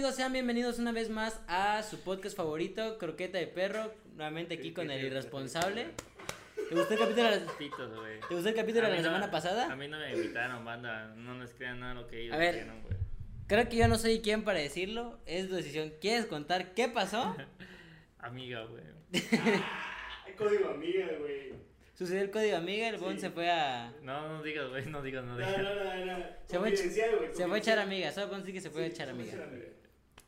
amigos? 0.00 0.14
Sean 0.16 0.32
bienvenidos 0.32 0.78
una 0.78 0.92
vez 0.92 1.10
más 1.10 1.40
a 1.46 1.82
su 1.82 2.00
podcast 2.00 2.34
favorito, 2.36 2.96
Croqueta 2.98 3.36
de 3.38 3.46
Perro. 3.46 3.92
Nuevamente 4.14 4.54
aquí 4.54 4.72
con 4.72 4.90
el 4.90 5.04
irresponsable. 5.04 5.88
¿Te 6.68 6.74
gustó 6.74 6.94
el 6.94 7.00
capítulo 7.00 7.30
de 7.30 7.40
la, 7.40 7.52
Pitos, 7.58 7.94
güey. 7.94 8.20
¿te 8.20 8.34
gustó 8.34 8.48
el 8.48 8.54
capítulo 8.54 8.86
A 8.86 8.88
de 8.88 8.96
la 8.96 8.96
mí 8.96 9.02
no- 9.02 9.08
semana 9.08 9.26
A 9.26 9.30
pasada? 9.30 9.76
mí 9.76 9.88
no 9.88 9.98
me 9.98 10.12
invitaron, 10.14 10.64
banda. 10.64 11.08
No 11.16 11.38
les 11.38 11.52
crean 11.52 11.80
nada 11.80 11.94
lo 11.94 12.06
que 12.06 12.22
ellos 12.22 12.34
A 12.34 12.38
ver. 12.38 12.54
dijeron, 12.54 12.82
güey. 12.82 12.96
Creo 13.46 13.68
que 13.68 13.76
yo 13.76 13.88
no 13.88 13.98
soy 13.98 14.20
quien 14.20 14.42
para 14.44 14.58
decirlo. 14.60 15.18
Es 15.26 15.48
tu 15.48 15.54
decisión. 15.56 15.92
¿Quieres 16.00 16.24
contar 16.26 16.72
qué 16.72 16.88
pasó? 16.88 17.36
Amiga, 18.18 18.64
güey. 18.64 18.82
Hay 20.24 20.32
código 20.36 20.70
amiga, 20.70 21.08
güey. 21.18 21.52
Sucedió 21.94 22.22
el 22.22 22.30
código 22.30 22.56
amiga, 22.56 22.88
el 22.88 22.96
Bon 22.96 23.14
Sí. 23.16 23.20
se 23.20 23.30
fue 23.30 23.50
a. 23.50 23.92
No, 24.02 24.28
no 24.28 24.42
digas, 24.42 24.66
güey. 24.70 24.86
No 24.86 25.02
digas, 25.02 25.24
no 25.24 25.32
No, 25.32 25.46
digas. 25.46 25.58
no, 25.62 25.74
no, 25.74 26.06
no. 26.18 26.24
Se 26.46 26.58
fue, 26.58 26.72
a 26.72 26.76
se 27.34 27.46
fue 27.46 27.56
a 27.56 27.58
echar 27.58 27.78
amiga. 27.78 28.10
Solo 28.12 28.28
Bon 28.28 28.42
sí 28.44 28.52
que 28.54 28.60
se 28.62 28.70
fue 28.70 28.86
a 28.86 28.90
Sí, 28.90 29.02
a 29.02 29.10
amiga. 29.10 29.32
echar 29.34 29.42
amiga. 29.42 29.66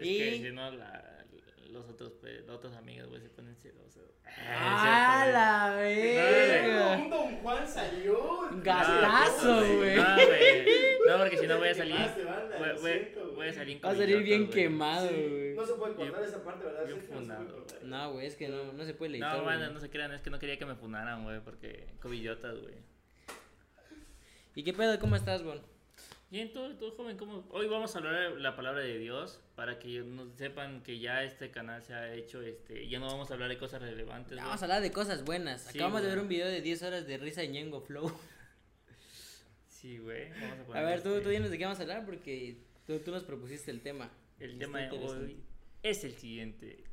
Es 0.03 0.09
Y- 0.09 0.19
que 0.19 0.49
si 0.49 0.53
no, 0.55 0.71
la, 0.71 1.25
los 1.71 1.89
otros, 1.89 2.13
pues, 2.21 2.45
las 2.47 2.57
otras 2.57 2.75
amigas, 2.75 3.09
güey, 3.09 3.21
se 3.21 3.29
ponen 3.31 3.55
celosos. 3.57 4.03
¡Ah, 4.49 5.27
la 5.33 5.77
verga! 5.77 6.97
Un 6.99 7.11
Don 7.11 7.37
Juan 7.39 7.67
salió. 7.69 8.49
Gatazo, 8.63 9.61
No, 9.61 9.77
güey. 9.79 9.97
No, 9.97 10.15
güey. 10.15 10.67
No, 11.09 11.19
porque 11.19 11.37
si 11.39 11.47
no 11.47 11.59
voy 11.59 11.69
a 11.69 11.75
salir. 11.75 11.97
Voy, 12.81 12.81
güey. 13.35 13.49
a 13.49 13.53
salir 13.53 13.85
Va 13.85 13.91
a 13.91 13.95
salir 13.95 14.23
bien 14.23 14.47
güey. 14.47 14.51
quemado, 14.55 15.09
Sí, 15.09 15.15
güey. 15.15 15.55
No 15.55 15.67
se 15.67 15.75
puede 15.75 15.95
cortar 15.95 16.23
esa 16.25 16.45
parte, 16.45 16.65
¿verdad? 16.65 16.87
bien 16.87 17.01
fundado. 17.03 17.67
No, 17.83 18.13
güey, 18.13 18.27
es 18.27 18.37
que 18.37 18.49
no, 18.49 18.73
no 18.73 18.85
se 18.85 18.95
puede 18.95 19.13
editar. 19.13 19.37
No, 19.37 19.43
güey. 19.43 19.57
banda, 19.57 19.71
no 19.71 19.81
se 19.81 19.91
crean. 19.91 20.13
Es 20.13 20.23
que 20.23 20.31
no 20.31 20.39
quería 20.39 20.59
que 20.59 20.67
me 20.67 20.75
funaran, 20.77 21.25
güey. 21.25 21.41
Porque 21.41 21.89
covidiotas, 22.01 22.59
güey. 22.61 22.75
¿Y 24.55 24.63
qué 24.65 24.73
pedo? 24.73 24.99
¿Cómo 24.99 25.17
estás, 25.17 25.43
Bon? 25.43 25.61
Bien, 26.33 26.51
tú, 26.51 26.75
tú, 26.79 26.91
joven, 26.93 27.19
¿cómo? 27.19 27.45
Hoy 27.51 27.69
vamos 27.69 27.95
a 27.95 27.99
hablar 27.99 28.33
de 28.33 28.41
la 28.41 28.57
palabra 28.57 28.81
de 28.81 28.97
Dios 28.97 29.39
para 29.55 29.79
que 29.79 30.01
nos 30.01 30.33
sepan 30.35 30.83
que 30.83 30.99
ya 30.99 31.23
este 31.25 31.51
canal 31.51 31.83
se 31.83 31.93
ha 31.93 32.15
hecho, 32.15 32.41
este, 32.41 32.89
ya 32.89 32.99
no 32.99 33.05
vamos 33.07 33.31
a 33.31 33.35
hablar 33.35 33.51
de 33.51 33.59
cosas 33.59 33.83
relevantes. 33.83 34.33
Güey. 34.33 34.43
Vamos 34.43 34.63
a 34.63 34.65
hablar 34.65 34.81
de 34.81 34.91
cosas 34.93 35.25
buenas. 35.27 35.61
Sí, 35.65 35.77
Acabamos 35.77 36.01
de 36.01 36.09
ver 36.09 36.19
un 36.21 36.29
video 36.29 36.47
de 36.49 36.63
10 36.63 36.83
horas 36.85 37.07
de 37.07 37.19
risa 37.19 37.43
de 37.43 37.49
Ñengo 37.49 37.81
Flow. 37.83 38.11
Sí, 39.69 39.99
güey. 39.99 40.31
Vamos 40.41 40.77
a 40.77 40.79
A 40.79 40.83
ver, 40.85 41.03
tú, 41.03 41.09
este- 41.09 41.23
tú 41.25 41.29
dinos 41.31 41.51
de 41.51 41.59
qué 41.59 41.65
vamos 41.65 41.81
a 41.81 41.83
hablar 41.83 42.07
porque 42.07 42.57
tú, 42.87 43.01
tú 43.01 43.11
nos 43.11 43.25
propusiste 43.25 43.73
el 43.73 43.81
tema. 43.83 44.13
El 44.39 44.57
tema 44.57 44.79
de 44.79 44.91
hoy 44.91 45.43
es 45.83 46.05
el 46.05 46.13
siguiente. 46.13 46.85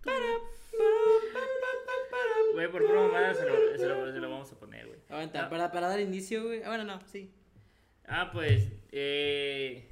Güey, 2.54 2.72
por 2.72 2.82
mamada 2.92 3.36
se 3.36 3.48
lo, 3.48 3.78
se, 3.78 3.88
lo, 3.88 4.12
se 4.12 4.18
lo 4.18 4.30
vamos 4.32 4.52
a 4.52 4.60
poner, 4.60 4.88
güey. 4.88 5.00
Aguanta, 5.08 5.46
Ah. 5.46 5.50
para, 5.52 5.72
para 5.72 5.88
dar 5.88 6.00
inicio, 6.00 6.44
güey. 6.46 6.64
Ah, 6.64 6.70
bueno, 6.70 6.84
no, 6.84 7.00
sí. 7.06 7.32
Ah, 8.08 8.32
pues, 8.34 8.70
eh, 8.92 9.90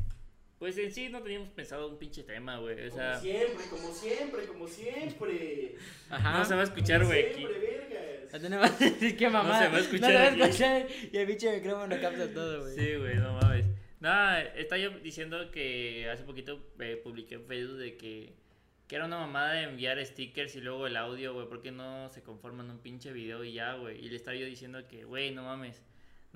pues 0.59 0.77
en 0.77 0.91
sí 0.91 1.09
no 1.09 1.21
teníamos 1.21 1.49
pensado 1.49 1.87
un 1.87 1.99
pinche 1.99 2.23
tema, 2.23 2.57
güey. 2.57 2.87
O 2.87 2.91
sea, 2.91 3.13
Como 3.13 3.21
siempre, 3.21 3.65
como 3.69 3.93
siempre, 3.93 4.45
como 4.45 4.67
siempre. 4.67 5.75
Ajá. 6.09 6.39
no 6.39 6.45
se 6.45 6.55
va 6.55 6.61
a 6.61 6.63
escuchar, 6.63 7.05
güey, 7.05 7.25
aquí. 7.25 7.35
Siempre, 7.35 7.59
vergas. 7.59 8.41
No 8.41 9.17
qué 9.17 9.29
mamada. 9.29 9.63
se 9.63 9.69
va 9.69 9.77
a 9.77 9.79
escuchar 9.79 10.01
No 10.01 10.07
se 10.07 10.13
va 10.39 10.45
a 10.45 10.49
escuchar. 10.49 10.87
Y 11.11 11.17
el 11.17 11.27
pinche 11.27 11.55
micrófono 11.55 12.01
capta 12.01 12.33
todo, 12.33 12.61
güey. 12.61 12.75
Sí, 12.75 12.95
güey, 12.95 13.15
no 13.15 13.33
mames. 13.33 13.65
Nada, 13.99 14.41
estaba 14.41 14.79
yo 14.79 14.91
diciendo 14.99 15.51
que 15.51 16.09
hace 16.11 16.23
poquito 16.23 16.59
eh, 16.79 16.99
publiqué 17.03 17.35
en 17.35 17.45
Facebook 17.45 17.77
de 17.77 17.97
que, 17.97 18.33
que 18.87 18.95
era 18.95 19.05
una 19.05 19.17
mamada 19.17 19.53
de 19.53 19.63
enviar 19.63 20.03
stickers 20.05 20.55
y 20.55 20.61
luego 20.61 20.85
el 20.85 20.97
audio, 20.97 21.33
güey, 21.33 21.47
porque 21.47 21.71
no 21.71 22.09
se 22.09 22.21
conforman 22.21 22.69
un 22.69 22.79
pinche 22.79 23.11
video 23.11 23.43
y 23.43 23.53
ya, 23.53 23.73
güey. 23.75 24.03
Y 24.03 24.09
le 24.09 24.15
estaba 24.15 24.35
yo 24.35 24.45
diciendo 24.45 24.87
que, 24.87 25.03
güey, 25.03 25.31
no 25.31 25.43
mames, 25.43 25.81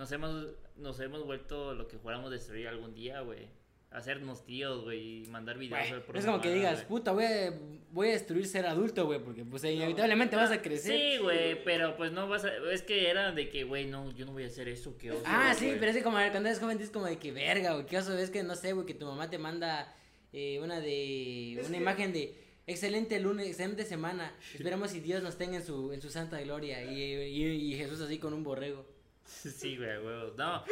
nos 0.02 0.11
hemos, 0.11 0.47
nos 0.77 0.99
hemos 0.99 1.23
vuelto 1.23 1.75
lo 1.75 1.88
que 1.88 1.95
juramos 1.97 2.31
destruir 2.31 2.67
algún 2.67 2.95
día, 2.95 3.21
güey. 3.21 3.47
Hacernos 3.91 4.45
tíos, 4.45 4.83
güey, 4.83 5.23
y 5.23 5.25
mandar 5.27 5.59
videos. 5.59 5.89
Güey, 5.89 6.02
por 6.05 6.17
es 6.17 6.25
como 6.25 6.41
que 6.41 6.52
digas, 6.52 6.75
güey. 6.77 6.88
puta, 6.88 7.11
voy 7.11 7.25
a, 7.25 7.53
voy 7.91 8.07
a 8.07 8.11
destruir 8.13 8.47
ser 8.47 8.66
adulto, 8.66 9.05
güey, 9.05 9.19
porque 9.23 9.44
pues 9.45 9.63
inevitablemente 9.66 10.35
vas 10.35 10.49
a 10.49 10.61
crecer. 10.61 10.97
Sí, 10.97 11.17
güey, 11.22 11.63
pero 11.63 11.95
pues 11.97 12.11
no 12.11 12.27
vas 12.27 12.45
a... 12.45 12.49
Es 12.72 12.81
que 12.81 13.09
era 13.09 13.31
de 13.31 13.49
que, 13.49 13.63
güey, 13.66 13.85
no, 13.85 14.09
yo 14.16 14.25
no 14.25 14.31
voy 14.31 14.44
a 14.45 14.47
hacer 14.47 14.67
eso, 14.69 14.97
que 14.97 15.12
oso, 15.12 15.22
Ah, 15.25 15.53
sí, 15.53 15.66
güey. 15.67 15.79
pero 15.79 15.91
es 15.91 15.97
que 15.97 16.03
como 16.03 16.16
cuando 16.18 16.47
eres 16.50 16.59
joven 16.59 16.78
dices 16.79 16.91
como 16.91 17.06
de 17.06 17.19
que 17.19 17.31
verga, 17.31 17.73
güey, 17.73 17.85
qué 17.85 17.97
oso 18.00 18.18
es 18.18 18.31
que 18.31 18.41
no 18.44 18.56
sé, 18.56 18.73
güey, 18.73 18.88
que 18.88 18.94
tu 18.95 19.06
mamá 19.06 19.29
te 19.29 19.38
manda 19.38 19.94
eh, 20.33 20.59
una 20.63 20.79
de 20.79 21.53
Es 21.59 21.68
una 21.68 21.78
que- 21.78 21.83
imagen 21.83 22.13
de 22.13 22.33
excelente 22.68 23.19
lunes, 23.19 23.45
excelente 23.45 23.83
semana. 23.83 24.33
Esperemos 24.53 24.91
si 24.91 25.01
Dios 25.01 25.22
nos 25.22 25.38
tenga 25.38 25.57
en 25.57 25.66
su 25.66 25.91
en 25.91 26.01
su 26.01 26.09
santa 26.09 26.39
gloria 26.41 26.81
y, 26.85 26.97
y, 26.97 27.44
y 27.73 27.75
Jesús 27.75 28.00
así 28.00 28.18
con 28.19 28.33
un 28.33 28.44
borrego. 28.44 28.85
Sí, 29.59 29.78
güey, 29.78 29.97
güey. 30.00 30.16
No, 30.38 30.64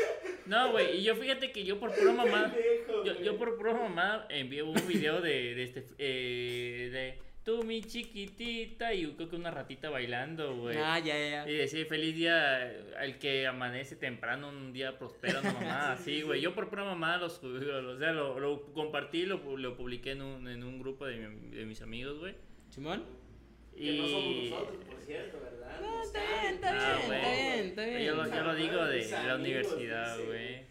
no, 0.46 0.72
güey. 0.72 0.97
Y 1.00 1.03
yo 1.03 1.16
fíjate 1.16 1.52
que 1.52 1.64
yo 1.64 1.80
por 1.80 1.94
pura 1.94 2.12
mamá. 2.14 2.52
Pendejo, 2.53 3.03
Yo, 3.06 3.20
yo 3.22 3.38
por 3.38 3.58
pura 3.58 3.74
mamá 3.74 4.25
envié 4.30 4.64
un 4.64 4.75
video 4.88 5.22
de, 5.22 5.56
de 5.56 5.64
este. 5.64 5.86
Eh, 5.97 6.90
de 6.92 7.30
tú, 7.44 7.64
mi 7.64 7.81
chiquitita. 7.81 8.94
Y 8.94 9.08
creo 9.14 9.30
que 9.30 9.36
una 9.36 9.50
ratita 9.52 9.90
bailando, 9.90 10.56
güey. 10.56 10.78
Ah, 10.78 11.00
ya, 11.00 11.18
ya, 11.18 11.50
Y 11.50 11.53
decía 11.56 11.86
feliz 11.86 12.16
día 12.16 12.72
al 13.00 13.18
que 13.18 13.47
amanece 13.47 13.96
temprano, 13.96 14.50
un 14.50 14.72
día 14.74 14.97
prospero, 15.00 15.40
una 15.40 15.53
mamá. 15.53 15.91
así, 15.94 16.22
güey. 16.22 16.41
Yo 16.41 16.53
por 16.53 16.70
pura 16.70 16.84
mamá 16.84 17.18
lo 17.18 17.30
subí, 17.30 17.66
o 17.66 17.97
sea, 17.97 18.12
lo, 18.12 18.40
lo 18.40 18.62
compartí, 18.74 19.26
lo, 19.26 19.58
lo 19.58 19.76
publiqué 19.76 20.12
en 20.12 20.22
un, 20.22 20.47
en 20.47 20.64
un 20.64 20.80
grupo 20.80 21.06
de, 21.08 21.18
mi- 21.28 21.56
de 21.56 21.66
mis 21.66 21.81
amigos, 21.81 22.20
güey. 22.20 22.36
Simón. 22.70 23.03
Que 23.79 23.97
no 23.97 24.07
somos 24.07 24.23
Y. 24.35 24.50
nosotros, 24.50 24.78
por 24.85 25.00
cierto, 25.01 25.40
¿verdad? 25.41 25.81
No, 25.81 26.01
está 26.03 26.19
bien, 26.19 26.53
está 26.56 26.69
Ah, 26.69 26.97
bien, 26.97 27.12
está 27.12 27.31
bien, 27.31 27.66
está 27.67 27.85
bien. 27.85 28.01
Yo 28.03 28.16
lo, 28.16 28.28
yo 28.28 28.44
lo 28.44 28.56
digo 28.56 28.85
de 28.85 29.09
la 29.09 29.35
universidad, 29.35 30.17
güey. 30.25 30.62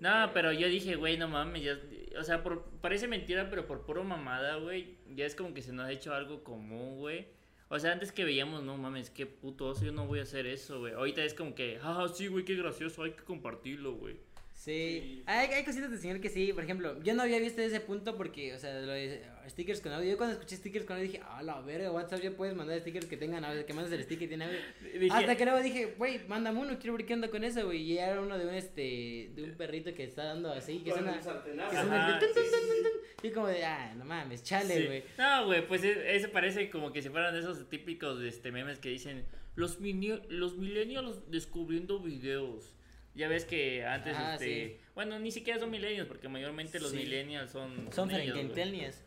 No, 0.00 0.30
pero 0.32 0.52
yo 0.52 0.68
dije, 0.68 0.94
güey, 0.94 1.16
no 1.16 1.26
mames, 1.26 1.62
ya, 1.64 1.78
o 2.18 2.22
sea, 2.22 2.42
por, 2.44 2.64
parece 2.80 3.08
mentira, 3.08 3.50
pero 3.50 3.66
por 3.66 3.84
puro 3.84 4.04
mamada, 4.04 4.56
güey, 4.56 4.96
ya 5.16 5.26
es 5.26 5.34
como 5.34 5.52
que 5.54 5.62
se 5.62 5.72
nos 5.72 5.86
ha 5.86 5.92
hecho 5.92 6.14
algo 6.14 6.44
común, 6.44 6.98
güey. 6.98 7.26
O 7.68 7.78
sea, 7.78 7.92
antes 7.92 8.12
que 8.12 8.24
veíamos, 8.24 8.62
no 8.62 8.76
mames, 8.78 9.10
qué 9.10 9.26
puto 9.26 9.66
oso, 9.66 9.84
yo 9.84 9.92
no 9.92 10.06
voy 10.06 10.20
a 10.20 10.22
hacer 10.22 10.46
eso, 10.46 10.78
güey. 10.78 10.94
Ahorita 10.94 11.22
es 11.24 11.34
como 11.34 11.54
que, 11.54 11.78
ah, 11.82 12.06
sí, 12.14 12.28
güey, 12.28 12.44
qué 12.44 12.54
gracioso, 12.54 13.02
hay 13.02 13.10
que 13.10 13.24
compartirlo, 13.24 13.92
güey. 13.94 14.16
Sí, 14.58 15.00
Sí. 15.00 15.22
Hay, 15.26 15.50
hay 15.52 15.64
cositas 15.64 15.88
de 15.88 15.98
señor 15.98 16.20
que 16.20 16.28
sí, 16.28 16.52
por 16.52 16.64
ejemplo, 16.64 17.00
yo 17.04 17.14
no 17.14 17.22
había 17.22 17.38
visto 17.38 17.62
ese 17.62 17.78
punto 17.80 18.16
porque, 18.16 18.52
o 18.54 18.58
sea, 18.58 18.80
lo 18.80 18.90
de 18.92 19.22
stickers 19.48 19.80
con 19.80 19.92
audio, 19.92 20.10
yo 20.10 20.16
cuando 20.16 20.34
escuché 20.34 20.56
stickers 20.56 20.84
con 20.84 20.96
audio 20.96 21.08
dije, 21.12 21.22
ah, 21.24 21.42
la 21.44 21.60
verga, 21.60 21.92
WhatsApp 21.92 22.20
ya 22.22 22.32
puedes 22.32 22.56
mandar 22.56 22.80
stickers 22.80 23.06
que 23.06 23.16
tengan 23.16 23.44
audio, 23.44 23.64
que 23.64 23.72
mandes 23.72 23.92
el 23.92 24.02
sticker 24.02 24.24
y 24.24 24.28
tiene 24.28 24.46
audio. 24.46 24.58
Dije, 24.98 25.14
Hasta 25.14 25.36
que 25.36 25.44
luego 25.44 25.62
dije, 25.62 25.94
güey, 25.96 26.26
mándame 26.26 26.58
uno, 26.58 26.76
quiero 26.80 26.96
ver 26.96 27.06
qué 27.06 27.14
onda 27.14 27.28
con 27.28 27.44
eso, 27.44 27.64
güey, 27.66 27.82
y 27.82 27.98
era 27.98 28.20
uno 28.20 28.36
de 28.36 28.46
un, 28.48 28.54
este, 28.54 29.30
de 29.36 29.44
un 29.44 29.52
perrito 29.56 29.94
que 29.94 30.02
está 30.02 30.24
dando 30.24 30.52
así, 30.52 30.78
que 30.80 30.90
suena, 30.90 31.16
que 31.18 31.22
suena 31.22 32.18
el 32.18 32.20
Sí, 32.20 32.26
tun, 32.26 32.34
tun, 32.34 32.42
sí, 32.44 32.50
tun, 32.50 32.60
sí. 32.60 32.66
tun, 32.82 32.82
tun, 32.82 33.30
y 33.30 33.32
como 33.32 33.46
de, 33.46 33.64
ah, 33.64 33.94
no 33.96 34.04
mames, 34.04 34.42
chale, 34.42 34.76
Sí. 34.76 34.86
güey. 34.86 35.04
No, 35.18 35.46
güey, 35.46 35.66
pues 35.68 35.84
e- 35.84 36.16
ese 36.16 36.26
parece 36.28 36.68
como 36.68 36.92
que 36.92 37.00
si 37.00 37.08
fueran 37.10 37.32
de 37.32 37.40
esos 37.40 37.68
típicos 37.70 38.20
este, 38.22 38.50
memes 38.50 38.80
que 38.80 38.88
dicen 38.88 39.24
los, 39.54 39.80
mini- 39.80 40.20
los 40.28 40.56
millennials 40.56 41.30
descubriendo 41.30 42.00
videos. 42.00 42.74
Ya 43.18 43.26
ves 43.28 43.44
que 43.44 43.84
antes, 43.84 44.16
este, 44.16 44.44
sí. 44.44 44.76
bueno, 44.94 45.18
ni 45.18 45.32
siquiera 45.32 45.58
son 45.58 45.70
millennials, 45.70 46.06
porque 46.06 46.28
mayormente 46.28 46.78
los 46.78 46.92
Sí. 46.92 46.98
millennials 46.98 47.50
son... 47.50 47.92
Son. 47.92 48.08
Frankentelnias. 48.08 49.04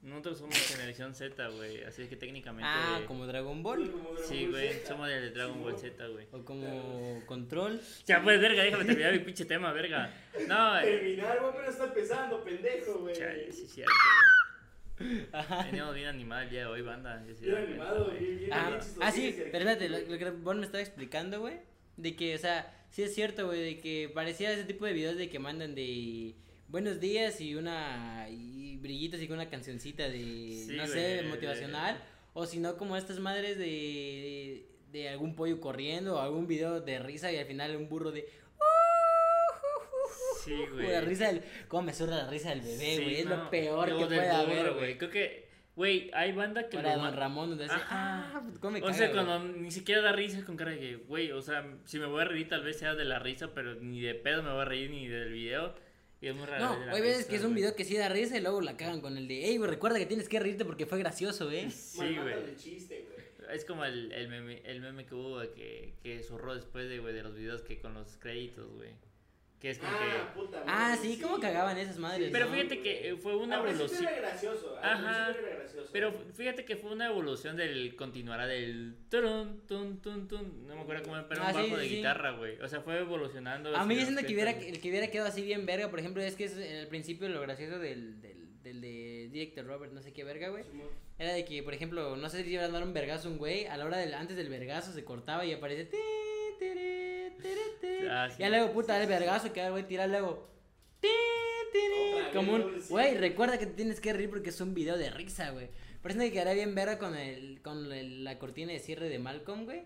Nosotros 0.00 0.38
somos 0.38 0.56
generación 0.56 1.14
Z, 1.14 1.46
güey, 1.48 1.84
así 1.84 2.00
es 2.00 2.08
que 2.08 2.16
técnicamente... 2.16 2.66
Ah, 2.66 3.02
como 3.06 3.26
Dragon 3.26 3.62
Ball, 3.62 3.90
Como 3.90 4.14
Dragon 4.14 4.24
Sí, 4.26 4.46
güey, 4.46 4.80
somos 4.86 5.08
del 5.08 5.34
Dragon 5.34 5.62
Ball. 5.62 5.76
Z, 5.78 6.06
güey. 6.08 6.26
o 6.32 6.42
como 6.42 7.22
Control. 7.26 7.78
Ya, 8.06 8.22
pues, 8.22 8.40
verga, 8.40 8.62
déjame 8.62 8.86
terminar 8.86 9.12
mi 9.12 9.18
pinche 9.26 9.44
tema, 9.44 9.72
verga. 9.74 10.10
No, 10.48 10.78
eh, 10.80 10.84
Terminar, 10.84 11.38
güey, 11.40 11.52
pero 11.54 11.68
está 11.70 11.84
empezando, 11.84 12.42
pendejo, 12.42 13.00
güey. 13.00 13.14
chale, 13.14 13.52
sí 13.52 13.66
cierto, 13.66 13.92
güey. 14.98 15.26
Veníamos 15.66 15.94
bien 15.94 16.08
animados 16.08 16.44
el 16.44 16.50
día 16.50 16.60
de 16.60 16.66
hoy, 16.66 16.80
banda. 16.82 17.22
sí 17.26 17.44
Bien 17.44 17.56
animado, 17.56 18.10
bien, 18.10 18.38
bien, 18.38 18.52
Ah, 18.54 18.78
ah, 19.02 19.12
sí, 19.12 19.32
sí, 19.32 19.42
pero 19.52 19.68
espérate, 19.68 19.88
lo, 19.90 19.98
lo 19.98 20.18
que 20.18 20.30
Bon 20.30 20.58
me 20.58 20.64
estaba 20.64 20.80
explicando, 20.82 21.40
güey, 21.40 21.58
de 22.02 22.16
que, 22.16 22.34
o 22.34 22.38
sea, 22.38 22.72
sí 22.90 23.02
es 23.02 23.14
cierto, 23.14 23.46
güey, 23.46 23.60
de 23.62 23.80
que 23.80 24.10
parecía 24.12 24.52
ese 24.52 24.64
tipo 24.64 24.84
de 24.84 24.92
videos 24.92 25.16
de 25.16 25.28
que 25.28 25.38
mandan 25.38 25.74
de 25.74 26.34
buenos 26.68 27.00
días 27.00 27.40
y 27.40 27.54
una, 27.54 28.28
y 28.30 28.76
brillitos 28.76 29.20
y 29.20 29.26
con 29.26 29.36
una 29.36 29.50
cancioncita 29.50 30.08
de, 30.08 30.18
Sí, 30.18 30.76
no 30.76 30.86
sé, 30.86 31.22
motivacional, 31.28 32.02
o 32.32 32.46
si 32.46 32.58
no, 32.58 32.76
como 32.76 32.96
estas 32.96 33.18
madres 33.18 33.58
de, 33.58 34.66
de, 34.92 35.08
algún 35.08 35.34
pollo 35.34 35.60
corriendo, 35.60 36.16
o 36.16 36.18
algún 36.18 36.46
video 36.46 36.80
de 36.80 36.98
risa 36.98 37.32
y 37.32 37.36
al 37.36 37.46
final 37.46 37.76
un 37.76 37.88
burro 37.88 38.12
de... 38.12 38.28
Sí, 40.44 40.56
Güey. 40.72 40.90
La 40.90 41.02
risa 41.02 41.26
del... 41.26 41.42
¿Cómo 41.68 41.82
me 41.82 41.92
surra 41.92 42.16
la 42.16 42.30
risa 42.30 42.48
del 42.48 42.62
bebé, 42.62 42.96
Sí, 42.96 43.02
güey? 43.02 43.16
es 43.16 43.26
no, 43.26 43.36
lo 43.36 43.50
peor 43.50 43.86
que 43.86 44.06
puede 44.06 44.30
haber, 44.30 44.72
güey. 44.72 44.96
Creo 44.96 45.10
que, 45.10 45.49
güey, 45.80 46.10
hay 46.12 46.32
banda 46.32 46.68
que 46.68 46.76
Para 46.76 46.94
lo 46.94 47.04
Don 47.04 47.16
Ramón, 47.16 47.48
donde 47.48 47.64
dice, 47.64 47.76
ah, 47.88 48.42
¿cómo 48.60 48.72
me 48.72 48.82
O 48.82 48.92
sea, 48.92 49.08
güey?" 49.08 49.24
cuando 49.24 49.48
ni 49.48 49.70
siquiera 49.70 50.02
da 50.02 50.12
risa 50.12 50.44
con 50.44 50.54
cara 50.54 50.72
de 50.72 50.78
que, 50.78 50.96
güey, 50.96 51.32
o 51.32 51.40
sea, 51.40 51.66
si 51.86 51.98
me 51.98 52.04
voy 52.04 52.20
a 52.20 52.26
reír 52.26 52.50
tal 52.50 52.62
vez 52.62 52.78
sea 52.78 52.94
de 52.94 53.06
la 53.06 53.18
risa, 53.18 53.54
pero 53.54 53.76
ni 53.76 54.02
de 54.02 54.14
pedo 54.14 54.42
me 54.42 54.50
voy 54.50 54.60
a 54.60 54.64
reír 54.66 54.90
ni 54.90 55.08
del 55.08 55.32
video. 55.32 55.74
Y 56.20 56.26
es 56.26 56.36
muy 56.36 56.44
raro. 56.44 56.76
No, 56.76 56.84
la 56.84 56.92
hay 56.92 57.00
veces 57.00 57.24
que 57.24 57.36
es 57.36 57.44
un 57.44 57.54
video 57.54 57.74
que 57.74 57.86
sí 57.86 57.96
da 57.96 58.10
risa 58.10 58.36
y 58.36 58.42
luego 58.42 58.60
la 58.60 58.76
cagan 58.76 59.00
con 59.00 59.16
el 59.16 59.26
de, 59.26 59.40
hey, 59.42 59.56
güey, 59.56 59.70
recuerda 59.70 59.98
que 59.98 60.04
tienes 60.04 60.28
que 60.28 60.38
reírte 60.38 60.66
porque 60.66 60.84
fue 60.84 60.98
gracioso, 60.98 61.50
¿eh? 61.50 61.70
Sí, 61.70 61.96
güey. 61.96 62.34
Es 63.50 63.64
como 63.64 63.86
el, 63.86 64.12
el, 64.12 64.28
meme, 64.28 64.60
el 64.66 64.82
meme 64.82 65.06
que 65.06 65.14
hubo 65.14 65.40
que, 65.54 65.94
que 66.02 66.22
zurró 66.22 66.54
después 66.54 66.90
de, 66.90 66.98
güey, 66.98 67.14
de 67.14 67.22
los 67.22 67.34
videos 67.34 67.62
que 67.62 67.78
con 67.78 67.94
los 67.94 68.18
créditos, 68.18 68.70
güey. 68.74 68.90
Que 69.60 69.68
es 69.70 69.78
como 69.78 69.90
Ah, 69.92 70.32
que... 70.34 70.40
puta 70.40 70.62
Ah, 70.66 70.96
madre, 70.96 71.00
sí, 71.02 71.20
cómo 71.20 71.38
cagaban 71.38 71.76
esas 71.76 71.98
madres. 71.98 72.30
Pero 72.32 72.46
¿no? 72.46 72.52
fíjate 72.54 72.80
que 72.80 73.10
eh, 73.10 73.16
fue 73.16 73.36
una 73.36 73.60
Al 73.60 73.68
evolución. 73.68 74.02
era 74.04 74.16
gracioso. 74.16 74.78
Al 74.78 74.84
Ajá. 75.04 75.30
era 75.38 75.56
gracioso. 75.58 75.88
Pero 75.92 76.14
fíjate 76.34 76.64
que 76.64 76.76
fue 76.76 76.92
una 76.92 77.06
evolución 77.08 77.56
del 77.58 77.94
continuará 77.94 78.46
del 78.46 78.94
turun, 79.10 79.60
tun, 79.66 80.00
tun, 80.00 80.26
tun. 80.28 80.66
No 80.66 80.76
me 80.76 80.80
acuerdo 80.80 81.02
cómo 81.02 81.16
era, 81.16 81.28
pero 81.28 81.42
Ah, 81.42 81.48
un 81.48 81.54
sí, 81.56 81.62
bajo 81.62 81.76
de 81.76 81.82
sí, 81.82 81.88
sí. 81.90 81.96
guitarra, 81.96 82.30
güey. 82.38 82.58
O 82.60 82.68
sea, 82.68 82.80
fue 82.80 82.98
evolucionando. 83.00 83.76
A 83.76 83.84
mí 83.84 83.96
los 83.96 84.24
que 84.24 84.32
hubiera, 84.32 84.58
que- 84.58 84.70
el 84.70 84.80
que 84.80 84.88
hubiera 84.88 85.08
quedado 85.08 85.28
así 85.28 85.42
bien 85.42 85.66
verga, 85.66 85.90
por 85.90 85.98
ejemplo, 85.98 86.22
es 86.22 86.36
que 86.36 86.44
es 86.44 86.56
en 86.56 86.62
el 86.76 86.86
principio 86.88 87.28
lo 87.28 87.42
gracioso 87.42 87.78
del, 87.78 88.18
del, 88.22 88.62
del 88.62 88.80
de 88.80 89.28
Director 89.30 89.66
Robert, 89.66 89.92
no 89.92 90.00
sé 90.00 90.14
qué 90.14 90.24
verga, 90.24 90.48
güey. 90.48 90.64
Era 91.18 91.34
de 91.34 91.44
que, 91.44 91.62
por 91.62 91.74
ejemplo, 91.74 92.16
no 92.16 92.30
sé 92.30 92.44
si 92.44 92.50
iba 92.54 92.62
a 92.64 92.68
dar 92.68 92.82
un 92.82 92.94
vergazo 92.94 93.28
un 93.28 93.36
güey, 93.36 93.66
a 93.66 93.76
la 93.76 93.84
hora 93.84 93.98
del, 93.98 94.14
antes 94.14 94.38
del 94.38 94.48
vergazo 94.48 94.90
se 94.94 95.04
cortaba 95.04 95.44
y 95.44 95.52
aparece. 95.52 95.90
Tiri, 96.60 97.32
tiri, 97.42 97.60
tiri. 97.80 98.06
Ah, 98.08 98.28
sí. 98.30 98.36
Ya 98.38 98.48
luego, 98.50 98.72
puta, 98.72 99.00
el 99.02 99.08
vergazo, 99.08 99.52
que 99.52 99.64
el 99.64 99.72
güey 99.72 99.86
tira 99.88 100.06
luego. 100.06 100.48
Como 102.34 102.52
un. 102.54 102.80
Güey, 102.88 103.16
recuerda 103.16 103.58
que 103.58 103.66
te 103.66 103.72
tienes 103.72 104.00
que 104.00 104.12
reír 104.12 104.30
porque 104.30 104.50
es 104.50 104.60
un 104.60 104.74
video 104.74 104.96
de 104.96 105.10
risa, 105.10 105.50
güey. 105.50 105.68
Parece 106.02 106.20
que 106.20 106.32
quedaría 106.32 106.54
bien 106.54 106.74
verga 106.74 106.98
con, 106.98 107.14
el, 107.16 107.60
con 107.62 107.92
el- 107.92 108.24
la 108.24 108.38
cortina 108.38 108.72
de 108.72 108.78
cierre 108.78 109.08
de 109.08 109.18
Malcolm, 109.18 109.64
güey. 109.64 109.82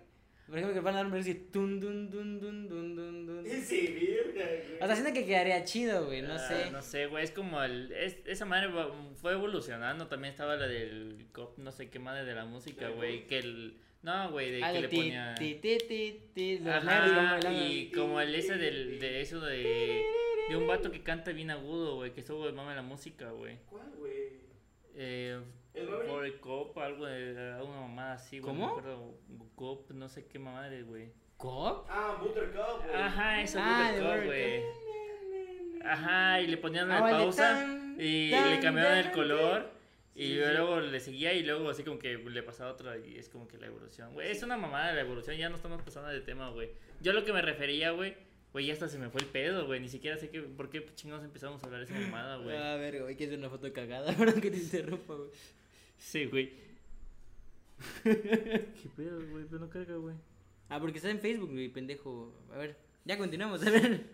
Por 0.47 0.59
ejemplo, 0.59 0.75
que 0.75 0.81
van 0.81 0.95
a 0.95 0.99
dar 0.99 1.07
un 1.07 1.27
y 1.27 1.35
tun, 1.35 1.81
dun, 1.81 2.11
dun, 2.11 2.39
dun, 2.39 2.69
dun, 2.69 2.97
dun, 2.97 3.27
dun. 3.27 3.45
Sí, 3.63 3.97
güey. 4.35 4.75
O 4.81 4.87
sea, 4.87 4.95
siento 4.95 5.15
que 5.15 5.25
quedaría 5.25 5.65
chido, 5.65 6.05
güey, 6.07 6.21
no 6.21 6.35
Ah, 6.35 6.39
sé. 6.39 6.71
No 6.71 6.83
sé, 6.83 7.07
güey, 7.07 7.25
es 7.25 7.31
como 7.31 7.63
el, 7.63 7.91
es- 7.93 8.19
esa 8.27 8.45
madre 8.45 8.69
fue 9.21 9.33
evolucionando, 9.33 10.07
también 10.07 10.33
estaba 10.33 10.57
la 10.57 10.67
del 10.69 11.27
no 11.57 11.73
sé 11.73 11.89
qué 11.89 11.99
madre 11.99 12.25
de 12.27 12.35
la 12.35 12.45
música, 12.45 12.87
¿Del 12.89 12.95
güey, 12.97 13.27
que 13.27 13.39
el, 13.39 13.79
no, 14.05 14.31
güey, 14.31 14.51
de 14.53 14.63
Ah, 14.65 14.73
que 14.73 14.81
le 14.83 14.89
ponía, 14.89 15.35
ti, 15.35 15.55
ti, 15.57 15.79
ti, 16.35 16.61
Ajá, 16.69 17.41
y 17.51 17.91
como 17.91 18.21
el 18.21 18.35
ese 18.35 18.57
del, 18.57 19.01
de 19.01 19.21
eso 19.21 19.41
de, 19.41 20.05
de 20.49 20.57
un 20.57 20.67
vato 20.67 20.91
que 20.93 21.03
canta 21.03 21.33
bien 21.33 21.51
agudo, 21.51 21.97
güey, 21.97 22.13
que 22.13 22.21
estuvo 22.21 22.47
de 22.47 22.53
mame 22.53 22.75
la 22.77 22.83
música, 22.83 23.31
güey, 23.31 23.59
¿Cuál, 23.71 23.91
güey? 23.99 24.13
eh, 24.95 25.41
por 26.07 26.25
el 26.25 26.39
cop, 26.39 26.77
algo 26.79 27.07
de, 27.07 27.33
una 27.63 27.81
mamada 27.81 28.13
así, 28.13 28.39
güey, 28.39 28.55
¿Cómo? 28.55 28.81
no 28.81 29.15
cop, 29.57 29.91
no 29.91 30.09
sé 30.09 30.27
qué 30.27 30.39
madre, 30.39 30.83
güey, 30.83 31.09
¿Cop? 31.37 31.87
Ah, 31.91 32.17
Buttercup, 32.23 32.85
güey. 32.87 32.95
ajá, 33.03 33.43
eso, 33.43 33.59
Ah, 33.61 33.91
Buttercup, 33.97 34.27
güey, 34.27 34.63
ajá, 35.85 36.41
y 36.41 36.47
le 36.47 36.57
ponían 36.59 36.85
Ah, 36.91 36.97
una 36.97 37.01
vale, 37.01 37.19
pausa, 37.25 37.43
tan, 37.43 37.97
Y 37.99 38.31
tan, 38.31 38.51
le 38.51 38.61
cambiaban 38.61 38.99
el 38.99 39.05
tan, 39.05 39.13
color. 39.15 39.71
Sí, 40.15 40.23
Y 40.23 40.27
sí. 40.29 40.35
luego 40.35 40.81
le 40.81 41.01
seguía 41.01 41.33
y 41.35 41.43
luego 41.43 41.69
así 41.69 41.83
como 41.83 41.99
que 41.99 42.17
le 42.19 42.43
pasaba 42.43 42.71
otra 42.73 42.97
y 42.99 43.17
es 43.19 43.29
como 43.29 43.49
que 43.49 43.59
la 43.59 43.67
evolución. 43.67 44.13
Güey, 44.15 44.31
es 44.31 44.43
una 44.43 44.57
mamada 44.57 44.93
la 44.93 45.01
evolución, 45.01 45.37
ya 45.37 45.49
no 45.49 45.57
estamos 45.57 45.83
pasando 45.83 46.09
de 46.11 46.21
tema, 46.21 46.51
güey. 46.51 46.71
Yo 47.01 47.13
lo 47.13 47.25
que 47.25 47.33
me 47.33 47.43
refería, 47.43 47.91
güey, 47.91 48.15
güey, 48.53 48.67
ya 48.67 48.75
hasta 48.75 48.89
se 48.89 48.99
me 48.99 49.11
fue 49.11 49.21
el 49.23 49.27
pedo, 49.27 49.67
güey. 49.67 49.81
Ni 49.81 49.89
siquiera 49.89 50.17
sé 50.17 50.31
que, 50.31 50.41
por 50.43 50.71
qué 50.71 50.87
chingados 50.95 51.25
empezamos 51.25 51.61
a 51.63 51.67
hablar 51.67 51.85
de 51.85 51.93
esa 51.93 52.01
mamada, 52.01 52.37
güey. 52.37 52.57
A 52.57 52.77
ver, 52.77 53.03
güey, 53.03 53.17
que 53.17 53.25
es 53.25 53.33
una 53.33 53.51
foto 53.51 53.73
cagada, 53.73 54.13
perdón 54.17 54.41
que 54.41 54.51
te 54.53 54.59
interrumpa, 54.59 55.15
güey. 55.15 55.31
Sí, 55.99 56.27
güey. 56.27 56.53
¿Qué 58.05 58.89
pedo, 58.97 59.21
güey? 59.31 59.45
Pero 59.47 59.59
no 59.59 59.69
carga, 59.69 59.97
güey. 59.97 60.15
Ah, 60.69 60.79
porque 60.81 60.99
está 60.99 61.11
en 61.11 61.21
Facebook, 61.21 61.51
güey, 61.51 61.69
pendejo. 61.69 62.33
A 62.53 62.59
ver, 62.59 62.77
ya 63.05 63.19
continuamos, 63.19 63.67
a 63.67 63.71
ver. 63.71 64.05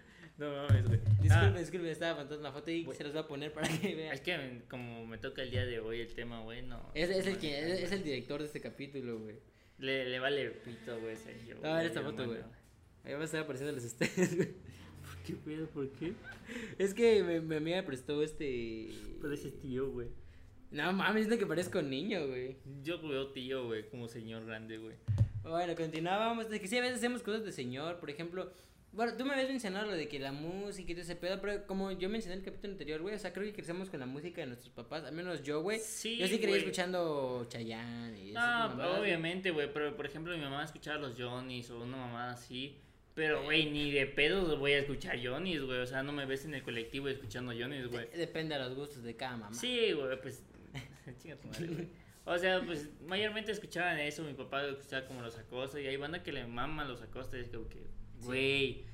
No 0.40 0.50
mames, 0.50 0.86
güey. 0.88 1.00
Disculpen, 1.20 1.32
Ah, 1.32 1.58
disculpen, 1.58 1.90
estaba 1.90 2.16
faltando 2.16 2.42
la 2.42 2.50
foto 2.50 2.70
y 2.70 2.86
se 2.94 3.04
los 3.04 3.12
voy 3.12 3.22
a 3.22 3.26
poner 3.26 3.52
para 3.52 3.68
que 3.68 3.94
vean. 3.94 4.14
es 4.14 4.22
que 4.22 4.62
como 4.70 5.06
me 5.06 5.18
toca 5.18 5.42
el 5.42 5.50
día 5.50 5.66
de 5.66 5.80
hoy 5.80 6.00
el 6.00 6.14
tema, 6.14 6.40
güey, 6.40 6.62
no. 6.62 6.90
Es, 6.94 7.10
es 7.10 7.26
el 7.26 7.34
no, 7.34 7.40
que, 7.40 7.50
no, 7.60 7.66
es, 7.68 7.80
es 7.82 7.92
el 7.92 8.02
director 8.02 8.40
de 8.40 8.46
este 8.46 8.58
capítulo, 8.58 9.18
güey. 9.18 9.36
Le, 9.78 10.08
le 10.08 10.18
vale 10.18 10.48
pito, 10.50 10.98
güey, 10.98 11.14
Sergio. 11.18 11.58
A 11.62 11.76
ver 11.76 11.86
esta 11.86 12.00
foto, 12.00 12.24
güey. 12.24 12.38
Ahí 13.04 13.12
va 13.12 13.20
a 13.20 13.24
estar 13.24 13.40
apareciéndoles 13.40 13.84
a 13.84 13.86
ustedes, 13.86 14.34
güey. 14.36 14.48
¿Qué 15.26 15.34
pedo? 15.34 15.66
¿Por 15.66 15.90
qué? 15.92 16.14
Es 16.78 16.94
que 16.94 17.22
mi, 17.22 17.40
mi 17.40 17.56
amiga 17.56 17.76
me 17.76 17.82
prestó 17.82 18.22
este. 18.22 18.88
Pareces 19.20 19.60
tío, 19.60 19.90
güey. 19.90 20.08
No 20.70 20.90
mames, 20.94 21.26
es 21.26 21.38
que 21.38 21.46
parezco 21.46 21.82
niño, 21.82 22.26
güey. 22.28 22.56
Yo 22.82 22.98
veo 23.06 23.28
tío, 23.32 23.66
güey, 23.66 23.90
como 23.90 24.08
señor 24.08 24.46
grande, 24.46 24.78
güey. 24.78 24.96
Bueno, 25.42 25.74
continuábamos. 25.74 26.48
De 26.48 26.60
que 26.60 26.66
sí, 26.66 26.78
a 26.78 26.80
veces 26.80 26.96
hacemos 26.96 27.22
cosas 27.22 27.44
de 27.44 27.52
señor. 27.52 27.98
Por 27.98 28.08
ejemplo, 28.08 28.50
bueno, 28.92 29.14
tú 29.16 29.24
me 29.24 29.32
habías 29.34 29.48
mencionado 29.48 29.86
lo 29.86 29.92
de 29.92 30.08
que 30.08 30.18
la 30.18 30.32
música 30.32 30.90
y 30.90 30.94
todo 30.94 31.02
ese 31.02 31.16
pedo. 31.16 31.40
Pero 31.40 31.66
como 31.66 31.92
yo 31.92 32.08
mencioné 32.08 32.34
en 32.34 32.40
el 32.40 32.44
capítulo 32.44 32.72
anterior, 32.72 33.00
güey, 33.02 33.14
o 33.14 33.18
sea, 33.18 33.32
creo 33.32 33.46
que 33.46 33.52
crecemos 33.52 33.88
con 33.90 34.00
la 34.00 34.06
música 34.06 34.40
de 34.40 34.48
nuestros 34.48 34.70
papás. 34.72 35.04
Al 35.04 35.12
menos 35.14 35.42
yo, 35.42 35.62
güey. 35.62 35.78
Sí, 35.78 36.16
yo 36.16 36.26
sí 36.26 36.36
creía 36.38 36.48
güey. 36.50 36.60
escuchando 36.60 37.46
Chayanne 37.48 38.18
y 38.18 38.32
No, 38.32 38.40
mamadas, 38.40 38.98
obviamente, 39.00 39.50
güey, 39.52 39.72
pero 39.72 39.96
por 39.96 40.06
ejemplo 40.06 40.34
mi 40.36 40.42
mamá 40.42 40.64
escuchaba 40.64 40.98
los 40.98 41.16
Johnnies 41.20 41.70
o 41.70 41.80
una 41.82 41.96
mamá 41.96 42.30
así. 42.32 42.76
Pero, 43.14 43.42
güey, 43.42 43.68
ni 43.70 43.90
de 43.90 44.06
pedos 44.06 44.58
voy 44.58 44.72
a 44.72 44.78
escuchar 44.78 45.18
Johnnies, 45.22 45.62
güey. 45.62 45.80
O 45.80 45.86
sea, 45.86 46.02
no 46.02 46.12
me 46.12 46.26
ves 46.26 46.44
en 46.44 46.54
el 46.54 46.62
colectivo 46.62 47.08
escuchando 47.08 47.52
Johnnies, 47.52 47.88
güey. 47.88 48.08
De- 48.08 48.16
Depende 48.18 48.54
de 48.56 48.60
los 48.64 48.74
gustos 48.74 49.02
de 49.02 49.16
cada 49.16 49.36
mamá. 49.36 49.54
Sí, 49.54 49.92
güey, 49.92 50.20
pues. 50.20 50.42
Chinga 51.22 51.36
tu 51.36 51.48
madre, 51.48 51.66
güey. 51.66 51.88
O 52.24 52.38
sea, 52.38 52.62
pues 52.64 52.88
mayormente 53.06 53.50
escuchaban 53.50 53.98
eso. 53.98 54.22
Mi 54.22 54.34
papá 54.34 54.64
escuchaba 54.64 55.06
como 55.06 55.22
los 55.22 55.36
acosta. 55.36 55.80
Y 55.80 55.86
hay 55.88 55.96
banda 55.96 56.22
que 56.22 56.32
le 56.32 56.46
maman 56.46 56.86
los 56.88 57.02
acosta. 57.02 57.36
Y 57.36 57.40
es 57.40 57.48
como 57.48 57.68
que, 57.68 57.82
güey, 58.22 58.84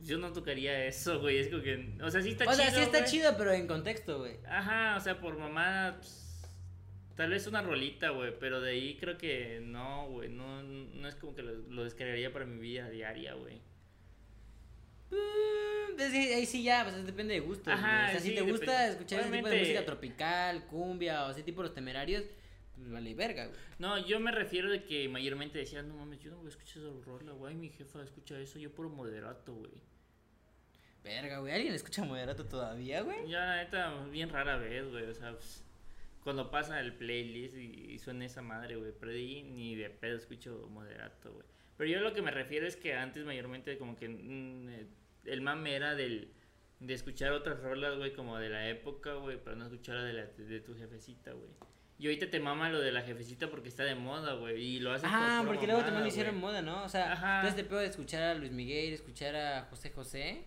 yo 0.00 0.18
no 0.18 0.32
tocaría 0.32 0.84
eso, 0.86 1.20
güey. 1.20 1.38
Es 1.38 1.48
como 1.48 1.62
que. 1.62 1.96
O 2.02 2.10
sea, 2.10 2.22
sí 2.22 2.30
está 2.30 2.44
o 2.44 2.52
chido. 2.52 2.56
sea, 2.64 2.70
sí 2.74 2.80
está 2.80 2.98
güey. 2.98 3.10
chido, 3.10 3.36
pero 3.36 3.52
en 3.52 3.66
contexto, 3.66 4.18
güey. 4.18 4.36
Ajá, 4.48 4.96
o 4.96 5.00
sea, 5.00 5.20
por 5.20 5.38
mamá, 5.38 5.96
pues, 5.98 6.42
tal 7.16 7.30
vez 7.30 7.46
una 7.46 7.62
rolita, 7.62 8.10
güey, 8.10 8.32
pero 8.38 8.60
de 8.60 8.72
ahí 8.72 8.96
creo 8.96 9.16
que 9.16 9.60
no, 9.62 10.08
güey, 10.08 10.28
no, 10.28 10.62
no 10.62 11.08
es 11.08 11.14
como 11.14 11.34
que 11.34 11.42
lo, 11.42 11.52
lo 11.54 11.84
descargaría 11.84 12.32
para 12.32 12.44
mi 12.44 12.58
vida 12.58 12.90
diaria, 12.90 13.34
güey. 13.34 13.60
Mm, 15.10 16.00
es 16.00 16.12
que 16.12 16.34
ahí 16.34 16.46
sí 16.46 16.62
ya, 16.62 16.82
pues 16.84 17.06
depende 17.06 17.34
de 17.34 17.40
gustos. 17.40 17.72
Ajá, 17.72 18.04
güey. 18.04 18.08
O 18.08 18.10
sea, 18.12 18.20
si 18.20 18.34
te 18.34 18.40
gusta 18.42 18.72
depende. 18.72 18.90
escuchar 18.92 19.20
ese 19.20 19.30
tipo 19.30 19.48
de 19.48 19.58
música 19.58 19.84
tropical, 19.84 20.66
cumbia 20.66 21.26
o 21.26 21.30
ese 21.30 21.42
tipo 21.42 21.62
de 21.62 21.68
los 21.68 21.74
temerarios, 21.74 22.24
pues 22.76 22.90
vale 22.90 23.14
verga, 23.14 23.46
güey. 23.46 23.58
No, 23.78 23.98
yo 23.98 24.20
me 24.20 24.32
refiero 24.32 24.70
de 24.70 24.84
que 24.84 25.08
mayormente 25.08 25.58
decían, 25.58 25.88
no 25.88 25.96
mames, 25.96 26.20
yo 26.20 26.30
no 26.30 26.38
voy 26.38 26.46
a 26.46 26.50
escuchar 26.50 26.82
esa 26.82 26.90
rola, 27.04 27.32
güey, 27.32 27.54
mi 27.54 27.70
jefa 27.70 28.02
escucha 28.02 28.38
eso, 28.38 28.58
yo 28.58 28.74
puro 28.74 28.88
moderato, 28.88 29.54
güey. 29.54 29.72
Verga, 31.02 31.38
güey. 31.38 31.52
¿Alguien 31.52 31.74
escucha 31.74 32.04
moderato 32.04 32.46
todavía, 32.46 33.02
güey? 33.02 33.28
Ya, 33.28 33.44
la 33.44 33.56
neta, 33.56 34.04
bien 34.10 34.30
rara 34.30 34.56
vez, 34.56 34.88
güey, 34.90 35.04
o 35.04 35.14
sea, 35.14 35.32
pues, 35.32 35.64
cuando 36.22 36.50
pasa 36.50 36.80
el 36.80 36.94
playlist 36.94 37.56
y, 37.56 37.92
y 37.92 37.98
suena 37.98 38.24
esa 38.24 38.42
madre, 38.42 38.76
güey, 38.76 38.92
pero 38.98 39.12
ahí 39.12 39.42
ni 39.42 39.76
de 39.76 39.90
pedo 39.90 40.16
escucho 40.16 40.66
moderato, 40.70 41.32
güey. 41.32 41.44
Pero 41.76 41.90
yo 41.90 42.00
lo 42.00 42.12
que 42.12 42.22
me 42.22 42.30
refiero 42.30 42.66
es 42.66 42.76
que 42.76 42.94
antes 42.94 43.24
mayormente 43.24 43.78
como 43.78 43.96
que 43.96 44.08
mm, 44.08 44.68
eh, 44.68 44.86
el 45.26 45.40
mame 45.40 45.74
era 45.74 45.94
del 45.94 46.32
de 46.80 46.94
escuchar 46.94 47.32
otras 47.32 47.60
rolas, 47.60 47.96
güey, 47.96 48.12
como 48.12 48.38
de 48.38 48.48
la 48.50 48.68
época, 48.68 49.14
güey, 49.14 49.38
pero 49.42 49.56
no 49.56 49.64
escuchar 49.64 49.96
la 49.96 50.04
de, 50.04 50.12
la, 50.12 50.26
de 50.26 50.60
tu 50.60 50.74
jefecita, 50.74 51.32
güey. 51.32 51.50
Y 51.98 52.06
ahorita 52.06 52.28
te 52.28 52.40
mama 52.40 52.68
lo 52.70 52.80
de 52.80 52.90
la 52.90 53.02
jefecita 53.02 53.48
porque 53.48 53.68
está 53.68 53.84
de 53.84 53.94
moda, 53.94 54.34
güey, 54.34 54.60
y 54.60 54.80
lo 54.80 54.92
haces 54.92 55.08
por 55.08 55.18
pura 55.18 55.42
porque 55.46 55.66
luego 55.66 55.82
también 55.82 56.02
lo 56.02 56.08
hicieron 56.08 56.36
moda, 56.38 56.60
¿no? 56.60 56.82
O 56.84 56.88
sea, 56.88 57.12
Ajá. 57.12 57.36
entonces 57.40 57.56
te 57.62 57.68
puedo 57.68 57.82
escuchar 57.82 58.22
a 58.24 58.34
Luis 58.34 58.50
Miguel, 58.50 58.92
escuchar 58.92 59.36
a 59.36 59.62
José 59.70 59.90
José. 59.90 60.44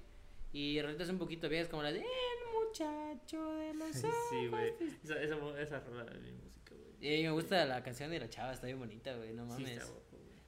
Y 0.54 0.82
rolitas 0.82 1.10
un 1.10 1.18
poquito 1.20 1.48
viejas 1.50 1.68
como 1.70 1.84
la 1.84 1.92
de 1.92 2.00
El 2.00 2.06
muchacho 2.54 3.54
de 3.58 3.74
los 3.76 3.96
ojos. 4.04 4.16
Sí, 4.30 4.48
güey. 4.48 4.74
Esa, 5.04 5.22
esa, 5.22 5.36
esa 5.62 5.80
rola 5.82 6.04
de 6.06 6.20
mi 6.20 6.32
música, 6.32 6.74
güey. 6.76 7.20
Y 7.20 7.24
me 7.24 7.32
gusta 7.32 7.66
la 7.66 7.82
canción 7.84 8.10
de 8.12 8.20
la 8.20 8.30
chava, 8.30 8.54
está 8.54 8.66
bien 8.66 8.80
bonita, 8.80 9.16
güey, 9.16 9.34
no 9.34 9.44
Sí, 9.46 9.50
mames. 9.64 9.72
está 9.72 9.86
guapo, 9.86 10.18
güey. 10.18 10.40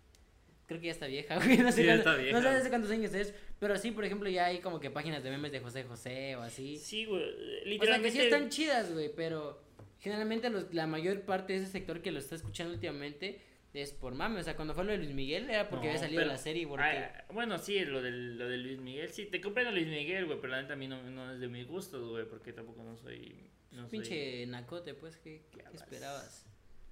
Creo 0.67 0.79
que 0.81 0.85
ya 0.88 0.91
está 0.91 1.07
vieja, 1.07 1.35
güey. 1.43 1.57
No 1.59 1.71
sé, 1.71 1.81
Sí, 1.81 1.88
ya 1.88 1.93
cuánto- 1.95 2.09
está 2.12 2.21
vieja, 2.21 2.38
no 2.41 2.43
sé 2.43 2.55
hace 2.57 2.69
cuántos 2.69 2.91
años 2.91 3.13
es. 3.13 3.33
Pero 3.59 3.77
sí, 3.77 3.91
por 3.91 4.03
ejemplo, 4.05 4.29
ya 4.29 4.45
hay 4.47 4.59
como 4.59 4.79
que 4.79 4.89
páginas 4.89 5.24
de 5.24 5.29
memes 5.31 5.51
de 5.51 5.59
José 5.62 5.83
José 5.83 6.35
o 6.35 6.41
así. 6.41 6.77
Sí, 6.77 7.05
güey. 7.05 7.21
O 7.24 7.27
sea, 7.27 7.63
que 7.63 7.69
Literalmente. 7.69 8.12
sí 8.12 8.19
están 8.21 8.50
chidas, 8.50 8.91
güey, 8.93 9.13
pero 9.15 9.62
generalmente 10.00 10.50
los- 10.50 10.74
la 10.74 10.88
mayor 10.88 11.22
parte 11.22 11.53
de 11.53 11.60
ese 11.60 11.72
sector 11.72 12.01
que 12.01 12.12
lo 12.12 12.20
está 12.20 12.36
escuchando 12.36 12.74
últimamente 12.74 13.41
es 13.74 13.91
por 13.94 14.15
mame. 14.15 14.39
O 14.39 14.44
sea, 14.44 14.56
cuando 14.56 14.74
fue 14.74 14.84
lo 14.84 14.91
de 14.91 14.98
Luis 14.98 15.13
Miguel 15.13 15.50
era 15.50 15.70
porque 15.70 15.86
No, 15.86 15.91
había 15.91 16.01
salido 16.01 16.22
pero- 16.22 16.32
la 16.32 16.38
serie. 16.38 16.65
Porque... 16.68 16.84
Ah, 16.86 17.25
bueno, 17.32 17.58
sí, 17.60 17.79
lo, 17.86 18.01
del, 18.01 18.38
lo 18.38 18.48
de 18.50 18.58
Luis 18.58 18.79
Miguel. 18.79 19.10
Sí, 19.12 19.25
te 19.25 19.39
comprendo 19.41 19.72
Luis 19.72 19.88
Miguel, 19.88 20.25
güey, 20.25 20.39
pero 20.41 20.51
la 20.51 20.62
neta 20.62 20.74
a 20.74 20.77
mí 20.77 20.88
no, 20.88 21.01
no 21.12 21.34
es 21.34 21.39
de 21.39 21.48
mis 21.48 21.68
gustos, 21.68 22.10
güey, 22.10 22.25
porque 22.27 22.51
tampoco 22.53 22.82
no 22.84 22.98
soy. 22.98 23.50
No 23.72 23.82
soy 23.88 24.00
Pinche 24.00 24.48
nacote, 24.48 24.96
pues, 24.96 25.15
¿qué, 25.18 25.44
qué 25.51 25.62
esperabas? 25.75 26.46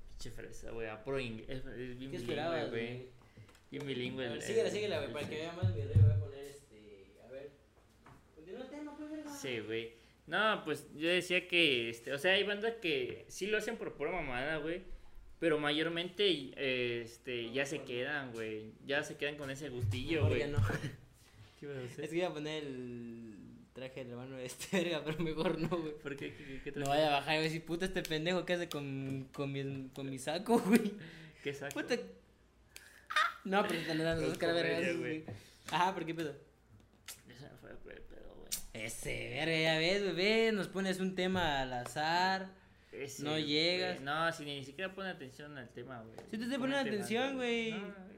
pinche 0.10 0.30
fresa, 0.32 0.72
güey, 0.72 0.88
a 0.88 1.04
pro 1.04 1.20
inglés. 1.20 1.48
Es, 1.50 1.58
es 1.66 1.66
bien 1.66 1.78
¿Qué 1.78 2.18
bilingüe, 2.18 2.18
esperabas, 2.20 2.70
güey. 2.70 3.08
Bien 3.72 3.86
bilingüe. 3.88 4.28
A 4.28 4.30
ver, 4.34 4.42
síguela, 4.42 4.68
el- 4.68 4.74
síguela, 4.74 5.00
güey, 5.00 5.14
para 5.14 5.30
que 5.30 5.36
vea 5.36 5.54
más 5.54 5.66
el 5.66 5.74
video 5.74 6.02
voy 6.04 6.12
a 6.12 6.20
poner 6.20 6.46
este, 6.46 7.06
a 7.24 7.32
ver. 7.32 7.52
El 8.38 8.68
tema, 8.70 8.96
pues. 8.96 9.10
Sí, 9.42 9.60
güey. 9.62 9.94
No, 10.27 10.62
pues 10.65 10.86
yo 10.96 11.07
decía 11.07 11.48
que, 11.48 11.89
este, 11.89 12.12
o 12.13 12.17
sea, 12.19 12.34
hay 12.34 12.43
bandas 12.43 12.75
que 12.81 13.25
sí 13.29 13.48
lo 13.48 13.57
hacen 13.57 13.77
por 13.77 13.93
pura 13.96 14.12
mamada, 14.12 14.57
güey. 14.57 14.81
Pero 15.39 15.60
mayormente, 15.60 16.25
eh, 16.55 17.01
este, 17.05 17.51
ya 17.51 17.65
se 17.65 17.84
quedan, 17.84 18.31
güey. 18.34 18.72
Ya 18.86 19.03
se 19.03 19.15
quedan 19.17 19.36
con 19.36 19.50
ese 19.51 19.69
gustillo, 19.69 20.24
Mejor 20.24 20.29
güey. 20.29 20.39
ya 20.39 20.48
no. 20.48 20.57
¿Qué 21.60 21.67
a 21.67 21.86
hacer? 21.86 22.05
Es 22.05 22.10
que 22.12 22.17
iba 22.17 22.27
a 22.27 22.34
poner 22.34 22.63
el 22.63 23.34
traje 23.74 24.01
del 24.03 24.12
hermano 24.12 24.36
de 24.36 24.46
este 24.46 24.77
verga, 24.84 25.03
pero 25.05 25.19
mejor 25.19 25.60
no, 25.60 25.69
güey. 25.69 25.93
¿Por 26.00 26.15
qué? 26.17 26.34
¿Qué, 26.34 26.62
qué, 26.63 26.72
qué 26.74 26.79
No 26.79 26.88
vaya 26.88 27.07
a 27.07 27.19
bajar 27.19 27.39
y 27.39 27.43
decir, 27.43 27.63
puta, 27.63 27.86
este 27.86 28.01
pendejo 28.03 28.46
que 28.46 28.53
hace 28.53 28.67
con, 28.67 29.29
con, 29.31 29.51
mi, 29.51 29.89
con 29.93 30.10
mi 30.10 30.17
saco, 30.19 30.60
güey. 30.60 30.93
¿Qué 31.43 31.53
saco? 31.53 31.79
Puta. 31.79 31.96
No, 33.46 33.65
pero 33.65 33.79
te 33.81 33.96
le 33.96 34.03
dan 34.03 34.22
Los 34.22 34.38
vergas, 34.38 34.98
güey. 34.98 35.24
Ajá, 35.72 35.93
¿por 35.93 36.05
qué 36.05 36.13
pedo? 36.13 36.36
Esa 37.29 37.50
fue, 37.62 37.69
güey, 37.84 37.98
pero- 38.10 38.46
Ese, 38.86 39.29
verga, 39.29 39.57
ya 39.57 39.77
ves, 39.79 40.15
ves, 40.15 40.53
nos 40.53 40.67
pones 40.67 41.00
un 41.00 41.15
tema 41.15 41.62
al 41.62 41.74
azar. 41.74 42.48
Ese, 42.91 43.24
No 43.24 43.38
llegas. 43.38 44.01
No, 44.01 44.31
si 44.31 44.46
ni 44.46 44.63
siquiera 44.63 44.93
pone 44.93 45.10
atención 45.10 45.57
al 45.57 45.69
tema, 45.69 46.01
güey. 46.01 46.15
Sí 46.31 46.38
te 46.38 46.43
estoy 46.43 46.57
poniendo 46.57 46.89
atención, 46.89 47.36
güey. 47.36 47.72
No, 47.72 47.77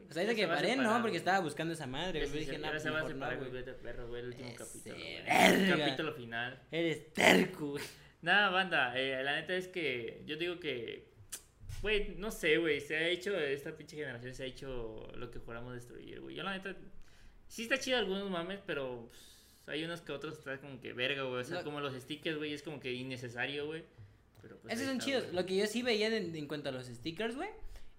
O 0.10 0.14
sea, 0.14 0.24
ahorita 0.24 0.36
que 0.36 0.48
paré, 0.48 0.76
no, 0.76 1.02
porque 1.02 1.18
estaba 1.18 1.40
buscando 1.40 1.74
esa 1.74 1.88
madre, 1.88 2.26
güey. 2.28 2.40
Dije, 2.40 2.58
no, 2.58 2.80
se 2.80 2.90
va 2.90 3.02
a 3.02 3.08
separar, 3.08 3.34
no, 3.34 3.40
güey, 3.40 3.52
vete 3.52 3.74
perro, 3.74 4.08
güey, 4.08 4.22
el 4.22 4.28
último 4.28 4.50
Ese, 4.50 4.58
capítulo. 4.58 4.96
verga. 4.96 5.48
El 5.74 5.80
capítulo 5.80 6.14
final. 6.14 6.60
Eres 6.72 7.14
terco, 7.14 7.72
güey. 7.72 7.84
Nada, 8.22 8.50
banda, 8.50 8.98
eh, 9.00 9.24
la 9.24 9.36
neta 9.36 9.56
es 9.56 9.68
que 9.70 10.24
yo 10.26 10.36
digo 10.36 10.60
que, 10.60 11.08
güey, 11.82 12.16
no 12.18 12.32
sé, 12.32 12.58
güey, 12.58 12.82
se 12.82 12.96
ha 12.98 13.08
hecho, 13.08 13.38
esta 13.38 13.76
pinche 13.78 13.96
generación 13.96 14.34
se 14.34 14.44
ha 14.44 14.46
hecho 14.46 15.10
lo 15.16 15.32
que 15.32 15.40
juramos 15.40 15.74
destruir, 15.74 16.20
güey. 16.20 16.36
Yo 16.36 16.44
la 16.44 16.54
neta, 16.54 16.76
sí 17.48 17.64
está 17.64 17.80
chido 17.80 17.98
algunos 17.98 18.30
mames, 18.30 18.60
pero 18.66 19.08
pues, 19.10 19.39
hay 19.70 19.84
unos 19.84 20.02
que 20.02 20.12
otros 20.12 20.38
están 20.38 20.58
como 20.58 20.80
que 20.82 20.94
verga, 20.94 21.24
güey. 21.24 21.42
O 21.42 21.44
sea, 21.44 21.64
como 21.64 21.80
los 21.80 21.94
stickers, 21.94 22.38
güey, 22.38 22.54
es 22.54 22.64
como 22.64 22.80
que 22.80 22.92
innecesario, 22.92 23.68
güey. 23.68 23.84
Pero 24.42 24.58
pues 24.58 24.74
Esos 24.74 24.88
son 24.88 24.98
está, 24.98 25.06
chidos. 25.06 25.34
Lo 25.34 25.46
que 25.46 25.56
yo 25.56 25.68
sí 25.68 25.82
veía 25.82 26.08
en, 26.08 26.36
en 26.36 26.48
cuanto 26.48 26.70
a 26.70 26.72
los 26.72 26.88
stickers, 26.88 27.36
güey, 27.36 27.50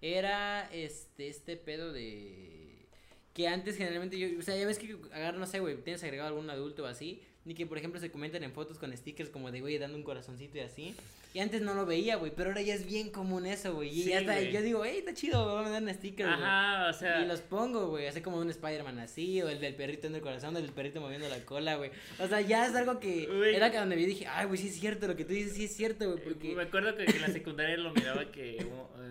era 0.01 0.69
este, 0.71 1.27
este 1.27 1.57
pedo 1.57 1.93
de... 1.93 2.87
Que 3.33 3.47
antes 3.47 3.77
generalmente 3.77 4.19
yo, 4.19 4.37
o 4.37 4.41
sea, 4.41 4.57
ya 4.57 4.67
ves 4.67 4.77
que 4.77 4.97
agarra, 5.13 5.37
no 5.37 5.47
sé, 5.47 5.59
güey, 5.59 5.77
tienes 5.77 6.03
agregado 6.03 6.29
algún 6.29 6.49
adulto 6.49 6.83
o 6.83 6.87
así, 6.87 7.23
ni 7.45 7.53
que 7.55 7.65
por 7.65 7.77
ejemplo 7.77 7.99
se 7.99 8.11
comentan 8.11 8.43
en 8.43 8.51
fotos 8.51 8.77
con 8.77 8.95
stickers 8.95 9.29
como 9.29 9.51
de, 9.51 9.61
güey, 9.61 9.77
dando 9.77 9.97
un 9.97 10.03
corazoncito 10.03 10.57
y 10.57 10.61
así. 10.61 10.95
Y 11.33 11.39
antes 11.39 11.61
no 11.61 11.73
lo 11.73 11.85
veía, 11.85 12.17
güey, 12.17 12.31
pero 12.35 12.49
ahora 12.49 12.61
ya 12.61 12.73
es 12.75 12.85
bien 12.85 13.09
común 13.09 13.45
eso, 13.45 13.73
güey. 13.73 13.87
Y 13.89 14.03
Sí, 14.03 14.09
ya 14.09 14.19
está, 14.19 14.41
yo 14.41 14.61
digo, 14.61 14.83
hey, 14.83 14.97
está 14.99 15.13
chido, 15.13 15.45
me 15.45 15.51
voy 15.53 15.59
a 15.61 15.63
mandar 15.63 15.81
un 15.83 15.93
sticker, 15.93 16.25
güey. 16.27 16.37
Ajá, 16.37 16.89
o 16.89 16.93
sea, 16.93 17.21
Y 17.21 17.25
los 17.25 17.39
pongo, 17.39 17.87
güey, 17.87 18.05
así 18.07 18.19
como 18.19 18.37
un 18.37 18.49
Spider-Man 18.49 18.99
así, 18.99 19.41
o 19.41 19.47
el 19.47 19.61
del 19.61 19.73
perrito 19.75 20.07
en 20.07 20.15
el 20.15 20.21
corazón, 20.21 20.53
o 20.55 20.59
el 20.59 20.65
del 20.65 20.73
perrito 20.73 20.99
moviendo 20.99 21.29
la 21.29 21.39
cola, 21.45 21.77
güey. 21.77 21.89
O 22.19 22.27
sea, 22.27 22.41
ya 22.41 22.67
es 22.67 22.75
algo 22.75 22.99
que 22.99 23.29
era 23.55 23.71
que 23.71 23.77
donde 23.77 23.99
yo 24.01 24.07
dije, 24.07 24.27
ay, 24.27 24.45
güey, 24.45 24.59
sí 24.59 24.67
es 24.67 24.75
cierto, 24.79 25.07
lo 25.07 25.15
que 25.15 25.23
tú 25.23 25.31
dices 25.31 25.53
sí 25.53 25.63
es 25.63 25.73
cierto, 25.75 26.11
güey, 26.11 26.21
porque... 26.21 26.53
Me 26.53 26.63
acuerdo 26.63 26.95
que 26.97 27.05
en 27.05 27.21
la 27.21 27.27
secundaria 27.29 27.77
lo 27.77 27.93
miraba 27.93 28.29
que 28.29 28.57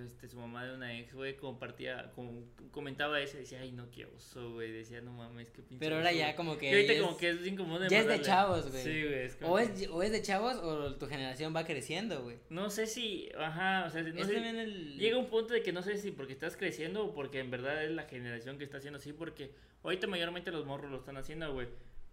este, 0.07 0.29
su 0.29 0.37
mamá 0.37 0.67
de 0.67 0.75
una 0.75 0.99
ex, 0.99 1.15
güey, 1.15 1.37
compartía, 1.39 2.11
com- 2.15 2.45
comentaba 2.71 3.19
eso 3.21 3.39
y 3.39 3.41
decía, 3.41 3.61
ay, 3.61 3.73
no, 3.73 3.91
qué 3.91 4.05
oso, 4.05 4.53
güey. 4.53 4.71
Decía, 4.71 5.01
no 5.01 5.13
mames, 5.13 5.49
qué 5.51 5.63
pinche 5.63 5.81
Pero 5.81 5.97
ahora 5.97 6.11
oso, 6.11 6.19
ya 6.19 6.25
güey". 6.27 6.37
como 6.37 6.59
que 6.59 6.71
Y 6.71 6.75
ahorita 6.75 6.93
ya 6.93 7.01
como 7.01 7.13
es- 7.13 7.17
que 7.19 7.29
es 7.31 7.91
ya 7.91 8.01
es 8.01 8.07
de 8.07 8.20
mandarle. 8.21 8.27
chavos, 8.27 8.71
güey. 8.71 8.83
Sí, 8.83 9.03
güey. 9.05 9.19
Es 9.27 9.37
como 9.37 9.53
O 9.53 9.59
es, 9.59 9.89
o 9.89 10.03
es 10.03 10.13
de 10.13 10.23
chavos 10.23 10.57
o 10.57 10.95
tu 10.97 11.07
generación 11.07 11.55
va 11.55 11.65
creciendo, 11.65 12.23
güey. 12.23 12.37
No 12.49 12.71
sé 12.71 12.87
si, 12.87 13.29
ajá, 13.39 13.85
o 13.87 13.91
sea, 13.91 14.03
no 14.03 14.09
es 14.09 14.27
sé. 14.27 14.35
también 14.35 14.57
el... 14.57 14.99
Llega 14.99 15.19
un 15.19 15.27
punto 15.27 15.55
de 15.55 15.63
que 15.63 15.73
no 15.73 15.83
sé 15.83 15.97
si 15.99 16.11
porque 16.11 16.33
estás 16.33 16.57
creciendo 16.57 17.05
o 17.05 17.15
porque 17.15 17.41
en 17.41 17.51
verdad 17.51 17.85
es 17.85 17.91
la 17.91 18.05
generación 18.05 18.59
que 18.59 18.65
está 18.65 18.79
haciendo 18.79 18.99
así, 18.99 19.13
porque 19.13 19.51
ahorita 19.83 20.07
mayormente 20.07 20.51
los 20.51 20.67
morros 20.67 20.91
lo 20.91 20.99
están 20.99 21.17
haciendo, 21.17 21.53
güey. 21.53 21.69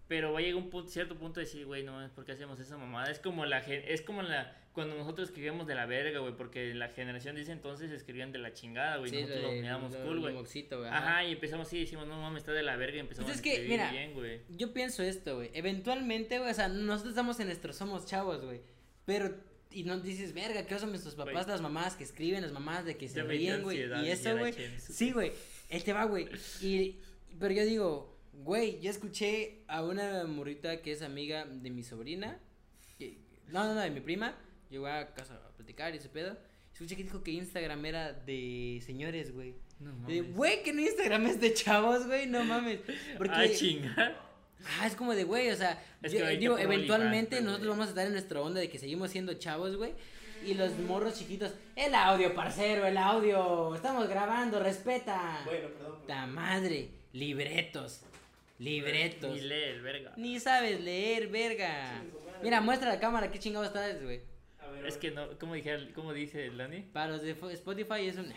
Pero 0.07 0.31
va 0.31 0.39
a 0.39 0.41
llegar 0.41 0.55
un 0.55 0.69
punto, 0.69 0.89
cierto 0.89 1.15
punto 1.15 1.39
de 1.39 1.45
decir, 1.45 1.65
güey, 1.65 1.83
no, 1.83 2.03
es 2.03 2.11
porque 2.11 2.31
hacemos 2.31 2.59
esa 2.59 2.77
mamada. 2.77 3.11
Es 3.11 3.19
como 3.19 3.45
la 3.45 3.59
es 3.59 4.01
como 4.01 4.21
la 4.21 4.55
cuando 4.77 4.95
nosotros 4.95 5.29
escribíamos 5.29 5.65
de 5.65 5.73
la 5.73 5.87
verga, 5.87 6.19
güey, 6.19 6.35
porque 6.37 6.73
la 6.75 6.89
generación 6.89 7.35
de 7.35 7.41
ese 7.41 7.51
entonces 7.51 7.89
escribían 7.89 8.31
de 8.31 8.37
la 8.37 8.53
chingada, 8.53 8.97
güey. 8.97 9.09
Sí, 9.09 9.21
nosotros 9.21 9.41
lo 9.41 9.51
miramos 9.53 9.91
lo- 9.91 10.03
cool, 10.05 10.19
güey. 10.19 10.35
güey, 10.35 10.89
Ajá, 10.89 11.25
y 11.25 11.31
empezamos 11.31 11.67
así, 11.67 11.79
decimos, 11.79 12.07
no 12.07 12.21
mames, 12.21 12.41
está 12.43 12.51
de 12.51 12.61
la 12.61 12.75
verga 12.75 12.97
y 12.97 12.99
empezamos 12.99 13.25
Pues 13.31 13.39
es 13.39 13.41
a 13.41 13.43
que, 13.43 13.67
mira, 13.67 13.89
bien, 13.91 14.13
güey. 14.13 14.41
Yo 14.49 14.73
pienso 14.73 15.01
esto, 15.01 15.37
güey. 15.37 15.49
Eventualmente, 15.55 16.37
güey, 16.37 16.51
o 16.51 16.53
sea, 16.53 16.67
nosotros 16.67 17.13
estamos 17.13 17.39
en 17.39 17.47
nuestros 17.47 17.75
somos 17.75 18.05
chavos, 18.05 18.45
güey. 18.45 18.61
Pero, 19.05 19.35
y 19.71 19.83
no 19.83 19.99
dices, 19.99 20.33
verga, 20.33 20.67
¿qué 20.67 20.77
son 20.77 20.89
nuestros 20.91 21.15
papás, 21.15 21.47
las 21.47 21.59
mamás 21.59 21.95
que 21.95 22.03
escriben, 22.03 22.43
las 22.43 22.51
mamás 22.51 22.85
de 22.85 22.97
que 22.97 23.09
se 23.09 23.23
ríen, 23.23 23.63
güey? 23.63 23.79
Y 24.05 24.09
eso, 24.11 24.37
güey. 24.37 24.53
Sí, 24.77 25.11
güey. 25.11 25.31
Él 25.69 25.83
te 25.83 25.91
va, 25.91 26.03
güey. 26.03 26.29
Y, 26.61 26.97
pero 27.39 27.51
yo 27.51 27.65
digo, 27.65 28.16
güey, 28.43 28.79
yo 28.81 28.89
escuché 28.89 29.63
a 29.67 29.83
una 29.83 30.23
morrita 30.25 30.81
que 30.81 30.91
es 30.91 31.01
amiga 31.01 31.45
de 31.45 31.69
mi 31.69 31.83
sobrina. 31.83 32.39
que- 32.97 33.17
no, 33.49 33.63
no, 33.65 33.73
no, 33.75 33.81
de 33.81 33.89
mi 33.91 33.99
prima. 34.01 34.35
Llegó 34.69 34.87
a 34.87 35.13
casa 35.13 35.35
a 35.35 35.55
platicar 35.55 35.93
y 35.93 35.97
ese 35.97 36.09
pedo. 36.09 36.37
Escuché 36.73 36.95
que 36.95 37.03
dijo 37.03 37.23
que 37.23 37.31
Instagram 37.31 37.83
era 37.85 38.13
de 38.13 38.81
señores, 38.85 39.33
güey. 39.33 39.55
No 39.79 39.93
mames. 39.93 40.35
Güey, 40.35 40.63
que 40.63 40.73
no 40.73 40.81
Instagram 40.81 41.25
es 41.27 41.39
de 41.39 41.53
chavos, 41.53 42.05
güey, 42.07 42.27
no 42.27 42.43
mames. 42.43 42.79
Porque, 43.17 43.33
Ah, 43.35 43.47
chinga. 43.53 44.17
Ah, 44.79 44.87
es 44.87 44.95
como 44.95 45.13
de, 45.13 45.23
güey, 45.23 45.49
o 45.51 45.55
sea, 45.55 45.81
Es 46.01 46.11
que 46.13 46.37
digo, 46.37 46.57
eventualmente 46.57 47.41
nosotros 47.41 47.59
güey. 47.67 47.69
vamos 47.69 47.85
a 47.87 47.89
estar 47.89 48.05
en 48.07 48.13
nuestra 48.13 48.41
onda 48.41 48.59
de 48.59 48.69
que 48.69 48.79
seguimos 48.79 49.11
siendo 49.11 49.33
chavos, 49.35 49.75
güey. 49.77 49.93
Y 50.45 50.53
los 50.55 50.77
morros 50.79 51.17
chiquitos, 51.17 51.53
el 51.75 51.93
audio, 51.95 52.33
parcero, 52.35 52.85
el 52.85 52.97
audio, 52.97 53.73
estamos 53.75 54.07
grabando, 54.09 54.59
respeta. 54.61 55.41
Bueno, 55.45 55.69
perdón. 55.69 55.99
Ta 56.07 56.25
madre, 56.27 56.89
libretos, 57.13 58.01
libretos. 58.59 59.33
Ni 59.33 59.41
lee 59.41 59.63
el 59.63 59.81
verga. 59.81 60.13
Ni 60.17 60.39
sabes 60.39 60.79
leer, 60.81 61.27
verga. 61.27 62.03
Mira, 62.43 62.61
muestra 62.61 62.89
la 62.89 62.99
cámara, 62.99 63.31
qué 63.31 63.39
chingados 63.39 63.71
traes, 63.73 64.01
güey. 64.03 64.21
A 64.59 64.67
ver, 64.69 64.85
Es 64.85 64.97
que 64.97 65.11
no, 65.11 65.37
¿cómo, 65.39 65.53
dije, 65.55 65.91
¿cómo 65.93 66.13
dice 66.13 66.45
el 66.47 66.57
Dani? 66.57 66.81
Para 66.81 67.13
los 67.13 67.21
de 67.21 67.31
Spotify 67.31 68.07
es 68.07 68.17
un... 68.17 68.31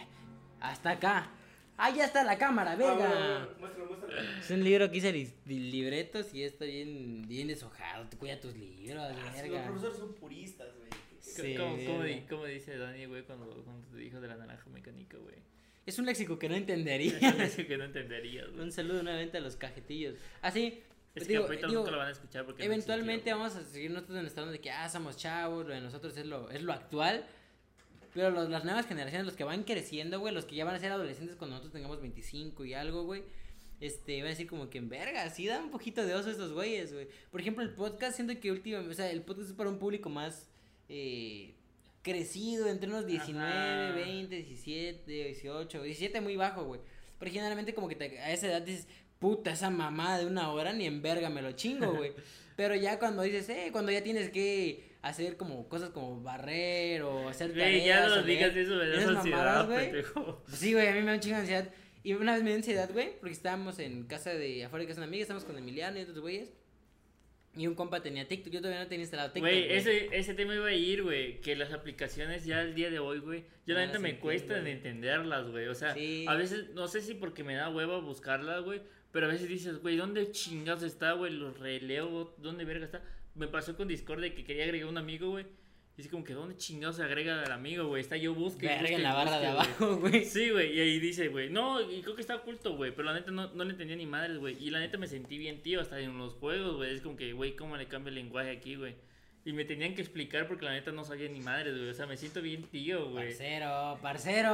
Hasta 0.61 0.91
acá. 0.91 1.31
Ah, 1.77 1.91
ya 1.91 2.05
está 2.05 2.23
la 2.25 2.37
cámara, 2.37 2.73
a 2.73 2.77
ver, 2.77 2.87
a 2.89 2.95
ver, 2.95 3.07
a 3.07 3.09
verga. 3.11 3.39
ver, 3.47 3.57
Muéstralo, 3.59 3.87
muéstralo. 3.89 4.21
Es 4.41 4.50
un 4.50 4.65
libro 4.65 4.91
que 4.91 5.00
li- 5.12 5.33
li- 5.47 5.71
libretos 5.71 6.35
y 6.35 6.43
está 6.45 6.67
bien, 6.67 7.27
bien 7.27 7.49
deshojado. 7.49 8.07
Te 8.09 8.19
cuida 8.19 8.39
tus 8.39 8.55
libros, 8.55 9.03
Ah, 9.03 9.15
sí, 9.35 9.41
los 9.41 9.50
verga. 9.50 9.65
profesores 9.67 9.97
son 9.97 10.15
puristas, 10.15 10.69
güey. 10.77 10.91
Sí, 11.21 11.55
¿Cómo, 11.57 11.71
cómo, 11.77 12.03
di- 12.03 12.12
verga. 12.15 12.27
cómo 12.29 12.45
dice 12.45 12.77
Dani, 12.77 13.07
güey, 13.07 13.23
cuando, 13.23 13.47
cuando 13.65 13.87
te 13.89 13.97
dijo 13.97 14.21
de 14.21 14.29
la 14.29 14.37
naranja 14.37 14.69
mecánica, 14.71 15.17
güey? 15.17 15.37
Es 15.87 15.99
un 15.99 16.07
léxico 16.07 16.39
que 16.39 16.49
no 16.49 16.55
entendería. 16.57 17.19
Es 17.43 17.57
que 17.57 17.77
no 17.77 17.85
entenderías, 17.85 18.49
güey. 18.51 18.63
un 18.63 18.73
saludo 18.73 19.03
nuevamente 19.03 19.39
a 19.39 19.41
los 19.41 19.57
cajetillos. 19.57 20.15
Así, 20.43 20.83
Es 21.15 21.27
digo, 21.27 21.43
que 21.43 21.49
ahorita 21.49 21.67
digo, 21.69 21.81
nunca 21.81 21.91
lo 21.93 21.99
van 21.99 22.09
a 22.09 22.13
escuchar 22.13 22.45
porque 22.47 22.65
eventualmente 22.65 23.33
vamos 23.33 23.57
a 23.57 23.65
seguir 23.65 23.91
nosotros 23.91 24.17
en 24.17 24.23
nuestra 24.23 24.43
onda 24.43 24.53
de 24.53 24.61
que, 24.61 24.71
ah, 24.71 24.89
somos 24.89 25.17
chavos, 25.17 25.67
lo 25.67 25.75
de 25.75 25.81
nosotros 25.81 26.17
es 26.17 26.27
lo, 26.27 26.51
es 26.51 26.63
lo 26.63 26.73
actual. 26.73 27.25
Pero 28.15 28.31
los- 28.31 28.49
las 28.51 28.65
nuevas 28.65 28.87
generaciones, 28.87 29.25
los 29.27 29.37
que 29.37 29.45
van 29.45 29.63
creciendo, 29.65 30.19
güey, 30.21 30.35
los 30.35 30.45
que 30.45 30.57
ya 30.57 30.65
van 30.65 30.75
a 30.75 30.79
ser 30.81 30.91
adolescentes 30.93 31.37
cuando 31.37 31.55
nosotros 31.57 31.73
tengamos 31.73 32.01
25 32.01 32.65
y 32.65 32.75
algo, 32.75 33.05
güey. 33.05 33.23
Este, 33.81 34.19
van 34.19 34.27
a 34.27 34.31
decir 34.31 34.47
como 34.47 34.69
que 34.69 34.77
en 34.79 34.89
verga, 34.91 35.29
sí 35.31 35.47
da 35.47 35.59
un 35.61 35.71
poquito 35.71 36.05
de 36.05 36.15
oso 36.15 36.31
estos 36.31 36.53
güeyes, 36.53 36.93
güey. 36.93 37.09
Por 37.31 37.41
ejemplo, 37.41 37.63
el 37.65 37.71
podcast, 37.71 38.15
siento 38.17 38.39
que 38.39 38.51
últimamente, 38.53 38.91
o 38.93 38.95
sea, 38.95 39.11
el 39.11 39.23
podcast 39.23 39.49
es 39.51 39.55
para 39.57 39.71
un 39.71 39.79
público 39.79 40.11
más 40.11 40.49
eh, 40.91 41.55
crecido, 42.02 42.69
entre 42.69 42.88
unos 42.88 43.07
19, 43.07 43.47
Ajá. 43.49 43.92
20, 43.95 44.35
17, 44.37 45.11
18, 45.11 45.83
17 45.83 46.21
muy 46.21 46.37
bajo, 46.37 46.64
güey. 46.64 46.80
Pero 47.19 47.30
generalmente 47.33 47.75
como 47.75 47.88
que 47.88 47.97
te- 47.97 48.19
a 48.19 48.33
esa 48.33 48.47
edad 48.47 48.62
dices, 48.62 48.88
puta, 49.19 49.52
esa 49.52 49.69
mamada 49.71 50.19
de 50.19 50.26
una 50.26 50.50
hora 50.52 50.73
ni 50.73 50.87
en 50.87 51.02
verga 51.02 51.28
me 51.30 51.42
lo 51.42 51.52
chingo, 51.52 51.92
güey. 51.97 52.12
Pero 52.57 52.75
ya 52.75 52.99
cuando 52.99 53.23
dices, 53.23 53.49
eh, 53.50 53.69
cuando 53.73 53.92
ya 53.92 54.02
tienes 54.02 54.30
que 54.30 54.90
hacer 55.02 55.37
como 55.37 55.69
cosas 55.69 55.90
como 55.90 56.21
barrer 56.23 57.02
o 57.02 57.28
hacer 57.28 57.52
Güey, 57.52 57.61
tareas. 57.80 57.87
ya 57.87 58.07
o 58.07 58.09
no 58.09 58.23
leer, 58.23 58.52
digas 58.52 58.57
eso, 58.57 58.75
me 58.76 58.97
esas 58.97 59.16
ansiedad, 59.16 59.66
güey. 59.66 59.87
pendejo. 59.87 60.42
Sí, 60.49 60.73
güey, 60.75 60.88
a 60.88 60.92
mí 60.92 61.00
me 61.00 61.07
da 61.07 61.12
un 61.14 61.21
chingo 61.21 61.37
de 61.37 61.40
ansiedad. 61.42 61.69
Y 62.02 62.14
una 62.14 62.33
vez 62.33 62.42
me 62.42 62.49
dio 62.50 62.57
ansiedad, 62.57 62.90
güey, 62.92 63.19
porque 63.19 63.35
estábamos 63.35 63.78
en 63.78 64.04
casa 64.04 64.30
de, 64.33 64.64
afuera 64.64 64.83
de 64.83 64.88
casa 64.88 65.00
de 65.00 65.04
una 65.04 65.09
amiga, 65.11 65.23
estábamos 65.23 65.45
con 65.45 65.59
Emiliano 65.59 65.99
y 65.99 66.02
otros 66.02 66.19
güeyes. 66.21 66.50
Y 67.57 67.66
un 67.66 67.75
compa 67.75 68.00
tenía 68.00 68.28
TikTok, 68.28 68.52
yo 68.52 68.61
todavía 68.61 68.83
no 68.85 68.88
tenía 68.88 69.02
instalado 69.02 69.33
TikTok. 69.33 69.50
Güey, 69.50 69.73
ese, 69.73 70.09
ese 70.12 70.35
tema 70.35 70.54
iba 70.54 70.66
a 70.66 70.73
ir, 70.73 71.02
güey, 71.02 71.40
que 71.40 71.57
las 71.57 71.73
aplicaciones 71.73 72.45
ya 72.45 72.61
al 72.61 72.75
día 72.76 72.90
de 72.90 73.00
hoy, 73.00 73.19
güey, 73.19 73.45
yo 73.66 73.75
la 73.75 73.85
neta 73.87 73.99
me 73.99 74.19
cuesta 74.21 74.59
entenderlas, 74.69 75.50
güey, 75.50 75.66
o 75.66 75.75
sea, 75.75 75.92
Sí. 75.95 76.25
a 76.28 76.35
veces, 76.37 76.71
no 76.75 76.87
sé 76.87 77.00
si 77.00 77.14
porque 77.14 77.42
me 77.42 77.54
da 77.54 77.69
hueva 77.69 77.99
buscarlas, 77.99 78.62
güey, 78.62 78.80
pero 79.11 79.26
a 79.26 79.30
veces 79.30 79.49
dices, 79.49 79.78
güey, 79.80 79.97
¿dónde 79.97 80.30
chingados 80.30 80.85
está, 80.85 81.12
güey? 81.14 81.33
Los 81.33 81.59
releo, 81.59 82.35
¿dónde 82.38 82.64
verga 82.64 82.85
está? 82.85 83.02
Me 83.35 83.49
pasó 83.49 83.76
con 83.76 83.88
Discord 83.88 84.21
de 84.21 84.33
que 84.35 84.45
quería 84.45 84.62
agregar 84.64 84.88
un 84.88 84.99
amigo, 84.99 85.30
güey, 85.30 85.47
y 86.00 86.04
así 86.04 86.09
como 86.09 86.25
que, 86.25 86.33
¿dónde 86.33 86.57
chingados 86.57 86.97
se 86.97 87.02
agrega 87.02 87.42
al 87.42 87.52
amigo, 87.52 87.87
güey? 87.88 88.00
Está 88.00 88.16
yo 88.16 88.35
busque, 88.35 88.66
Verga 88.66 88.88
en 88.88 89.02
la 89.02 89.12
barra 89.12 89.38
de 89.38 89.52
busque, 89.52 89.71
abajo, 89.71 89.97
güey. 89.99 90.25
Sí, 90.25 90.49
güey, 90.49 90.75
y 90.75 90.80
ahí 90.80 90.99
dice, 90.99 91.28
güey, 91.28 91.50
no, 91.50 91.78
y 91.90 92.00
creo 92.00 92.14
que 92.14 92.23
está 92.23 92.37
oculto, 92.37 92.75
güey, 92.75 92.90
pero 92.90 93.04
la 93.04 93.12
neta 93.12 93.30
no, 93.30 93.52
no 93.52 93.64
le 93.64 93.73
entendía 93.73 93.97
ni 93.97 94.07
madres, 94.07 94.38
güey, 94.38 94.57
y 94.59 94.71
la 94.71 94.80
neta 94.80 94.97
me 94.97 95.07
sentí 95.07 95.37
bien 95.37 95.61
tío 95.61 95.78
hasta 95.78 96.00
en 96.00 96.16
los 96.16 96.33
juegos, 96.35 96.76
güey, 96.76 96.95
es 96.95 97.02
como 97.02 97.16
que, 97.16 97.35
güey, 97.35 97.54
¿cómo 97.54 97.76
le 97.76 97.87
cambia 97.87 98.09
el 98.09 98.14
lenguaje 98.14 98.50
aquí, 98.50 98.76
güey? 98.76 98.95
Y 99.45 99.52
me 99.52 99.66
tenían 99.66 99.95
que 99.95 100.00
explicar 100.00 100.49
porque 100.49 100.64
la 100.64 100.73
neta 100.73 100.90
no 100.90 101.04
sabía 101.04 101.28
ni 101.28 101.40
madres, 101.40 101.76
güey, 101.76 101.90
o 101.90 101.95
sea, 101.95 102.07
me 102.07 102.16
siento 102.16 102.40
bien 102.40 102.62
tío, 102.64 103.11
güey. 103.11 103.26
Parcero, 103.26 103.99
parcero. 104.00 104.50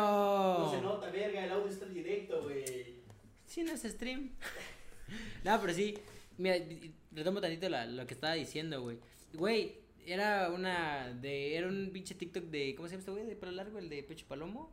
No 0.59 0.71
se 0.73 0.81
nota, 0.81 1.11
verga, 1.11 1.45
el 1.45 1.53
audio 1.53 1.69
está 1.69 1.87
directo, 1.87 2.43
güey. 2.43 2.65
Sí, 3.45 3.63
no 3.63 3.71
es 3.73 3.83
stream. 3.83 4.31
no, 5.45 5.61
pero 5.61 5.73
sí. 5.73 5.95
Mira, 6.39 6.57
retomo 7.13 7.41
tantito 7.41 7.69
la- 7.69 7.87
lo 7.87 8.07
que 8.07 8.15
estaba 8.15 8.35
diciendo, 8.35 8.83
güey. 8.83 8.99
Güey, 9.33 9.86
era 10.07 10.51
una. 10.51 11.13
de 11.13 11.57
Era 11.57 11.69
un 11.69 11.91
pinche 11.93 12.15
TikTok 12.15 12.45
de. 12.45 12.75
¿Cómo 12.75 12.89
se 12.89 12.93
llama 12.93 13.01
este 13.01 13.11
güey? 13.11 13.27
De 13.27 13.37
pelo 13.37 13.53
largo, 13.53 13.79
el 13.79 13.89
de 13.89 14.03
Pecho 14.03 14.27
Palomo. 14.29 14.73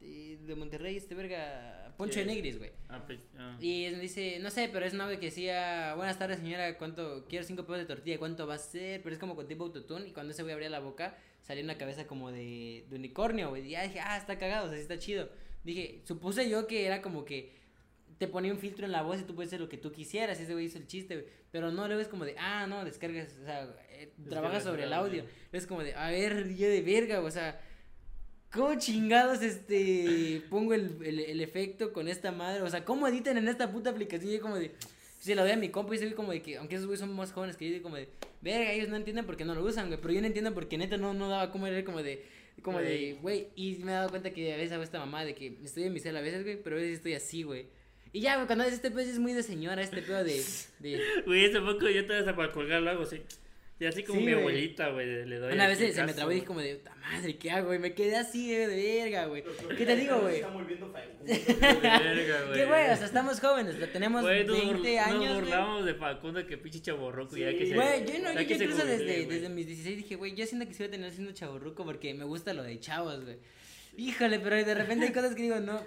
De, 0.00 0.38
de 0.38 0.54
Monterrey, 0.54 0.96
este 0.96 1.14
verga. 1.14 1.94
Poncho 1.96 2.20
de. 2.20 2.26
Negris, 2.26 2.58
güey. 2.58 2.70
Ah, 2.88 3.02
pues, 3.06 3.20
ah. 3.38 3.56
Y 3.60 3.84
él 3.84 4.00
dice, 4.00 4.38
no 4.40 4.50
sé, 4.50 4.68
pero 4.72 4.84
es 4.86 4.94
un 4.94 5.00
audio 5.02 5.18
que 5.20 5.26
decía, 5.26 5.94
buenas 5.96 6.18
tardes 6.18 6.38
señora, 6.38 6.78
¿cuánto? 6.78 7.26
Quiero 7.28 7.44
cinco 7.44 7.64
pesos 7.64 7.78
de 7.78 7.86
tortilla, 7.86 8.18
¿cuánto 8.18 8.46
va 8.46 8.54
a 8.54 8.58
ser? 8.58 9.02
Pero 9.02 9.14
es 9.14 9.18
como 9.18 9.36
con 9.36 9.46
tipo 9.46 9.64
autotune 9.64 10.08
y 10.08 10.12
cuando 10.12 10.32
ese 10.32 10.42
güey 10.42 10.52
abría 10.52 10.70
la 10.70 10.80
boca 10.80 11.16
salía 11.42 11.62
una 11.62 11.76
cabeza 11.76 12.06
como 12.06 12.30
de, 12.30 12.86
de 12.88 12.96
unicornio, 12.96 13.50
güey. 13.50 13.66
Y 13.66 13.70
ya 13.70 13.82
dije, 13.82 14.00
ah, 14.00 14.16
está 14.16 14.38
cagado, 14.38 14.66
o 14.66 14.68
sea, 14.68 14.76
sí 14.76 14.82
está 14.82 14.98
chido. 14.98 15.28
Dije, 15.64 16.00
supuse 16.04 16.48
yo 16.48 16.66
que 16.66 16.86
era 16.86 17.02
como 17.02 17.24
que 17.24 17.52
te 18.22 18.28
ponía 18.28 18.52
un 18.52 18.58
filtro 18.58 18.86
en 18.86 18.92
la 18.92 19.02
voz 19.02 19.18
y 19.18 19.24
tú 19.24 19.34
puedes 19.34 19.48
hacer 19.48 19.58
lo 19.58 19.68
que 19.68 19.78
tú 19.78 19.90
quisieras. 19.90 20.38
Ese 20.38 20.52
güey 20.52 20.66
hizo 20.66 20.78
el 20.78 20.86
chiste, 20.86 21.16
güey. 21.16 21.26
Pero 21.50 21.72
no, 21.72 21.88
luego 21.88 22.00
es 22.00 22.06
como 22.06 22.24
de, 22.24 22.36
ah, 22.38 22.68
no, 22.68 22.84
descargas, 22.84 23.36
o 23.42 23.44
sea, 23.44 23.68
eh, 23.90 24.12
trabajas 24.28 24.62
sobre 24.62 24.84
el 24.84 24.92
audio. 24.92 25.24
Es 25.50 25.66
como 25.66 25.82
de, 25.82 25.92
a 25.96 26.08
ver, 26.08 26.54
yo 26.54 26.68
de 26.68 26.82
verga, 26.82 27.20
o 27.20 27.30
sea, 27.32 27.60
¿cómo 28.52 28.78
chingados 28.78 29.42
este 29.42 30.40
pongo 30.50 30.72
el, 30.72 31.04
el, 31.04 31.18
el 31.18 31.40
efecto 31.40 31.92
con 31.92 32.06
esta 32.06 32.30
madre? 32.30 32.62
O 32.62 32.70
sea, 32.70 32.84
¿cómo 32.84 33.08
editan 33.08 33.36
en 33.38 33.48
esta 33.48 33.72
puta 33.72 33.90
aplicación? 33.90 34.30
Y 34.30 34.36
yo 34.36 34.40
como 34.40 34.54
de, 34.54 34.70
se 35.18 35.34
lo 35.34 35.42
doy 35.42 35.50
a 35.50 35.56
mi 35.56 35.70
compa 35.70 35.96
y 35.96 35.98
se 35.98 36.04
ve 36.04 36.14
como 36.14 36.30
de 36.30 36.42
que, 36.42 36.58
aunque 36.58 36.76
esos 36.76 36.86
güeyes 36.86 37.00
son 37.00 37.12
más 37.12 37.32
jóvenes 37.32 37.56
que 37.56 37.64
yo, 37.64 37.72
digo 37.72 37.82
como 37.82 37.96
de, 37.96 38.08
verga, 38.40 38.70
ellos 38.70 38.88
no 38.88 38.94
entienden 38.94 39.26
por 39.26 39.36
qué 39.36 39.44
no 39.44 39.56
lo 39.56 39.64
usan, 39.64 39.88
güey. 39.88 40.00
Pero 40.00 40.14
yo 40.14 40.20
no 40.20 40.28
entiendo 40.28 40.54
porque 40.54 40.78
neta 40.78 40.96
no, 40.96 41.12
no 41.12 41.28
daba 41.28 41.50
como 41.50 41.66
era 41.66 41.84
como 41.84 42.04
de, 42.04 42.24
como 42.62 42.78
de, 42.78 43.18
güey. 43.20 43.48
Y 43.56 43.78
me 43.78 43.90
he 43.90 43.94
dado 43.96 44.10
cuenta 44.10 44.30
que 44.30 44.54
a 44.54 44.56
veces 44.56 44.70
hago 44.70 44.84
esta 44.84 45.00
mamá 45.00 45.24
de 45.24 45.34
que 45.34 45.58
estoy 45.64 45.82
en 45.82 45.92
mi 45.92 45.98
cel 45.98 46.16
a 46.16 46.20
veces, 46.20 46.44
güey, 46.44 46.62
pero 46.62 46.76
a 46.76 46.78
veces 46.78 46.98
estoy 46.98 47.14
así, 47.14 47.42
güey. 47.42 47.66
Y 48.12 48.20
ya, 48.20 48.34
güey, 48.36 48.46
cuando 48.46 48.64
haces 48.64 48.74
este 48.74 48.90
pedo 48.90 49.00
es 49.00 49.18
muy 49.18 49.32
de 49.32 49.42
señora, 49.42 49.80
este 49.82 50.02
pedo 50.02 50.22
de, 50.22 50.44
de... 50.80 51.00
Güey, 51.26 51.46
hace 51.46 51.60
poco 51.60 51.88
yo 51.88 52.06
te 52.06 52.14
hasta 52.16 52.36
para 52.36 52.52
colgar 52.52 52.82
lo 52.82 52.90
hago 52.90 53.02
así. 53.04 53.22
Y 53.80 53.86
así 53.86 54.04
como 54.04 54.20
Sí, 54.20 54.26
mi 54.26 54.32
abuelita, 54.32 54.90
güey, 54.90 55.26
le 55.26 55.38
doy. 55.38 55.54
Una 55.54 55.66
vez 55.66 55.78
se, 55.78 55.92
se 55.92 56.04
me 56.04 56.12
trabó 56.12 56.30
y 56.30 56.34
dije 56.36 56.46
como 56.46 56.60
de, 56.60 56.76
puta 56.76 56.94
madre, 56.94 57.36
¿qué 57.36 57.50
hago, 57.50 57.68
güey? 57.68 57.80
Me 57.80 57.94
quedé 57.94 58.14
así, 58.16 58.54
eh, 58.54 58.68
de 58.68 59.00
verga, 59.00 59.26
güey. 59.26 59.42
¿Qué 59.76 59.84
te 59.86 59.96
digo, 59.96 60.20
güey? 60.20 60.36
Están 60.36 60.54
volviendo 60.54 60.92
Facundo. 60.92 61.24
Verga, 61.82 62.42
güey. 62.44 62.54
¿Qué, 62.60 62.64
güey? 62.66 62.90
O 62.90 62.96
sea, 62.96 63.06
estamos 63.06 63.40
jóvenes, 63.40 63.78
lo 63.80 63.88
tenemos 63.88 64.22
nos 64.22 64.30
20 64.30 64.52
burl- 64.52 64.98
años, 64.98 65.24
Nos 65.24 65.40
burlamos 65.40 65.84
de 65.86 65.94
Facundo 65.94 66.46
que 66.46 66.58
pinche 66.58 66.80
chaborroco 66.80 67.36
ya 67.36 67.50
Sí. 67.50 67.56
que 67.58 67.66
se. 67.66 67.74
Güey, 67.74 68.06
yo 68.06 68.18
no, 68.20 68.32
ya 68.34 68.42
yo 68.42 68.56
se 68.58 68.64
incluso 68.64 68.86
desde, 68.86 69.26
desde 69.26 69.48
mis 69.48 69.66
16 69.66 69.96
dije, 69.96 70.14
güey, 70.14 70.34
yo 70.36 70.46
siento 70.46 70.66
que 70.68 70.74
sí 70.74 70.78
voy 70.84 70.88
a 70.88 70.90
tener 70.92 71.10
siendo 71.10 71.32
chaburruco 71.32 71.84
porque 71.84 72.14
me 72.14 72.24
gusta 72.24 72.52
lo 72.52 72.62
de 72.62 72.78
chavos, 72.78 73.24
güey. 73.24 73.38
Híjole, 73.96 74.38
pero 74.38 74.54
de 74.64 74.74
repente 74.74 75.06
hay 75.06 75.12
cosas 75.12 75.34
que 75.34 75.42
digo, 75.42 75.58
no, 75.58 75.82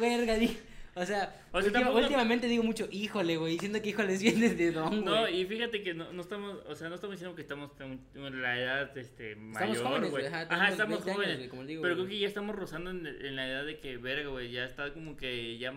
verga, 0.00 0.36
di. 0.36 0.56
O 0.94 1.04
sea, 1.04 1.43
O 1.56 1.62
sea, 1.62 1.70
tampoco- 1.72 1.98
últimamente 1.98 2.48
digo 2.48 2.64
mucho, 2.64 2.88
híjole, 2.90 3.36
güey, 3.36 3.58
siento 3.58 3.80
que 3.80 3.90
híjole 3.90 4.14
es 4.14 4.22
bien 4.22 4.40
desde 4.40 4.72
don, 4.72 5.04
No, 5.04 5.20
güey. 5.20 5.40
y 5.42 5.44
fíjate 5.46 5.82
que 5.84 5.94
no, 5.94 6.12
no 6.12 6.20
estamos, 6.22 6.58
o 6.66 6.74
sea, 6.74 6.88
no 6.88 6.96
estamos 6.96 7.14
diciendo 7.14 7.36
que 7.36 7.42
estamos 7.42 7.70
en 7.80 8.42
la 8.42 8.58
edad 8.58 8.98
este, 8.98 9.36
mayor, 9.36 9.76
jóvenes, 9.84 10.10
güey. 10.10 10.26
ajá, 10.26 10.42
estamos 10.42 10.78
20 10.78 10.94
años, 10.94 11.14
jóvenes. 11.16 11.36
güey, 11.38 11.48
como 11.48 11.64
digo, 11.64 11.82
pero 11.82 11.94
güey. 11.94 12.06
creo 12.06 12.16
que 12.16 12.20
ya 12.22 12.26
estamos 12.26 12.56
rozando 12.56 12.90
en, 12.90 13.06
en 13.06 13.36
la 13.36 13.48
edad 13.48 13.64
de 13.64 13.78
que, 13.78 13.96
verga, 13.98 14.30
güey, 14.30 14.50
ya 14.50 14.64
está 14.64 14.92
como 14.92 15.16
que 15.16 15.56
ya, 15.58 15.72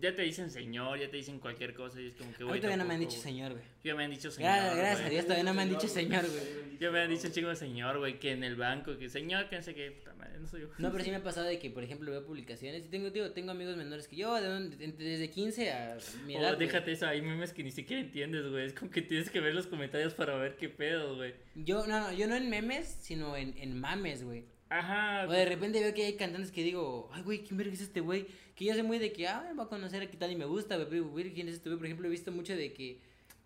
ya 0.00 0.14
te 0.14 0.22
dicen 0.22 0.50
señor, 0.50 0.98
ya 0.98 1.10
te 1.10 1.18
dicen 1.18 1.38
cualquier 1.40 1.74
cosa 1.74 2.00
y 2.00 2.06
es 2.08 2.14
como 2.14 2.32
que, 2.34 2.44
güey, 2.44 2.60
todavía 2.60 2.78
no 2.82 2.88
me 2.88 2.94
han 2.94 3.00
dicho 3.00 3.18
señor, 3.20 3.52
güey. 3.52 3.64
Ya 3.84 3.94
me 3.94 4.04
han 4.04 4.10
dicho 4.12 4.30
señor, 4.30 4.50
Gracias, 4.52 4.76
gracias 4.78 5.06
a. 5.06 5.10
Dios 5.10 5.24
todavía 5.24 5.44
no 5.44 5.54
me 5.54 5.62
han 5.62 5.68
dicho 5.68 5.88
señor, 5.88 6.24
güey. 6.26 6.78
Ya 6.80 6.90
me 6.90 7.00
han 7.00 7.10
dicho 7.10 7.28
chingo 7.30 7.54
señor, 7.54 7.98
güey, 7.98 8.18
que 8.18 8.32
en 8.32 8.44
el 8.44 8.56
banco, 8.56 8.96
que 8.96 9.08
señor, 9.10 9.48
que 9.48 9.56
no 9.56 9.62
sé 9.62 9.74
qué, 9.74 9.90
puta 9.90 10.14
madre, 10.14 10.38
no 10.38 10.46
soy 10.46 10.62
yo. 10.62 10.68
No, 10.78 10.90
pero 10.90 11.04
sí 11.04 11.10
me 11.10 11.16
ha 11.16 11.22
pasado 11.22 11.46
de 11.48 11.58
que, 11.58 11.68
por 11.70 11.82
ejemplo, 11.82 12.10
veo 12.10 12.24
publicaciones 12.24 12.84
y 12.86 12.88
tengo, 12.88 13.10
digo, 13.10 13.30
tengo 13.32 13.50
amigos 13.50 13.76
menores 13.76 14.08
que 14.08 14.16
yo, 14.16 14.40
de 14.40 14.48
un- 14.56 14.70
de- 14.78 15.01
desde 15.02 15.30
15 15.30 15.70
a 15.72 15.98
mi 16.26 16.36
O 16.36 16.40
edad, 16.40 16.54
güey. 16.56 16.66
déjate 16.66 16.92
eso, 16.92 17.06
hay 17.06 17.20
memes 17.22 17.52
que 17.52 17.62
ni 17.62 17.70
siquiera 17.72 18.02
entiendes, 18.02 18.46
güey. 18.50 18.66
Es 18.66 18.72
como 18.74 18.90
que 18.90 19.02
tienes 19.02 19.30
que 19.30 19.40
ver 19.40 19.54
los 19.54 19.66
comentarios 19.66 20.14
para 20.14 20.36
ver 20.36 20.56
qué 20.56 20.68
pedo, 20.68 21.16
güey. 21.16 21.34
Yo, 21.54 21.86
no, 21.86 22.00
no, 22.00 22.12
yo 22.12 22.26
no 22.26 22.34
en 22.36 22.48
memes, 22.50 22.86
sino 23.00 23.36
en, 23.36 23.54
en 23.58 23.78
mames, 23.78 24.24
güey. 24.24 24.44
Ajá. 24.70 25.26
O 25.28 25.32
de 25.32 25.44
repente 25.44 25.80
veo 25.80 25.92
que 25.92 26.06
hay 26.06 26.14
cantantes 26.16 26.50
que 26.50 26.62
digo, 26.62 27.10
ay, 27.12 27.22
güey, 27.22 27.42
¿quién 27.44 27.58
verga 27.58 27.72
es 27.74 27.82
este 27.82 28.00
güey? 28.00 28.26
Que 28.54 28.64
yo 28.64 28.74
sé 28.74 28.82
muy 28.82 28.98
de 28.98 29.12
que, 29.12 29.28
ah, 29.28 29.52
va 29.58 29.64
a 29.64 29.68
conocer 29.68 30.02
a 30.02 30.06
qué 30.10 30.16
tal 30.16 30.30
y 30.32 30.36
me 30.36 30.46
gusta, 30.46 30.76
güey. 30.78 31.32
¿Quién 31.34 31.48
es 31.48 31.54
este 31.54 31.68
güey? 31.68 31.78
Por 31.78 31.86
ejemplo, 31.86 32.06
he 32.06 32.10
visto 32.10 32.32
mucho 32.32 32.56
de 32.56 32.72
que, 32.72 32.98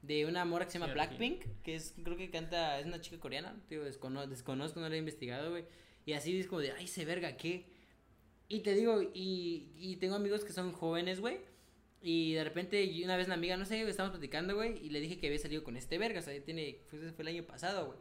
de 0.03 0.25
una 0.27 0.45
mora 0.45 0.67
que 0.67 0.71
se 0.73 0.79
llama 0.79 0.93
Blackpink, 0.93 1.43
que 1.65 1.75
es, 1.75 1.95
creo 2.05 2.17
que 2.17 2.31
canta, 2.31 2.79
es 2.79 2.87
una 2.87 3.01
chica 3.01 3.19
coreana, 3.19 3.57
tío, 3.69 3.85
descono- 3.85 4.27
desconozco, 4.29 4.79
no 4.79 4.89
la 4.89 4.95
he 4.95 4.99
investigado, 4.99 5.51
güey. 5.51 5.65
Y 6.05 6.13
así 6.13 6.39
es 6.39 6.47
como 6.47 6.61
de, 6.61 6.71
ay, 6.71 6.87
se 6.87 7.05
verga, 7.05 7.37
¿qué? 7.37 7.65
Y 8.49 8.61
te 8.61 8.75
digo, 8.75 9.03
y, 9.15 9.71
y 9.77 9.97
tengo 9.97 10.15
amigos 10.15 10.45
que 10.45 10.53
son 10.53 10.73
jóvenes, 10.73 11.21
güey. 11.21 11.39
Y 12.01 12.35
de 12.35 12.45
repente, 12.45 12.89
una 13.05 13.17
vez 13.17 13.27
una 13.27 13.35
amiga, 13.35 13.57
no 13.57 13.65
sé, 13.65 13.81
estamos 13.89 14.13
platicando, 14.13 14.55
güey, 14.55 14.79
y 14.85 14.91
le 14.91 15.01
dije 15.01 15.19
que 15.19 15.27
había 15.27 15.39
salido 15.39 15.65
con 15.65 15.77
este 15.77 15.99
verga, 15.99 16.21
o 16.21 16.23
sea, 16.23 16.35
ya 16.35 16.41
tiene, 16.41 16.79
fue, 16.87 17.01
fue 17.13 17.23
el 17.23 17.29
año 17.29 17.43
pasado, 17.43 17.87
güey. 17.87 17.99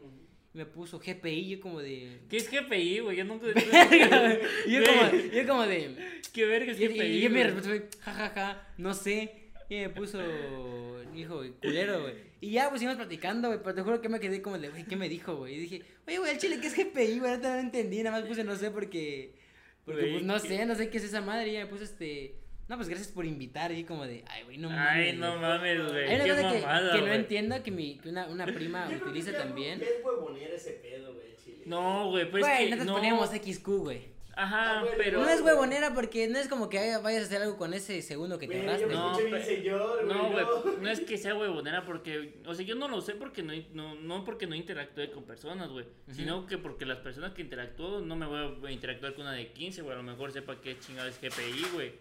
Y 0.53 0.57
me 0.57 0.65
puso 0.65 0.99
GPI, 0.99 1.49
yo 1.49 1.59
como 1.59 1.79
de... 1.79 2.19
¿Qué 2.29 2.37
es 2.37 2.49
GPI, 2.49 2.99
güey? 2.99 3.17
Yo 3.17 3.25
nunca. 3.25 3.47
Y 4.67 4.71
yo 4.71 4.83
como, 4.85 5.11
yo 5.33 5.47
como 5.47 5.67
de... 5.67 6.21
¿Qué 6.31 6.45
verga 6.45 6.71
es 6.71 6.79
Y, 6.79 6.87
GPI? 6.87 7.01
y 7.01 7.21
yo 7.21 7.29
me 7.29 7.51
fue, 7.61 7.89
jajaja, 7.99 8.67
no 8.77 8.93
sé. 8.93 9.51
Y 9.69 9.75
me 9.75 9.89
puso, 9.89 10.19
hijo, 11.15 11.41
culero, 11.61 12.03
güey. 12.03 12.13
Y 12.41 12.51
ya, 12.51 12.69
pues 12.69 12.81
íbamos 12.83 12.97
platicando, 12.97 13.47
güey, 13.47 13.59
pero 13.63 13.73
te 13.73 13.81
juro 13.81 14.01
que 14.01 14.09
me 14.09 14.19
quedé 14.19 14.41
como 14.41 14.59
de, 14.59 14.69
güey, 14.69 14.85
¿qué 14.85 14.95
me 14.95 15.09
dijo, 15.09 15.35
güey? 15.35 15.55
Y 15.55 15.59
dije, 15.61 15.81
oye, 16.07 16.19
güey, 16.19 16.31
el 16.31 16.37
chile, 16.37 16.59
¿qué 16.61 16.67
es 16.67 16.75
GPI, 16.77 17.19
güey? 17.19 17.37
No 17.39 17.55
entendí, 17.55 18.03
nada 18.03 18.19
más 18.19 18.27
puse 18.27 18.43
no 18.43 18.55
sé 18.55 18.69
porque, 18.69 19.33
porque 19.85 20.07
pues 20.13 20.23
no 20.23 20.39
sé, 20.39 20.65
no 20.65 20.75
sé 20.75 20.89
qué 20.89 20.97
es 20.97 21.03
esa 21.03 21.21
madre. 21.21 21.49
Y 21.49 21.53
ya 21.53 21.59
me 21.61 21.65
puso 21.67 21.83
este, 21.83 22.35
no, 22.67 22.75
pues 22.77 22.89
gracias 22.89 23.09
por 23.09 23.25
invitar. 23.25 23.71
Y 23.71 23.83
como 23.83 24.05
de, 24.05 24.23
ay, 24.27 24.43
güey, 24.43 24.57
no 24.57 24.69
mames. 24.69 25.07
Ay, 25.11 25.17
no 25.17 25.29
güey". 25.29 25.41
mames, 25.41 25.91
güey. 25.91 26.05
Hay 26.09 26.15
una 26.15 26.35
cosa 26.35 26.51
que, 26.53 26.59
mamada, 26.61 26.91
que 26.95 27.01
no 27.01 27.13
entiendo 27.13 27.63
que, 27.63 27.71
mi, 27.71 27.97
que 27.99 28.09
una, 28.09 28.27
una 28.27 28.45
prima 28.47 28.83
Yo 28.85 28.89
creo 28.89 29.03
que 29.03 29.09
utiliza 29.09 29.33
también. 29.37 29.81
es 29.81 30.03
huevonera 30.03 30.55
ese 30.55 30.71
pedo, 30.71 31.13
güey, 31.13 31.27
chile. 31.43 31.63
No, 31.65 32.09
güey, 32.09 32.29
pues 32.29 32.43
Güey, 32.43 32.57
que 32.57 32.63
nosotros 32.71 32.87
no. 32.87 32.95
poníamos 32.95 33.29
XQ, 33.29 33.67
güey. 33.79 34.14
Ajá, 34.35 34.83
pero. 34.97 35.21
No 35.21 35.29
es 35.29 35.41
huevonera 35.41 35.93
porque 35.93 36.27
no 36.27 36.37
es 36.39 36.47
como 36.47 36.69
que 36.69 36.77
vayas 37.01 37.23
a 37.23 37.25
hacer 37.25 37.41
algo 37.41 37.57
con 37.57 37.73
ese 37.73 38.01
segundo 38.01 38.37
que 38.37 38.47
te 38.47 38.55
me 38.61 38.65
No. 38.95 39.13
No, 40.03 40.29
güey, 40.31 40.45
no 40.81 40.89
es 40.89 40.99
que 41.01 41.17
sea 41.17 41.35
huevonera 41.35 41.85
porque, 41.85 42.41
o 42.45 42.53
sea, 42.53 42.65
yo 42.65 42.75
no 42.75 42.87
lo 42.87 42.99
sé 43.01 43.15
porque 43.15 43.43
no, 43.43 43.53
no, 43.73 43.95
no 43.95 44.25
porque 44.25 44.45
no 44.47 44.55
interactúe 44.55 45.11
con 45.13 45.23
personas, 45.23 45.69
güey, 45.69 45.85
sino 46.11 46.45
que 46.47 46.57
porque 46.57 46.85
las 46.85 46.97
personas 46.97 47.33
que 47.33 47.41
interactúo 47.41 48.01
no 48.01 48.15
me 48.15 48.25
voy 48.25 48.67
a 48.67 48.71
interactuar 48.71 49.13
con 49.13 49.21
una 49.21 49.33
de 49.33 49.51
15, 49.53 49.81
güey, 49.83 49.93
a 49.93 49.97
lo 49.97 50.03
mejor 50.03 50.31
sepa 50.31 50.59
qué 50.61 50.77
chingada 50.79 51.07
es 51.09 51.19
GPI, 51.21 51.65
güey. 51.73 51.93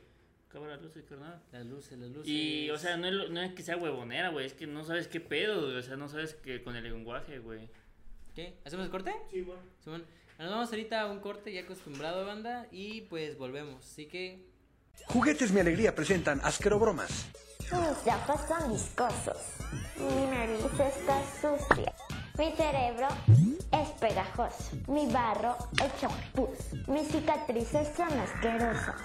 Cámara, 0.48 0.76
luces, 0.76 1.04
carnal. 1.08 1.40
Las 1.50 1.66
luces, 1.66 1.98
las 1.98 2.10
luces. 2.10 2.28
Y, 2.28 2.70
o 2.70 2.78
sea, 2.78 2.96
no 2.96 3.08
es, 3.08 3.12
lo- 3.12 3.28
no 3.28 3.42
es 3.42 3.52
que 3.54 3.62
sea 3.64 3.76
huevonera, 3.76 4.28
güey, 4.28 4.46
es 4.46 4.54
que 4.54 4.66
no 4.68 4.84
sabes 4.84 5.08
qué 5.08 5.18
pedo, 5.20 5.62
güey, 5.62 5.76
o 5.76 5.82
sea, 5.82 5.96
no 5.96 6.08
sabes 6.08 6.34
que 6.34 6.62
con 6.62 6.76
el 6.76 6.84
lenguaje, 6.84 7.38
güey. 7.40 7.68
¿Qué? 8.36 8.54
¿Hacemos 8.64 8.84
el 8.86 8.90
corte? 8.90 9.12
Sí, 9.30 9.42
güey. 9.42 9.58
Nos 10.44 10.52
vamos 10.52 10.68
ahorita 10.68 11.00
a 11.00 11.06
un 11.06 11.20
corte 11.20 11.54
ya 11.54 11.62
acostumbrado, 11.62 12.26
banda. 12.26 12.66
Y 12.70 13.00
pues 13.08 13.38
volvemos. 13.38 13.82
Así 13.82 14.04
que. 14.04 14.44
Juguetes 15.06 15.52
Mi 15.52 15.60
Alegría 15.60 15.94
presentan 15.94 16.38
Asquero 16.44 16.78
Bromas. 16.78 17.28
Mis 17.60 17.72
ojos 17.72 18.40
son 18.46 18.70
viscosos. 18.70 19.38
Mi 19.96 20.26
nariz 20.26 20.60
está 20.78 21.22
sucia. 21.40 21.94
Mi 22.36 22.52
cerebro 22.52 23.08
es 23.72 23.88
pegajoso. 23.98 24.76
Mi 24.86 25.10
barro 25.10 25.56
hecho 25.82 26.08
pus. 26.34 26.74
Mis 26.88 27.08
cicatrices 27.08 27.88
son 27.96 28.12
asquerosas. 28.12 28.96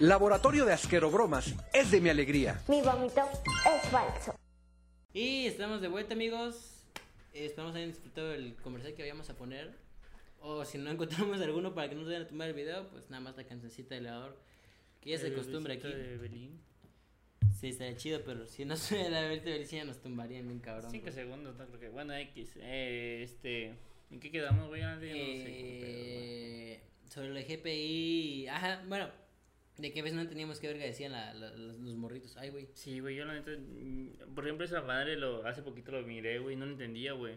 Laboratorio 0.00 0.64
de 0.64 0.72
Asquero 0.72 1.12
Bromas 1.12 1.54
es 1.72 1.92
de 1.92 2.00
Mi 2.00 2.08
Alegría. 2.08 2.60
Mi 2.66 2.82
vómito 2.82 3.22
es 3.22 3.88
falso. 3.88 4.34
Y 5.12 5.46
estamos 5.46 5.80
de 5.80 5.86
vuelta, 5.86 6.14
amigos. 6.14 6.82
Esperamos 7.32 7.76
hayan 7.76 7.90
disfrutado 7.90 8.34
el 8.34 8.56
comercial 8.56 8.94
que 8.94 9.02
vayamos 9.02 9.30
a 9.30 9.34
poner. 9.34 9.87
O 10.40 10.64
si 10.64 10.78
no 10.78 10.90
encontramos 10.90 11.40
alguno 11.40 11.74
para 11.74 11.88
que 11.88 11.94
no 11.94 12.02
nos 12.02 12.10
vayan 12.10 12.22
a 12.24 12.28
tomar 12.28 12.48
el 12.48 12.54
video, 12.54 12.88
pues 12.90 13.08
nada 13.10 13.20
más 13.22 13.36
la 13.36 13.44
cancioncita 13.44 13.94
del 13.94 14.06
elevador. 14.06 14.36
Que 15.00 15.10
ya 15.10 15.18
se 15.18 15.28
acostumbra 15.28 15.74
aquí. 15.74 15.88
de 15.88 16.16
Belín. 16.16 16.60
Sí, 17.58 17.68
estaría 17.68 17.96
chido, 17.96 18.22
pero 18.24 18.46
si 18.46 18.64
no 18.64 18.76
suena 18.76 19.08
la 19.08 19.28
verdad, 19.28 19.58
ya 19.68 19.84
nos 19.84 20.00
tumbarían 20.00 20.46
bien 20.46 20.60
cabrón. 20.60 20.90
5 20.90 21.02
güey. 21.02 21.14
segundos, 21.14 21.56
no 21.56 21.66
creo 21.66 21.80
que. 21.80 21.88
Bueno, 21.88 22.14
X. 22.14 22.54
Eh, 22.60 23.20
este. 23.24 23.74
¿En 24.10 24.20
qué 24.20 24.30
quedamos, 24.30 24.68
güey? 24.68 24.82
No 24.82 24.98
sé 25.00 25.06
qué 25.06 25.12
güey. 25.12 25.42
Eh, 25.46 26.80
sobre 27.08 27.28
lo 27.28 27.34
de 27.34 27.44
GPI. 27.44 28.46
Ajá, 28.48 28.84
bueno. 28.88 29.10
De 29.76 29.92
que 29.92 30.00
a 30.00 30.02
veces 30.02 30.16
no 30.16 30.22
entendíamos 30.22 30.58
qué 30.58 30.66
verga 30.66 30.84
decían 30.84 31.12
la- 31.12 31.32
la- 31.34 31.50
los, 31.56 31.78
los 31.78 31.94
morritos. 31.94 32.36
Ay, 32.36 32.50
güey. 32.50 32.68
Sí, 32.74 32.98
güey, 32.98 33.14
yo 33.14 33.24
la 33.24 33.34
neta, 33.34 33.52
mm, 33.52 34.34
por 34.34 34.44
ejemplo, 34.44 34.64
esa 34.64 34.82
madre 34.82 35.16
lo, 35.16 35.46
hace 35.46 35.62
poquito 35.62 35.92
lo 35.92 36.02
miré, 36.04 36.40
güey, 36.40 36.56
no 36.56 36.66
lo 36.66 36.72
entendía, 36.72 37.12
güey. 37.12 37.36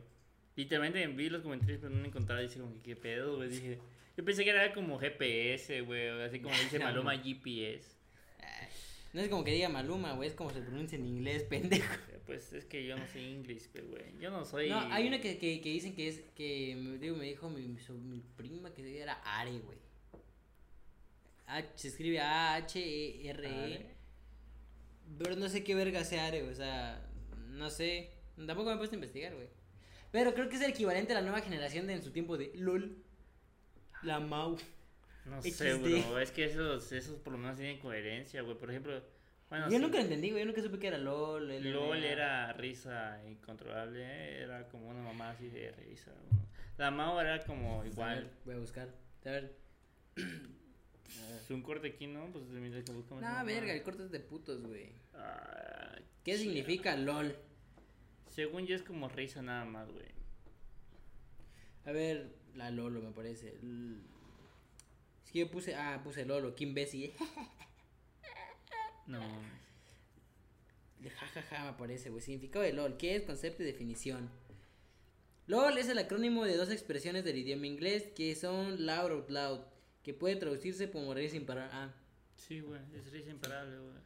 Literalmente 0.56 1.06
vi 1.08 1.30
los 1.30 1.42
comentarios, 1.42 1.80
pero 1.82 1.94
no 1.94 2.02
lo 2.02 2.08
encontraba, 2.08 2.42
dice 2.42 2.60
como 2.60 2.74
que 2.76 2.82
qué 2.82 2.96
pedo, 2.96 3.38
güey, 3.38 3.50
dije. 3.50 3.80
Yo 4.18 4.26
pensé 4.26 4.44
que 4.44 4.50
era 4.50 4.74
como 4.74 5.00
GPS, 5.00 5.82
güey, 5.82 6.10
así 6.22 6.40
como 6.40 6.56
dice 6.56 6.80
No, 6.80 6.86
Maluma 6.92 7.16
güey. 7.16 7.36
GPS. 7.36 8.02
No 9.14 9.20
es 9.20 9.28
como 9.28 9.44
que 9.44 9.52
diga 9.52 9.68
Maluma, 9.68 10.14
güey. 10.14 10.30
Es 10.30 10.36
como 10.36 10.52
se 10.52 10.62
pronuncia 10.62 10.98
en 10.98 11.06
inglés, 11.06 11.44
pendejo. 11.50 11.94
Pues 12.26 12.54
es 12.54 12.66
que 12.66 12.86
yo 12.86 12.98
no 12.98 13.06
sé 13.08 13.22
inglés, 13.22 13.70
pero, 13.72 13.88
güey, 13.88 14.18
yo 14.20 14.30
no 14.30 14.46
soy... 14.46 14.70
No, 14.70 14.80
hay 14.80 15.08
una 15.08 15.20
que, 15.20 15.38
que, 15.38 15.60
que 15.60 15.70
dicen 15.70 15.94
que 15.94 16.08
es. 16.08 16.22
Que 16.36 16.76
me, 16.78 16.98
digo, 16.98 17.18
me 17.18 17.26
dijo 17.26 17.50
mi, 17.50 17.68
mi, 17.68 18.22
prima 18.38 18.74
que 18.74 19.02
era 19.02 19.14
Are, 19.24 19.52
güey. 19.60 19.78
Se 21.76 21.90
escribe 21.90 22.22
A-H-E-R-E. 22.22 23.48
Are. 23.48 23.96
Pero 25.18 25.36
no 25.36 25.50
sé 25.50 25.64
qué 25.64 25.76
verga 25.76 26.06
sea 26.06 26.28
Are, 26.28 26.42
güey. 26.42 26.54
O 26.54 26.56
sea, 26.56 27.06
no 27.50 27.70
sé. 27.70 28.12
Tampoco 28.38 28.70
me 28.70 28.76
he 28.76 28.78
puesto 28.78 28.96
a 28.96 29.00
investigar, 29.00 29.36
güey. 29.36 29.48
Pero 30.12 30.34
creo 30.34 30.50
que 30.50 30.56
es 30.56 30.62
el 30.62 30.71
equivalente 30.71 31.13
a 31.13 31.15
la 31.15 31.21
nueva 31.21 31.41
generación 31.41 31.88
de 31.88 31.93
en 31.93 32.04
su 32.04 32.12
tiempo 32.12 32.38
de 32.38 32.52
LOL. 32.56 32.97
La 34.04 34.19
Mau. 34.19 34.58
No 35.26 35.41
sé, 35.41 35.52
XD. 35.52 36.08
bro, 36.10 36.19
es 36.19 36.32
que 36.32 36.45
esos, 36.45 36.91
esos 36.91 37.19
por 37.19 37.34
lo 37.34 37.39
menos 37.39 37.58
tienen 37.58 37.80
coherencia, 37.80 38.41
güey, 38.41 38.58
por 38.58 38.69
ejemplo... 38.69 39.02
Bueno, 39.50 39.65
Yo 39.65 39.78
sí, 39.78 39.80
nunca 39.80 39.97
lo 39.97 40.04
entendí, 40.04 40.32
güey. 40.32 40.43
Yo 40.43 40.47
nunca 40.47 40.62
supe 40.62 40.80
que 40.80 40.88
era 40.88 40.97
LOL. 40.97 41.62
LOL 41.71 42.04
era 42.04 42.54
risa 42.54 43.21
incontrolable, 43.28 44.02
eh, 44.02 44.43
era 44.43 44.67
como 44.69 44.88
una 44.89 45.02
mamá 45.04 45.32
así 45.32 45.50
de 45.50 45.71
risa. 45.74 46.12
uno. 46.30 46.41
La 46.78 46.89
Mao 46.89 47.19
era 47.19 47.39
como 47.43 47.82
A 47.82 47.84
ver, 47.84 47.91
igual. 47.91 48.32
voy 48.45 48.56
a 48.56 48.60
buscar. 48.60 48.89
A 49.26 49.30
ver. 49.30 49.56
Es 50.15 51.50
un 51.50 51.62
corte 51.62 51.89
aquí, 51.89 52.08
¿no? 52.08 52.28
Pues 52.32 52.45
mira 52.45 52.82
que 52.82 52.91
buscamos. 52.93 53.21
No, 53.21 53.45
verga, 53.45 53.74
el 53.74 53.84
corte 53.84 54.04
es 54.04 54.12
de 54.12 54.21
putos, 54.21 54.62
güey. 54.63 54.93
Ah, 55.13 55.97
¿Qué 56.24 56.38
significa 56.38 56.95
LOL? 56.95 57.36
Según 58.32 58.65
yo 58.65 58.76
es 58.76 58.82
como 58.84 59.08
risa 59.10 59.41
nada 59.41 59.65
más, 59.65 59.89
güey. 59.91 60.08
A 61.86 61.91
ver, 61.91 62.36
la 62.56 62.72
Lolo 62.72 63.02
me 63.02 63.12
parece. 63.12 63.50
L- 63.62 63.98
Es 65.26 65.32
que 65.32 65.39
yo 65.39 65.52
puse, 65.52 65.76
ah, 65.76 66.02
puse 66.04 66.26
Lolo, 66.26 66.56
qué 66.56 66.63
imbécil. 66.65 67.13
No 69.08 69.20
mames. 69.20 69.62
De 71.00 71.10
jajaja 71.10 71.63
me 71.63 71.70
aparece, 71.70 72.10
güey. 72.10 72.22
Significado 72.22 72.63
de 72.63 72.74
LOL, 72.74 72.96
¿qué 72.98 73.15
es? 73.15 73.24
Concepto 73.24 73.63
y 73.63 73.65
definición. 73.65 74.30
LOL 75.48 75.78
es 75.78 75.89
el 75.89 75.98
acrónimo 75.98 76.46
de 76.46 76.56
dos 76.56 76.70
expresiones 76.70 77.24
del 77.26 77.38
idioma 77.38 77.65
inglés 77.67 78.04
que 78.15 78.36
son 78.36 78.86
loud 78.86 79.12
out 79.12 79.30
loud, 79.30 79.60
que 80.04 80.13
puede 80.13 80.36
traducirse 80.36 80.91
como 80.91 81.13
reír 81.13 81.32
sin 81.32 81.46
parar. 81.46 81.70
Ah, 81.74 81.94
Sí, 82.36 82.60
güey, 82.62 82.80
es 82.96 83.12
risa 83.12 83.30
imparable, 83.32 83.78
güey. 83.78 83.98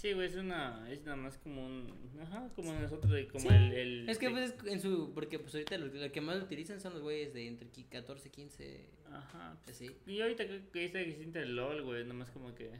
Sí, 0.00 0.14
güey, 0.14 0.28
es 0.28 0.36
una, 0.36 0.90
es 0.90 1.02
nada 1.04 1.16
más 1.16 1.36
como 1.36 1.66
un, 1.66 1.92
ajá, 2.22 2.48
como 2.56 2.72
nosotros, 2.72 3.12
como 3.30 3.50
Sí, 3.50 3.54
el, 3.54 3.72
el... 3.74 4.08
es 4.08 4.16
que 4.16 4.28
de- 4.28 4.32
pues 4.32 4.54
es 4.54 4.72
en 4.72 4.80
su, 4.80 5.12
porque 5.12 5.38
pues 5.38 5.54
ahorita 5.54 5.76
lo, 5.76 5.88
lo 5.88 6.10
que 6.10 6.20
más 6.22 6.38
lo 6.38 6.44
utilizan 6.44 6.80
son 6.80 6.94
los 6.94 7.02
güeyes 7.02 7.34
de 7.34 7.46
entre 7.46 7.68
qui- 7.70 7.86
14, 7.86 8.30
15, 8.30 8.86
Ajá, 9.12 9.58
pues, 9.62 9.76
así. 9.76 9.90
Y 10.06 10.22
ahorita 10.22 10.46
creo 10.46 10.70
que 10.72 10.80
dice 10.80 11.04
que 11.04 11.12
siente 11.16 11.42
el 11.42 11.54
LOL, 11.54 11.82
güey, 11.82 12.04
nomás 12.06 12.30
como 12.30 12.54
que 12.54 12.70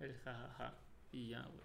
el 0.00 0.12
jajaja 0.24 0.74
y 1.12 1.28
ya, 1.28 1.42
güey. 1.42 1.60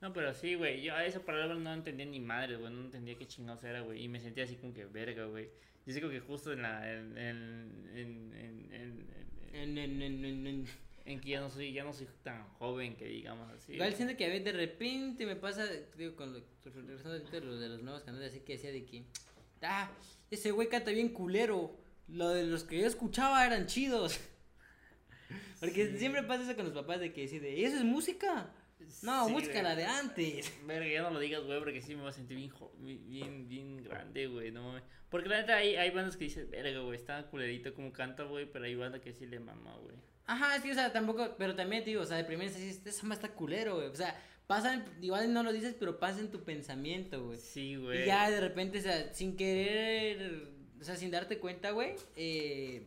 No, 0.00 0.12
pero 0.12 0.34
sí, 0.34 0.56
güey, 0.56 0.82
yo 0.82 0.92
a 0.96 1.06
esa 1.06 1.20
palabra 1.24 1.54
no 1.54 1.72
entendía 1.72 2.04
ni 2.06 2.18
madre, 2.18 2.56
güey, 2.56 2.72
no 2.74 2.80
entendía 2.80 3.16
qué 3.16 3.28
chingados 3.28 3.62
era, 3.62 3.82
güey, 3.82 4.02
y 4.02 4.08
me 4.08 4.18
sentía 4.18 4.42
así 4.42 4.56
como 4.56 4.74
que 4.74 4.86
verga, 4.86 5.26
güey. 5.26 5.50
Yo 5.86 5.92
sé 5.92 6.00
que 6.00 6.18
justo 6.18 6.52
en 6.52 6.62
la, 6.62 6.92
en, 6.92 7.16
en, 7.16 7.88
en, 7.94 8.34
en, 8.34 8.72
en, 8.72 9.06
en- 9.54 9.78
En- 9.78 9.78
en- 9.78 10.02
en- 10.02 10.46
en- 10.48 10.66
en- 11.04 11.20
que 11.20 11.30
ya 11.30 11.40
no 11.40 11.50
soy, 11.50 11.72
ya 11.72 11.84
no 11.84 11.92
soy 11.92 12.08
tan 12.22 12.48
joven 12.54 12.96
que 12.96 13.06
digamos 13.06 13.50
así. 13.52 13.74
Igual 13.74 13.94
siento 13.94 14.16
que 14.16 14.24
a 14.24 14.28
veces 14.28 14.44
de 14.44 14.52
repente 14.52 15.26
me 15.26 15.36
pasa, 15.36 15.64
digo, 15.96 16.16
con 16.16 16.34
regresando 16.64 17.12
ahorita 17.18 17.40
lo 17.40 17.58
de 17.58 17.68
los 17.68 17.82
nuevos 17.82 18.02
canales, 18.02 18.30
así 18.30 18.40
que 18.40 18.54
decía 18.54 18.72
de 18.72 18.84
que, 18.84 19.04
ah, 19.62 19.90
ese 20.30 20.50
güey 20.50 20.68
canta 20.68 20.90
bien 20.90 21.10
culero, 21.10 21.76
lo 22.08 22.30
de 22.30 22.44
los 22.44 22.64
que 22.64 22.78
yo 22.80 22.86
escuchaba 22.86 23.44
eran 23.46 23.66
chidos. 23.66 24.18
Porque 25.60 25.92
Sí. 25.92 25.98
siempre 25.98 26.22
pasa 26.22 26.42
eso 26.44 26.56
con 26.56 26.64
los 26.66 26.74
papás 26.74 27.00
de 27.00 27.12
que 27.12 27.22
deciden, 27.22 27.56
¿y 27.56 27.64
eso 27.64 27.76
es 27.76 27.84
música? 27.84 28.52
No, 29.02 29.26
Sí, 29.26 29.32
música 29.32 29.62
la 29.62 29.74
de 29.74 29.84
antes. 29.84 30.52
Verga, 30.66 30.86
ya 30.86 31.02
no 31.02 31.10
lo 31.10 31.18
digas, 31.18 31.42
güey, 31.44 31.58
porque 31.58 31.82
sí 31.82 31.94
me 31.94 32.02
voy 32.02 32.10
a 32.10 32.12
sentir 32.12 32.36
bien, 32.36 32.52
bien, 33.06 33.48
bien, 33.48 33.84
grande, 33.84 34.26
güey, 34.26 34.50
no 34.50 34.62
mames. 34.64 34.82
Porque 35.10 35.28
la 35.28 35.40
neta 35.40 35.56
hay, 35.56 35.76
hay 35.76 35.90
bandas 35.90 36.16
que 36.16 36.24
dicen, 36.24 36.50
verga, 36.50 36.80
güey, 36.80 36.96
está 36.96 37.22
culerito 37.26 37.72
como 37.72 37.92
canta, 37.92 38.24
güey, 38.24 38.46
pero 38.46 38.64
hay 38.64 38.74
bandas 38.74 39.00
que 39.00 39.12
sí 39.12 39.26
le 39.26 39.38
mama, 39.38 39.76
güey. 39.82 39.96
Ajá, 40.26 40.60
que, 40.62 40.72
o 40.72 40.74
sea, 40.74 40.92
tampoco, 40.92 41.34
pero 41.38 41.54
también 41.54 41.84
digo, 41.84 42.02
o 42.02 42.06
sea, 42.06 42.16
de 42.16 42.24
primera 42.24 42.50
dices, 42.50 42.80
esa 42.84 43.06
más 43.06 43.18
está 43.18 43.28
culero, 43.28 43.76
güey. 43.76 43.88
O 43.88 43.94
sea, 43.94 44.20
pasa, 44.46 44.84
igual 45.00 45.32
no 45.32 45.42
lo 45.42 45.52
dices, 45.52 45.76
pero 45.78 45.98
pasa 45.98 46.20
en 46.20 46.30
tu 46.30 46.42
pensamiento, 46.44 47.26
güey. 47.26 47.38
Sí, 47.38 47.76
güey. 47.76 48.02
Y 48.02 48.06
ya 48.06 48.30
de 48.30 48.40
repente, 48.40 48.78
o 48.78 48.82
sea, 48.82 49.12
sin 49.12 49.36
querer, 49.36 50.48
o 50.80 50.84
sea, 50.84 50.96
sin 50.96 51.10
darte 51.10 51.38
cuenta, 51.38 51.70
güey, 51.72 51.94
eh, 52.16 52.86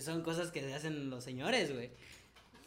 son 0.00 0.22
cosas 0.22 0.50
que 0.50 0.60
hacen 0.74 1.10
los 1.10 1.24
señores, 1.24 1.72
güey. 1.72 1.90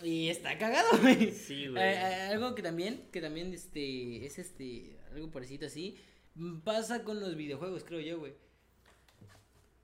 Y 0.03 0.29
está 0.29 0.57
cagado, 0.57 0.97
güey. 1.01 1.31
Sí, 1.31 1.67
güey. 1.67 1.81
eh, 1.83 2.29
algo 2.31 2.55
que 2.55 2.61
también, 2.63 3.07
que 3.11 3.21
también, 3.21 3.53
este, 3.53 4.25
es 4.25 4.39
este, 4.39 4.97
algo 5.13 5.29
parecido 5.31 5.67
así, 5.67 5.97
pasa 6.63 7.03
con 7.03 7.19
los 7.19 7.35
videojuegos, 7.35 7.83
creo 7.83 7.99
yo, 7.99 8.19
güey. 8.19 8.33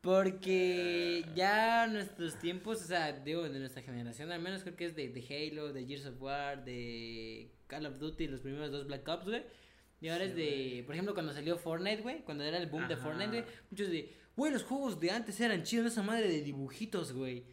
Porque 0.01 1.25
ya 1.35 1.87
nuestros 1.87 2.39
tiempos, 2.39 2.81
o 2.81 2.85
sea, 2.85 3.11
digo, 3.11 3.49
de 3.49 3.59
nuestra 3.59 3.81
generación, 3.81 4.31
al 4.31 4.41
menos 4.41 4.61
creo 4.63 4.75
que 4.75 4.85
es 4.85 4.95
de, 4.95 5.09
de 5.09 5.21
Halo, 5.51 5.73
de 5.73 5.85
Gears 5.85 6.05
of 6.05 6.21
War, 6.21 6.63
de 6.63 7.51
Call 7.67 7.85
of 7.85 7.99
Duty, 7.99 8.27
los 8.27 8.41
primeros 8.41 8.71
dos 8.71 8.87
Black 8.87 9.07
Ops, 9.07 9.25
güey. 9.25 9.43
Y 9.99 10.09
ahora 10.09 10.25
Sí, 10.25 10.29
es 10.29 10.35
de, 10.35 10.83
por 10.85 10.93
ejemplo, 10.95 11.13
cuando 11.13 11.33
salió 11.33 11.57
Fortnite, 11.57 12.03
güey, 12.03 12.23
cuando 12.23 12.43
era 12.43 12.57
el 12.57 12.67
boom 12.67 12.87
de. 12.87 12.95
Fortnite, 12.95 13.29
güey, 13.31 13.43
muchos 13.71 13.89
de, 13.89 14.13
güey, 14.35 14.53
los 14.53 14.63
juegos 14.63 14.99
de 14.99 15.11
antes 15.11 15.39
eran 15.41 15.63
chidos, 15.63 15.87
esa 15.87 16.03
madre 16.03 16.27
de 16.27 16.41
dibujitos, 16.41 17.11
güey. 17.13 17.43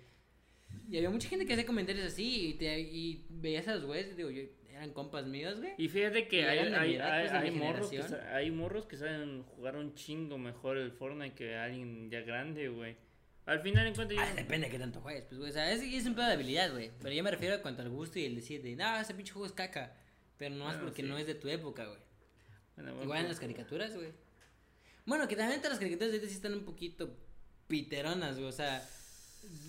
Y 0.90 0.96
había 0.96 1.10
mucha 1.10 1.28
gente 1.28 1.46
que 1.46 1.54
hacía 1.54 1.66
comentarios 1.66 2.04
así 2.04 2.48
y, 2.48 2.54
te, 2.54 2.78
y 2.80 3.26
veías 3.30 3.66
a 3.68 3.74
los 3.74 3.84
güeyes, 3.84 4.16
digo, 4.16 4.30
yo, 4.30 4.42
eran 4.70 4.92
compas 4.92 5.26
míos, 5.26 5.60
güey. 5.60 5.72
Y 5.78 5.88
fíjate 5.88 6.28
que 6.28 6.40
Y 6.40 6.44
hay, 6.44 6.58
hay, 6.58 6.98
pues, 6.98 7.32
hay 7.32 7.50
morros 7.52 7.90
que, 7.90 8.02
hay 8.32 8.50
morros 8.50 8.86
que 8.86 8.96
saben 8.96 9.42
jugar 9.44 9.76
un 9.76 9.94
chingo 9.94 10.36
mejor 10.36 10.76
el 10.76 10.90
Fortnite 10.92 11.34
que 11.34 11.56
alguien 11.56 12.10
ya 12.10 12.20
grande, 12.20 12.68
güey. 12.68 12.96
Al 13.46 13.60
final 13.60 13.86
en 13.86 13.94
cuenta 13.94 14.14
yo... 14.14 14.20
Ah, 14.20 14.32
depende 14.34 14.66
de 14.66 14.72
qué 14.72 14.78
tanto 14.78 15.00
juegues, 15.00 15.24
pues, 15.24 15.38
güey. 15.38 15.50
O 15.50 15.52
sea, 15.52 15.70
es, 15.70 15.82
es 15.82 16.06
un 16.06 16.14
pedo 16.14 16.26
de 16.26 16.32
habilidad, 16.32 16.72
güey. 16.72 16.90
Pero 17.00 17.14
yo 17.14 17.22
me 17.22 17.30
refiero 17.30 17.54
a 17.54 17.62
cuanto 17.62 17.82
al 17.82 17.90
gusto 17.90 18.18
y 18.18 18.24
el 18.24 18.34
decir 18.34 18.62
de, 18.62 18.74
no, 18.74 18.98
ese 18.98 19.14
pinche 19.14 19.32
juego 19.32 19.46
es 19.46 19.52
caca. 19.52 19.94
Pero 20.38 20.54
no 20.54 20.64
es 20.64 20.76
Bueno, 20.76 20.84
porque 20.84 21.02
sí. 21.02 21.08
no 21.08 21.18
es 21.18 21.26
de 21.26 21.34
tu 21.34 21.48
época, 21.48 21.84
güey. 21.84 22.00
Bueno, 22.76 22.90
bueno, 22.90 23.04
Igual 23.04 23.20
en 23.20 23.28
las 23.28 23.40
caricaturas, 23.40 23.94
güey. 23.94 24.12
Bueno, 25.06 25.28
que 25.28 25.36
también 25.36 25.60
las 25.62 25.78
caricaturas 25.78 26.10
de 26.10 26.16
ahorita 26.16 26.28
sí 26.28 26.34
están 26.34 26.54
un 26.54 26.64
poquito 26.64 27.16
piteronas, 27.68 28.36
güey. 28.36 28.48
O 28.48 28.52
sea, 28.52 28.82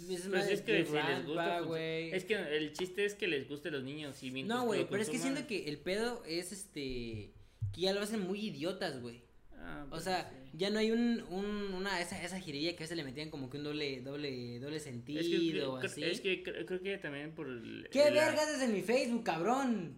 es 0.10 0.28
Pues 0.28 0.62
que 0.62 0.86
si 0.86 0.94
les 0.94 1.26
gusta, 1.26 1.60
Rampa, 1.60 1.80
es 1.80 2.26
que 2.26 2.36
el 2.36 2.74
chiste 2.74 3.06
es 3.06 3.16
que 3.16 3.28
les 3.28 3.48
guste 3.48 3.70
a 3.70 3.72
los 3.72 3.84
niños 3.84 4.22
y 4.24 4.44
No, 4.44 4.66
güey, 4.66 4.88
pero 4.90 5.02
es 5.02 5.10
que 5.10 5.18
siento 5.18 5.46
que 5.48 5.68
el 5.70 5.78
pedo 5.78 6.24
es 6.26 6.52
este. 6.52 7.32
Que 7.74 7.82
ya 7.82 7.94
lo 7.94 8.02
hacen 8.02 8.22
muy 8.22 8.40
idiotas, 8.40 9.02
güey. 9.02 9.22
Ah, 9.58 9.84
O 9.88 9.90
pues 9.90 10.04
sea, 10.04 10.30
sí. 10.30 10.58
ya 10.58 10.70
no 10.70 10.78
hay 10.80 10.92
un, 10.92 11.24
un 11.30 11.74
una, 11.74 12.00
esa, 12.00 12.22
esa 12.24 12.40
jirilla 12.40 12.72
que 12.74 12.84
a 12.84 12.86
veces 12.86 12.96
le 12.98 13.04
metían 13.04 13.30
como 13.32 13.50
que 13.50 13.58
un 13.58 13.64
doble, 13.64 14.02
doble, 14.02 14.60
doble 14.60 14.78
Es 14.78 14.84
que, 14.84 14.90
sentido 14.92 15.74
o 15.74 15.78
así. 15.78 16.04
es 16.04 16.22
que 16.22 16.44
creo, 16.44 16.66
creo 16.66 16.82
que 16.82 16.98
también 17.00 17.32
por 17.34 17.48
el... 17.48 17.88
¿Qué 17.92 18.12
la- 18.12 18.28
vergas 18.28 18.50
es 18.50 18.62
en 18.62 18.74
mi 18.74 18.82
Facebook, 18.84 19.24
cabrón? 19.24 19.96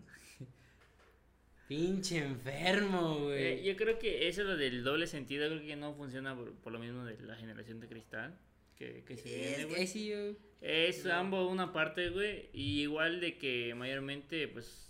Pinche 1.68 2.20
enfermo, 2.20 3.26
güey. 3.26 3.44
Eh, 3.44 3.64
yo 3.66 3.76
creo 3.76 4.00
que 4.00 4.30
eso 4.30 4.44
lo 4.44 4.56
del 4.56 4.84
doble 4.86 5.06
sentido 5.06 5.48
creo 5.50 5.62
que 5.62 5.76
no 5.76 5.94
funciona 5.96 6.34
por, 6.34 6.54
por 6.56 6.72
lo 6.72 6.80
mismo 6.80 7.04
de 7.04 7.20
la 7.24 7.36
generación 7.36 7.82
de 7.82 7.88
cristal 7.90 8.40
que, 8.78 9.04
que 9.04 9.18
se 9.18 9.30
viene, 9.30 9.62
es, 9.62 9.68
güey. 9.68 10.38
Es 10.62 11.06
ambos 11.06 11.52
una 11.52 11.74
parte, 11.74 12.10
güey, 12.10 12.50
y 12.54 12.82
igual 12.82 13.20
de 13.20 13.38
que 13.38 13.74
mayormente, 13.76 14.48
pues, 14.48 14.90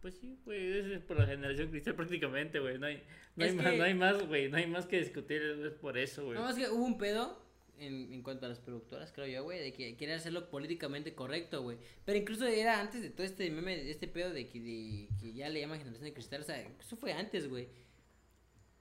pues 0.00 0.14
sí, 0.14 0.38
güey, 0.44 0.92
es 0.94 1.00
por 1.00 1.18
la 1.18 1.26
generación 1.26 1.70
cristal 1.70 1.94
prácticamente, 1.96 2.58
güey, 2.60 2.78
no 2.78 2.86
hay, 2.86 3.02
no 3.36 3.44
hay 3.44 3.52
más, 3.52 3.76
no 3.76 3.84
hay 3.84 3.94
más, 3.94 4.26
güey, 4.26 4.48
no 4.48 4.56
hay 4.56 4.66
más 4.66 4.86
que 4.86 4.98
discutir, 5.00 5.42
es 5.66 5.72
por 5.74 5.98
eso, 5.98 6.24
güey. 6.24 6.38
No, 6.38 6.48
es 6.48 6.56
que 6.56 6.68
hubo 6.68 6.84
un 6.84 6.98
pedo 6.98 7.44
en, 7.78 8.12
en 8.12 8.22
cuanto 8.22 8.46
a 8.46 8.48
las 8.48 8.60
productoras, 8.60 9.12
creo 9.12 9.26
yo, 9.26 9.42
güey, 9.44 9.60
de 9.60 9.72
que 9.72 9.96
querían 9.96 10.18
hacerlo 10.18 10.48
políticamente 10.50 11.14
correcto, 11.14 11.62
güey. 11.62 11.78
Pero 12.04 12.18
incluso 12.18 12.46
era 12.46 12.80
antes 12.80 13.02
de 13.02 13.10
todo 13.10 13.26
este 13.26 13.50
meme, 13.50 13.76
de 13.76 13.90
este 13.90 14.08
pedo 14.08 14.30
de 14.32 14.48
que, 14.48 14.60
de, 14.60 15.08
que 15.20 15.32
ya 15.32 15.48
le 15.48 15.60
llaman 15.60 15.78
generación 15.78 16.04
de 16.04 16.14
cristal, 16.14 16.40
o 16.42 16.44
sea, 16.44 16.60
eso 16.80 16.96
fue 16.96 17.12
antes, 17.12 17.48
güey. 17.48 17.68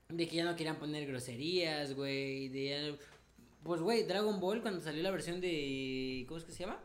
De 0.09 0.27
que 0.27 0.35
ya 0.35 0.45
no 0.45 0.55
querían 0.55 0.77
poner 0.77 1.07
groserías, 1.07 1.93
güey, 1.95 2.47
de 2.49 2.65
ya 2.69 2.81
no- 2.91 2.97
Pues, 3.65 3.82
güey, 3.82 4.04
Dragon 4.04 4.39
Ball 4.39 4.62
cuando 4.62 4.80
salió 4.80 5.01
la 5.01 5.10
versión 5.10 5.41
de... 5.41 6.23
¿Cómo 6.28 6.38
es 6.38 6.43
que 6.43 6.51
se 6.51 6.60
llama? 6.60 6.80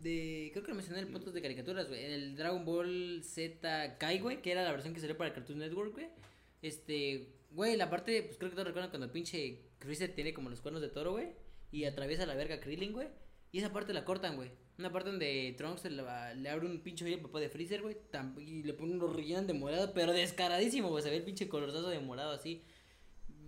De... 0.00 0.48
Creo 0.50 0.64
que 0.64 0.70
lo 0.70 0.74
mencioné 0.74 1.00
en 1.00 1.06
el 1.06 1.12
podcast 1.12 1.34
de 1.34 1.42
caricaturas, 1.42 1.86
güey. 1.86 2.02
El 2.02 2.34
Dragon 2.34 2.64
Ball 2.64 3.20
Z 3.22 3.98
Kai, 3.98 4.18
güey, 4.20 4.40
que 4.40 4.52
era 4.52 4.64
la 4.64 4.72
versión 4.72 4.94
que 4.94 5.00
salió 5.00 5.18
para 5.18 5.34
Cartoon 5.34 5.58
Network, 5.58 5.92
güey. 5.92 6.08
Este... 6.62 7.34
Güey, 7.50 7.76
la 7.76 7.90
parte, 7.90 8.22
pues 8.22 8.38
creo 8.38 8.48
que 8.48 8.54
todos 8.54 8.68
recuerdan 8.68 8.88
cuando 8.88 9.12
pinche 9.12 9.66
Freezer 9.80 10.14
tiene 10.14 10.32
como 10.32 10.48
los 10.48 10.62
cuernos 10.62 10.80
de 10.80 10.88
toro, 10.88 11.12
güey. 11.12 11.34
Y 11.70 11.84
atraviesa 11.84 12.24
la 12.24 12.36
verga 12.36 12.58
Krillin, 12.58 12.94
güey. 12.94 13.08
Y 13.50 13.58
esa 13.58 13.70
parte 13.70 13.92
la 13.92 14.06
cortan, 14.06 14.36
güey. 14.36 14.50
Una 14.78 14.90
parte 14.90 15.10
donde 15.10 15.54
Trunks 15.58 15.84
le, 15.84 16.48
abre 16.48 16.66
un 16.68 16.80
pinche 16.80 17.04
hoyo 17.04 17.16
al 17.16 17.20
papá 17.20 17.38
de 17.38 17.50
Freezer, 17.50 17.82
güey. 17.82 17.98
Y 18.38 18.62
le 18.62 18.72
ponen 18.72 18.94
unos 18.94 19.14
rellenos 19.14 19.46
de 19.46 19.52
morado, 19.52 19.92
pero 19.92 20.14
descaradísimo, 20.14 20.88
güey. 20.88 21.02
Se 21.02 21.10
ve 21.10 21.18
el 21.18 21.22
pinche 21.22 21.50
colorzazo 21.50 21.90
de 21.90 21.98
morado 21.98 22.32
así. 22.32 22.64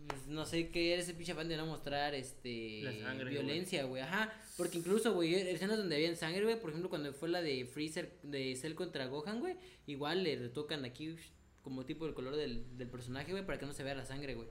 Pues, 0.07 0.27
No 0.27 0.45
sé 0.45 0.71
qué 0.71 0.93
era 0.93 1.03
ese 1.03 1.15
pinche 1.15 1.33
afán 1.33 1.49
de 1.49 1.57
no 1.57 1.67
mostrar 1.67 2.15
este 2.15 2.83
La 2.83 2.93
sangre, 2.99 3.31
violencia, 3.31 3.85
güey. 3.85 4.03
Ajá. 4.03 4.33
Porque 4.57 4.79
incluso, 4.79 5.15
güey, 5.15 5.35
escenas 5.35 5.79
donde 5.79 5.97
había 5.97 6.15
sangre, 6.17 6.43
güey. 6.45 6.61
Por 6.61 6.71
ejemplo, 6.71 6.91
cuando 6.91 7.13
fue 7.13 7.29
la 7.29 7.43
de 7.43 7.65
Freezer 7.65 8.19
de 8.23 8.55
Cell 8.57 8.75
contra 8.75 9.07
Gohan, 9.07 9.41
güey. 9.41 9.57
Igual 9.87 10.25
le 10.25 10.37
retocan 10.37 10.85
aquí 10.85 11.17
como 11.63 11.87
tipo 11.87 12.07
el 12.07 12.15
color 12.15 12.37
del, 12.37 12.77
del 12.77 12.89
personaje, 12.89 13.33
güey, 13.33 13.45
para 13.45 13.59
que 13.59 13.67
no 13.67 13.73
se 13.73 13.83
vea 13.83 13.95
la 13.95 14.05
sangre, 14.05 14.35
güey. 14.35 14.49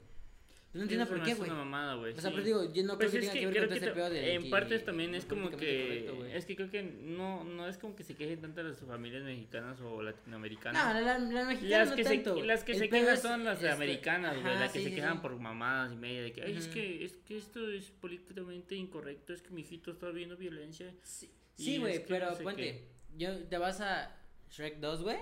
No 0.74 0.82
entiendo 0.82 1.06
por 1.08 1.22
qué, 1.24 1.32
es 1.32 1.38
güey. 1.38 1.50
una 1.52 1.60
mamada, 1.60 1.94
güey. 1.96 2.14
O 2.14 2.20
sea, 2.20 2.32
sí. 2.32 2.36
pero 2.36 2.44
digo, 2.46 2.74
yo 2.74 2.84
no 2.84 2.98
Pues 2.98 3.12
creo 3.12 3.22
que 3.22 3.28
es 3.28 3.34
tenga 3.34 3.52
que, 3.54 3.60
ver 3.60 3.68
con 3.68 3.78
ese 3.78 3.92
pedo 3.92 4.10
de 4.10 4.34
en 4.34 4.44
que 4.44 4.50
partes 4.50 4.84
también 4.84 5.14
es 5.14 5.26
como 5.26 5.50
que 5.52 6.06
correcto, 6.08 6.26
es 6.26 6.46
que 6.48 6.56
creo 6.56 6.72
que 6.72 6.82
no 6.84 7.44
no 7.44 7.68
es 7.68 7.78
como 7.78 7.96
que 7.96 8.04
se 8.04 8.16
quejen 8.16 8.42
tanto 8.42 8.64
las 8.64 8.80
familias 8.80 9.22
mexicanas 9.24 9.80
o 9.82 9.98
No, 9.98 10.02
latinoamericanas. 10.02 10.96
la, 10.96 11.02
la, 11.02 11.20
la 11.20 11.46
mexicana 11.46 11.78
las 11.78 11.90
no 11.92 11.96
que 11.96 12.04
tanto. 12.04 12.36
se 12.38 12.44
las 12.46 12.64
que 12.64 12.72
El 12.72 12.78
se 12.80 12.90
quejan 12.90 13.14
es- 13.14 13.22
son 13.22 13.44
las 13.46 13.58
este, 13.58 13.70
americanas, 13.70 14.42
güey, 14.42 14.56
las 14.58 14.72
que 14.72 14.80
sí, 14.80 14.84
se 14.86 14.90
sí, 14.90 14.96
quejan 14.96 15.22
por 15.22 15.38
mamadas 15.40 15.94
y 15.94 15.96
media 15.96 16.24
de 16.24 16.32
que 16.34 16.42
ay, 16.42 16.58
es 16.58 16.68
que 16.68 17.06
es 17.06 17.14
que 17.28 17.38
esto 17.38 17.70
es 17.72 17.92
políticamente 17.92 18.76
incorrecto, 18.76 19.32
es 19.34 19.44
que 19.44 19.52
mi 19.52 19.62
hijito 19.62 19.92
está 19.92 20.10
viendo 20.10 20.36
violencia. 20.38 20.92
Sí, 21.04 21.30
es 21.76 21.80
güey, 21.80 22.06
pero 22.08 22.36
ponte, 22.40 22.82
yo, 23.16 23.38
te 23.44 23.58
vas 23.60 23.80
a 23.80 24.16
Shrek 24.50 24.78
2, 24.80 25.04
güey. 25.04 25.18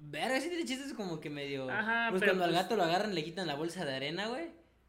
Verga, 0.00 0.40
sí 0.40 0.48
tiene 0.48 0.64
chistes 0.64 0.92
como 0.94 1.20
que 1.20 1.28
medio... 1.30 1.68
Ajá, 1.70 2.08
pues 2.10 2.20
pero 2.20 2.32
cuando 2.32 2.44
al 2.44 2.50
pues- 2.50 2.62
gato 2.62 2.76
lo 2.76 2.84
agarran 2.84 3.14
le 3.14 3.24
quitan 3.24 3.46
la 3.46 3.54
bolsa 3.54 3.84
de 3.84 3.94
arena, 3.94 4.28
güey. 4.28 4.46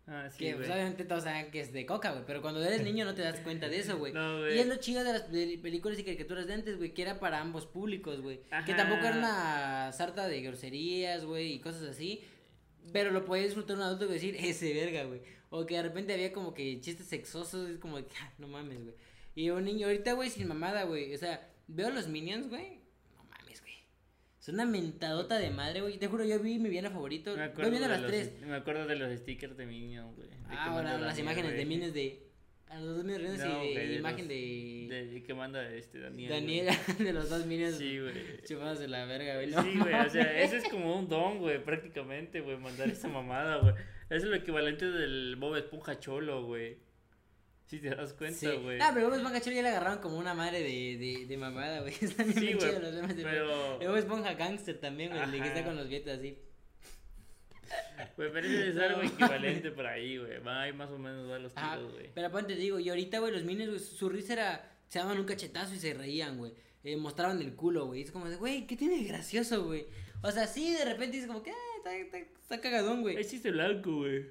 Ah, 0.08 0.28
sí, 0.32 0.40
que 0.40 0.56
pues, 0.56 0.68
obviamente 0.70 1.06
todos 1.06 1.24
saben 1.24 1.52
que 1.52 1.60
es 1.60 1.72
de 1.72 1.86
coca, 1.86 2.12
güey. 2.14 2.24
Pero 2.26 2.42
cuando 2.42 2.64
eres 2.64 2.82
niño 2.82 3.06
no 3.06 3.14
te 3.14 3.22
das 3.22 3.40
cuenta 3.42 3.70
de 3.70 3.80
eso, 3.80 3.98
güey. 3.98 4.12
No, 4.14 4.50
y 4.50 4.58
es 4.58 4.66
lo 4.66 4.76
chido 4.78 5.04
de 5.04 5.14
las 5.14 5.30
pel- 5.30 5.62
películas 5.62 6.00
y 6.00 6.04
caricaturas 6.04 6.48
de 6.48 6.54
antes, 6.54 6.78
güey, 6.78 6.94
que 6.94 7.02
era 7.04 7.20
para 7.20 7.40
ambos 7.40 7.66
públicos, 7.68 8.22
güey. 8.22 8.40
Que 8.66 8.74
tampoco 8.74 9.06
era 9.06 9.18
una 9.18 9.92
sarta 9.92 10.28
de 10.28 10.42
groserías, 10.42 11.26
güey, 11.26 11.54
y 11.54 11.60
cosas 11.60 11.84
así. 11.84 12.24
Pero 12.92 13.12
lo 13.12 13.24
podía 13.26 13.44
disfrutar 13.44 13.76
un 13.76 13.84
adulto 13.84 14.06
y 14.06 14.14
decir, 14.14 14.36
ese 14.40 14.74
verga, 14.74 15.04
güey. 15.04 15.22
O 15.52 15.66
que 15.66 15.76
de 15.76 15.84
repente 15.84 16.14
había 16.14 16.32
como 16.34 16.54
que 16.54 16.80
chistes 16.82 17.08
sexosos, 17.08 17.70
es 17.70 17.78
como 17.78 17.98
"Ah, 17.98 18.34
no 18.40 18.48
mames, 18.48 18.84
güey. 18.84 18.96
Y 19.36 19.50
un 19.52 19.64
niño, 19.64 19.86
ahorita, 19.88 20.14
güey, 20.14 20.30
sin 20.30 20.48
mamada, 20.48 20.84
güey. 20.86 21.14
O 21.14 21.18
sea, 21.18 21.50
veo 21.68 21.90
los 21.92 22.08
Minions, 22.08 22.50
güey. 22.50 22.79
Es 24.50 24.54
una 24.56 24.66
mentadota 24.66 25.38
de 25.38 25.52
madre, 25.52 25.82
güey. 25.82 26.00
Te 26.00 26.08
juro, 26.08 26.26
yo 26.26 26.40
vi 26.40 26.58
mi 26.58 26.70
villano 26.70 26.90
favorito. 26.90 27.36
Me 27.38 27.44
acuerdo, 27.44 27.70
viendo 27.70 27.88
de 27.88 27.94
las 27.94 28.02
los, 28.02 28.10
tres. 28.12 28.34
me 28.42 28.56
acuerdo 28.56 28.88
de 28.88 28.96
los 28.96 29.20
stickers 29.20 29.56
de 29.56 29.68
Minion, 29.68 30.16
güey. 30.16 30.28
Ah, 30.50 30.74
ahora 30.74 30.94
las 30.94 31.02
Daniel, 31.02 31.20
imágenes 31.20 31.54
de. 31.56 31.66
Minions 31.68 31.94
de. 31.94 32.24
A 32.68 32.80
los 32.80 32.96
dos 32.96 33.04
Minions 33.06 33.38
No, 33.40 33.64
y 33.64 33.76
de 33.76 33.96
imagen 33.98 34.18
los- 34.22 34.28
de. 34.28 35.08
De 35.14 35.24
que 35.24 35.34
manda 35.36 35.72
este 35.72 36.00
Daniel. 36.00 36.30
Daniel, 36.32 36.66
güey. 36.88 36.98
de 37.08 37.14
los 37.14 37.30
dos 37.30 37.46
Minions. 37.46 37.78
Sí, 37.78 38.00
güey. 38.00 38.14
Chupados 38.44 38.80
de 38.80 38.88
la 38.88 39.06
verga, 39.06 39.36
güey. 39.36 39.52
no 39.52 39.62
Sí, 39.62 39.78
güey, 39.78 39.94
o 39.94 40.10
sea, 40.10 40.42
eso 40.42 40.56
es 40.56 40.64
como 40.72 40.98
un 40.98 41.08
don, 41.08 41.38
güey, 41.38 41.64
prácticamente, 41.64 42.42
güey, 42.42 42.58
mandar 42.58 42.90
esa 42.90 43.08
mamada, 43.08 43.58
güey. 43.58 43.76
Es 44.10 44.24
lo 44.24 44.36
equivalente 44.36 44.90
del 44.90 45.36
Bob 45.36 45.58
Esponja 45.58 46.00
Cholo, 46.00 46.44
güey. 46.48 46.78
Si 47.70 47.78
te 47.80 47.90
das 47.92 48.14
cuenta, 48.14 48.40
Sí. 48.40 48.48
güey. 48.64 48.80
Ah, 48.82 48.90
pero 48.94 49.08
Bob 49.10 49.16
Esponja 49.18 49.42
Cholo 49.42 49.56
ya 49.58 49.62
le 49.62 49.70
agarraron 49.70 50.00
como 50.00 50.18
una 50.18 50.34
madre 50.34 50.64
de, 50.64 50.98
de, 50.98 51.26
de 51.28 51.38
mamada, 51.38 51.82
güey. 51.82 51.94
Están 52.02 52.26
bien 52.34 52.40
Sí, 52.40 52.58
chidos 52.58 52.82
los 52.82 52.94
memes 52.94 53.16
de 53.16 53.24
pero- 53.24 53.78
de 53.80 53.88
Bob 53.88 53.96
Esponja 53.98 54.34
Gangster 54.34 54.80
también, 54.80 55.12
güey. 55.12 55.22
El 55.24 55.32
que 55.42 55.48
está 55.50 55.64
con 55.64 55.76
los 55.76 55.88
bietos 55.88 56.18
así. 56.18 56.40
Güey, 58.18 58.32
pero 58.34 58.48
ese 58.48 58.70
es 58.70 58.78
algo 58.78 59.02
equivalente 59.04 59.72
por 59.72 59.86
ahí, 59.86 60.18
güey. 60.18 60.40
Va, 60.40 60.64
ahí 60.64 60.74
más 60.74 60.90
o 60.90 60.98
menos 60.98 61.30
va 61.30 61.38
los 61.38 61.54
tiros, 61.54 61.92
güey. 61.94 62.10
Pero 62.14 62.28
aparte 62.28 62.56
te 62.56 62.60
digo, 62.60 62.80
y 62.80 62.90
ahorita, 62.90 63.20
güey, 63.20 63.32
los 63.32 63.44
Minions, 63.44 63.70
güey, 63.70 63.80
su 63.80 64.10
risa 64.10 64.34
era. 64.34 64.72
Se 64.88 64.98
daban 64.98 65.20
un 65.20 65.26
cachetazo 65.26 65.76
y 65.76 65.80
se 65.80 65.94
reían, 65.94 66.40
güey. 66.40 66.54
Eh, 66.84 66.98
mostraban 66.98 67.40
el 67.42 67.54
culo, 67.56 67.86
güey. 67.86 68.02
Es 68.02 68.12
como 68.12 68.28
de, 68.28 68.38
güey, 68.38 68.66
¿qué 68.66 68.76
tiene 68.76 68.98
de 68.98 69.04
gracioso, 69.04 69.66
güey? 69.66 69.86
O 70.24 70.32
sea, 70.32 70.48
sí, 70.48 70.74
de 70.74 70.84
repente 70.86 71.18
dices 71.18 71.28
como 71.28 71.44
que, 71.44 71.52
ah, 71.52 71.56
está, 71.78 71.96
está, 71.96 72.18
está 72.18 72.60
cagadón, 72.62 73.02
güey. 73.02 73.18
Es 73.18 73.30
chiste 73.30 73.52
blanco, 73.52 73.98
güey. 73.98 74.26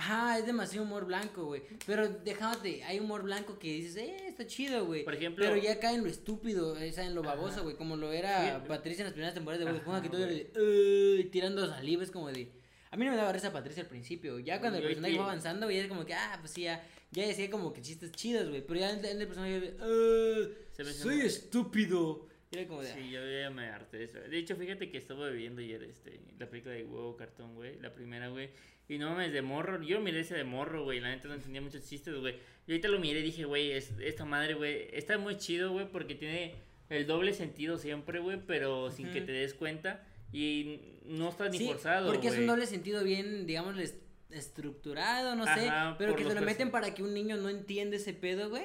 Ajá, 0.00 0.38
es 0.38 0.46
demasiado 0.46 0.86
humor 0.86 1.04
blanco, 1.04 1.44
güey. 1.44 1.62
Pero 1.84 2.08
déjate, 2.08 2.82
hay 2.84 3.00
humor 3.00 3.22
blanco 3.22 3.58
que 3.58 3.68
dices, 3.70 3.96
eh, 3.96 4.16
está 4.28 4.46
chido, 4.46 4.86
güey. 4.86 5.04
Por 5.04 5.14
ejemplo- 5.14 5.44
Pero 5.44 5.56
ya 5.60 5.78
cae 5.78 5.96
en 5.96 6.04
lo 6.04 6.08
estúpido, 6.08 6.72
o 6.72 6.76
sea, 6.76 7.04
en 7.04 7.14
lo 7.14 7.22
baboso, 7.22 7.62
güey. 7.64 7.76
Como 7.76 7.96
lo 7.96 8.10
era 8.10 8.60
Sí. 8.62 8.66
Patricia 8.66 9.02
en 9.02 9.06
las 9.08 9.12
primeras 9.12 9.34
temporadas 9.34 9.58
de 9.62 9.70
Bob 9.70 9.76
Esponja, 9.78 10.00
que 10.00 10.08
todo 10.08 10.24
era 10.24 10.32
de, 10.32 11.16
"Uy", 11.18 11.24
tirando 11.24 11.68
saliva, 11.68 12.02
es 12.02 12.10
como 12.10 12.28
de. 12.32 12.50
A 12.90 12.96
mí 12.96 13.04
no 13.04 13.10
me 13.10 13.16
daba 13.18 13.30
risa 13.30 13.52
Patricia 13.52 13.82
al 13.82 13.88
principio. 13.90 14.38
Ya 14.38 14.58
cuando 14.58 14.78
el 14.78 14.84
personaje 14.84 15.14
fue 15.16 15.22
avanzando, 15.24 15.66
güey, 15.66 15.76
era 15.78 15.88
como 15.90 16.06
que, 16.06 16.14
ah, 16.14 16.38
pues 16.40 16.50
sí, 16.52 16.62
ya, 16.62 16.82
ya 17.10 17.26
decía 17.26 17.50
como 17.50 17.74
que 17.74 17.82
chistes 17.82 18.10
chidos, 18.12 18.48
güey. 18.48 18.66
Pero 18.66 18.80
ya 18.80 18.90
en 18.92 19.04
el 19.04 19.26
personaje, 19.26 19.60
de, 19.60 19.76
"Ah, 19.80 20.48
Se 20.72 20.82
me 20.82 20.90
hace 20.90 20.98
soy 21.02 21.20
estúpido. 21.20 22.26
Era 22.52 22.66
como 22.66 22.82
de, 22.82 22.92
Sí, 22.92 23.10
yo 23.10 23.20
ya 23.30 23.48
me 23.50 23.68
harté 23.68 23.98
de 23.98 24.04
eso. 24.04 24.18
De 24.18 24.36
hecho, 24.36 24.56
fíjate 24.56 24.90
que 24.90 24.98
estuve 24.98 25.30
viendo 25.32 25.60
ayer 25.60 25.82
este, 25.84 26.20
la 26.38 26.48
película 26.50 26.74
de 26.74 26.84
huevo 26.84 27.16
cartón, 27.16 27.54
güey. 27.54 27.78
La 27.80 27.94
primera, 27.94 28.28
güey. 28.28 28.50
Y 28.88 28.98
no 28.98 29.10
mames, 29.10 29.32
de 29.32 29.40
morro. 29.40 29.80
Yo 29.82 30.00
miré 30.00 30.20
ese 30.20 30.34
de 30.34 30.42
morro, 30.42 30.82
güey. 30.82 30.98
La 30.98 31.10
neta 31.10 31.28
no 31.28 31.34
entendía 31.34 31.60
muchos 31.60 31.88
chistes, 31.88 32.12
güey. 32.16 32.34
Y 32.66 32.72
ahorita 32.72 32.88
lo 32.88 32.98
miré 32.98 33.20
y 33.20 33.22
dije, 33.22 33.44
güey, 33.44 33.70
es, 33.70 33.92
esta 34.00 34.24
madre, 34.24 34.54
güey. 34.54 34.88
Está 34.92 35.16
muy 35.16 35.36
chido, 35.36 35.70
güey, 35.70 35.86
porque 35.92 36.16
tiene 36.16 36.54
el 36.88 37.06
doble 37.06 37.34
sentido 37.34 37.78
siempre, 37.78 38.18
güey. 38.18 38.40
Pero 38.44 38.90
sin 38.90 39.12
que 39.12 39.18
Ujú. 39.18 39.26
te 39.26 39.32
des 39.32 39.54
cuenta. 39.54 40.04
Y 40.32 40.80
no 41.04 41.28
está 41.28 41.48
ni 41.48 41.58
Sí, 41.58 41.66
forzado, 41.66 42.08
porque 42.10 42.28
es 42.28 42.38
un 42.38 42.46
doble 42.48 42.66
sentido 42.66 43.04
bien, 43.04 43.46
digamos, 43.46 43.78
est- 43.78 44.02
estructurado, 44.30 45.34
no 45.34 45.44
sé, 45.44 45.68
Ajá, 45.68 45.96
pero 45.98 46.12
por 46.12 46.22
que 46.22 46.28
se 46.28 46.34
lo 46.34 46.40
meten 46.42 46.70
para 46.70 46.94
que 46.94 47.02
un 47.02 47.14
niño 47.14 47.36
no 47.36 47.48
entienda 47.48 47.96
ese 47.96 48.12
pedo, 48.12 48.48
güey. 48.50 48.64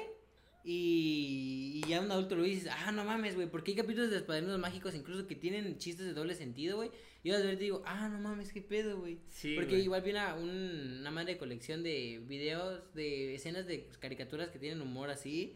Y, 0.67 1.82
y 1.84 1.88
ya 1.89 2.01
un 2.01 2.12
adulto 2.12 2.36
lo 2.36 2.43
dices, 2.43 2.69
ah, 2.71 2.91
no 2.91 3.04
mames, 3.06 3.36
güey, 3.36 3.47
porque 3.47 3.71
hay 3.71 3.78
capítulos 3.78 4.10
de 4.10 4.15
los 4.17 4.25
padrinos 4.25 4.58
mágicos 4.60 4.95
incluso 4.95 5.28
que 5.28 5.36
tienen 5.36 5.78
chistes 5.78 6.06
de 6.08 6.13
doble 6.13 6.34
sentido, 6.36 6.78
güey. 6.78 6.89
Y 7.23 7.30
yo 7.30 7.36
a 7.36 7.39
ver 7.39 7.58
digo, 7.58 7.84
ah, 7.86 8.10
no 8.10 8.19
mames, 8.19 8.51
qué 8.51 8.62
pedo, 8.62 8.99
güey. 8.99 9.19
Sí, 9.30 9.54
porque 9.56 9.78
igual 9.80 10.01
vi 10.01 10.12
una, 10.12 10.36
un- 10.36 10.97
una 11.01 11.12
madre 11.12 11.38
colección 11.38 11.84
de 11.84 12.21
videos, 12.28 12.82
de 12.95 13.36
escenas 13.36 13.65
de 13.67 13.88
caricaturas 13.99 14.49
que 14.49 14.60
tienen 14.60 14.82
humor 14.82 15.10
así. 15.10 15.54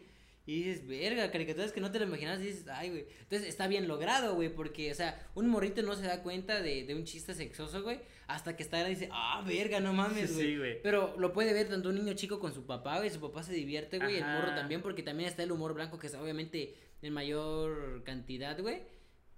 Y 0.50 0.62
dices, 0.64 0.84
verga, 0.86 1.30
caricaturas 1.30 1.70
que 1.70 1.80
no 1.80 1.92
te 1.92 2.00
lo 2.00 2.06
imaginas 2.06 2.40
y 2.40 2.44
dices, 2.46 2.66
ay, 2.66 2.88
güey. 2.90 3.06
Entonces 3.22 3.46
está 3.48 3.68
bien 3.68 3.86
logrado, 3.86 4.34
güey, 4.34 4.48
porque, 4.52 4.90
o 4.90 4.94
sea, 4.96 5.24
un 5.36 5.46
morrito 5.48 5.80
no 5.82 5.94
se 5.94 6.02
da 6.02 6.24
cuenta 6.24 6.60
de, 6.60 6.82
de 6.84 6.94
un 6.96 7.04
chiste 7.04 7.34
sexoso, 7.34 7.84
güey, 7.84 8.00
hasta 8.26 8.56
que 8.56 8.64
está 8.64 8.78
ahí 8.78 8.86
y 8.90 8.94
dice, 8.96 9.08
ah, 9.12 9.44
verga, 9.46 9.78
no 9.78 9.92
mames, 9.92 10.34
güey. 10.34 10.46
Sí, 10.46 10.56
güey. 10.58 10.82
Pero 10.82 11.14
lo 11.18 11.32
puede 11.32 11.52
ver 11.52 11.68
tanto 11.68 11.90
un 11.90 11.94
niño 11.94 12.14
chico 12.14 12.40
con 12.40 12.52
su 12.52 12.66
papá, 12.66 12.98
güey, 12.98 13.10
su 13.10 13.20
papá 13.20 13.44
se 13.44 13.52
divierte, 13.52 13.98
güey, 14.00 14.16
el 14.16 14.24
morro 14.24 14.48
también, 14.56 14.82
porque 14.82 15.04
también 15.04 15.28
está 15.28 15.44
el 15.44 15.52
humor 15.52 15.72
blanco, 15.72 16.00
que 16.00 16.08
es 16.08 16.14
obviamente 16.14 16.74
en 17.00 17.12
mayor 17.12 18.02
cantidad, 18.02 18.58
güey. 18.60 18.82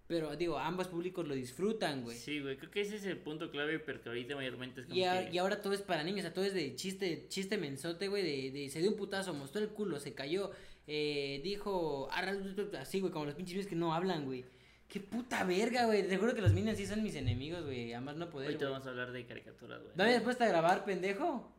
Pero, 0.09 0.37
digo, 0.37 0.59
ambos 0.59 0.89
públicos 0.89 1.27
lo 1.27 1.35
disfrutan, 1.35 2.03
güey. 2.03 2.17
Sí, 2.19 2.41
güey. 2.41 2.57
Creo 2.59 2.71
que 2.71 2.81
ese 2.83 2.97
es 2.97 3.05
el 3.07 3.19
punto 3.19 3.51
clave, 3.51 3.79
porque 3.79 4.09
ahorita 4.09 4.35
mayormente 4.35 4.81
es 4.81 4.87
como 4.87 4.99
Y, 4.99 5.05
a- 5.05 5.27
que... 5.29 5.35
y 5.35 5.39
ahora 5.39 5.63
todo 5.63 5.73
es 5.73 5.81
para 5.81 6.03
niños, 6.05 6.21
o 6.21 6.23
sea, 6.23 6.33
todo 6.35 6.45
es 6.45 6.53
de 6.53 6.75
chiste, 6.75 7.27
chiste 7.29 7.57
mensote, 7.57 8.09
güey, 8.09 8.23
de, 8.23 8.59
de 8.59 8.69
se 8.69 8.81
dio 8.81 8.91
un 8.91 8.97
putazo, 8.97 9.33
mostró 9.33 9.63
el 9.63 9.69
culo, 9.69 10.01
se 10.01 10.13
cayó, 10.13 10.51
eh, 10.95 11.41
dijo, 11.43 12.09
arra- 12.13 12.37
así, 12.81 13.01
güey, 13.01 13.11
como 13.13 13.25
los 13.25 13.35
pinches 13.35 13.55
niños 13.55 13.69
que 13.69 13.77
no 13.77 13.95
hablan, 13.95 14.27
güey. 14.27 14.45
Qué 14.89 15.01
puta 15.01 15.43
verga, 15.45 15.87
güey. 15.87 16.07
Te 16.07 16.19
juro 16.19 16.35
que 16.35 16.43
los 16.43 16.53
minions 16.53 16.77
sí 16.77 16.87
son 16.87 17.03
mis 17.03 17.15
enemigos, 17.15 17.65
güey. 17.65 17.95
Además 17.95 18.17
no 18.17 18.29
poder. 18.29 18.49
Ahorita 18.49 18.69
vamos 18.69 18.87
a 18.87 18.91
hablar 18.91 19.11
de 19.11 19.25
caricaturas, 19.25 19.81
güey. 19.83 19.95
¿No 19.97 20.05
habías 20.05 20.23
puesto 20.23 20.45
a 20.45 20.49
grabar, 20.49 20.85
pendejo? 20.85 21.51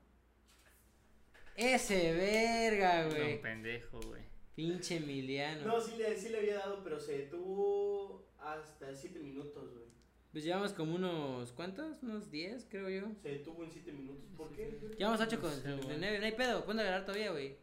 Ese 1.56 2.14
verga, 2.14 3.08
güey. 3.08 3.36
No, 3.38 3.42
pendejo, 3.42 4.00
güey. 4.02 4.22
Pinche 4.56 4.98
Emiliano. 4.98 5.66
No, 5.66 5.82
sí 5.82 5.94
le, 5.98 6.16
sí 6.16 6.30
le 6.30 6.38
había 6.40 6.56
dado, 6.60 6.84
pero 6.84 7.00
se 7.00 7.18
detuvo 7.18 8.28
hasta 8.40 8.94
7 8.94 9.20
minutos, 9.20 9.72
güey. 9.74 9.86
Pues 10.32 10.44
llevamos 10.44 10.74
como 10.74 10.96
unos, 10.96 11.52
¿cuántos? 11.54 12.02
Unos 12.04 12.30
10, 12.30 12.68
creo 12.70 12.90
yo. 12.90 13.08
Se 13.24 13.30
detuvo 13.30 13.64
en 13.64 13.72
7 13.72 13.92
minutos. 13.92 14.26
¿Por 14.38 14.52
qué? 14.52 14.80
Llevamos 14.98 15.22
8 15.22 15.42
con 15.42 15.50
No 15.50 15.56
sé, 15.58 15.74
güey. 15.86 15.98
9. 16.00 16.20
No 16.20 16.26
hay 16.26 16.32
pedo, 16.34 16.60
a 16.68 16.74
grabar 16.74 17.06
todavía, 17.06 17.32
güey. 17.32 17.56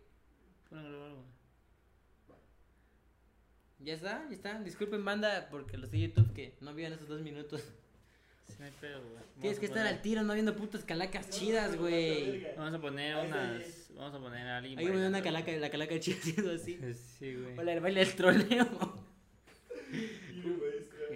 A 0.73 0.83
grabar, 0.83 1.11
güey. 1.13 1.40
Ya 3.83 3.95
está, 3.95 4.25
ya 4.29 4.35
está. 4.35 4.59
Disculpen, 4.61 5.05
banda, 5.05 5.49
porque 5.51 5.77
los 5.79 5.91
de 5.91 6.01
YouTube 6.01 6.33
que 6.35 6.53
no 6.61 6.75
vieron 6.75 6.95
esos 6.95 7.09
dos 7.09 7.21
minutos. 7.23 7.63
Sí, 8.49 8.55
no 8.59 8.65
hay 8.67 8.73
pedo, 8.81 9.01
güey. 9.01 9.15
Tienes 9.15 9.25
Vamos 9.37 9.59
que 9.59 9.67
a 9.67 9.69
estar 9.69 9.83
poner- 9.85 9.95
al 9.95 10.03
tiro, 10.03 10.23
no 10.23 10.35
viendo 10.35 10.57
putas 10.57 10.85
calacas 10.85 11.29
No, 11.29 11.33
chidas, 11.33 11.71
no, 11.71 11.77
no, 11.77 11.83
güey. 11.83 12.47
Vamos 12.57 12.75
a 12.75 12.81
poner 12.81 13.17
unas. 13.17 13.91
Vamos 13.95 14.15
a 14.15 14.19
poner 14.19 14.47
a 14.47 14.57
alguien. 14.59 14.79
Ahí 14.79 14.85
voy 14.87 14.97
una 14.97 15.05
bailando. 15.05 15.25
calaca, 15.25 15.53
la 15.53 15.71
calaca 15.71 15.99
chida 16.01 16.17
haciendo 16.19 16.53
así. 16.53 16.79
Sí, 17.19 17.35
güey. 17.35 17.59
Hola, 17.59 17.73
el 17.75 17.81
baile 17.81 18.01
del 18.05 18.15
troleo. 18.15 18.69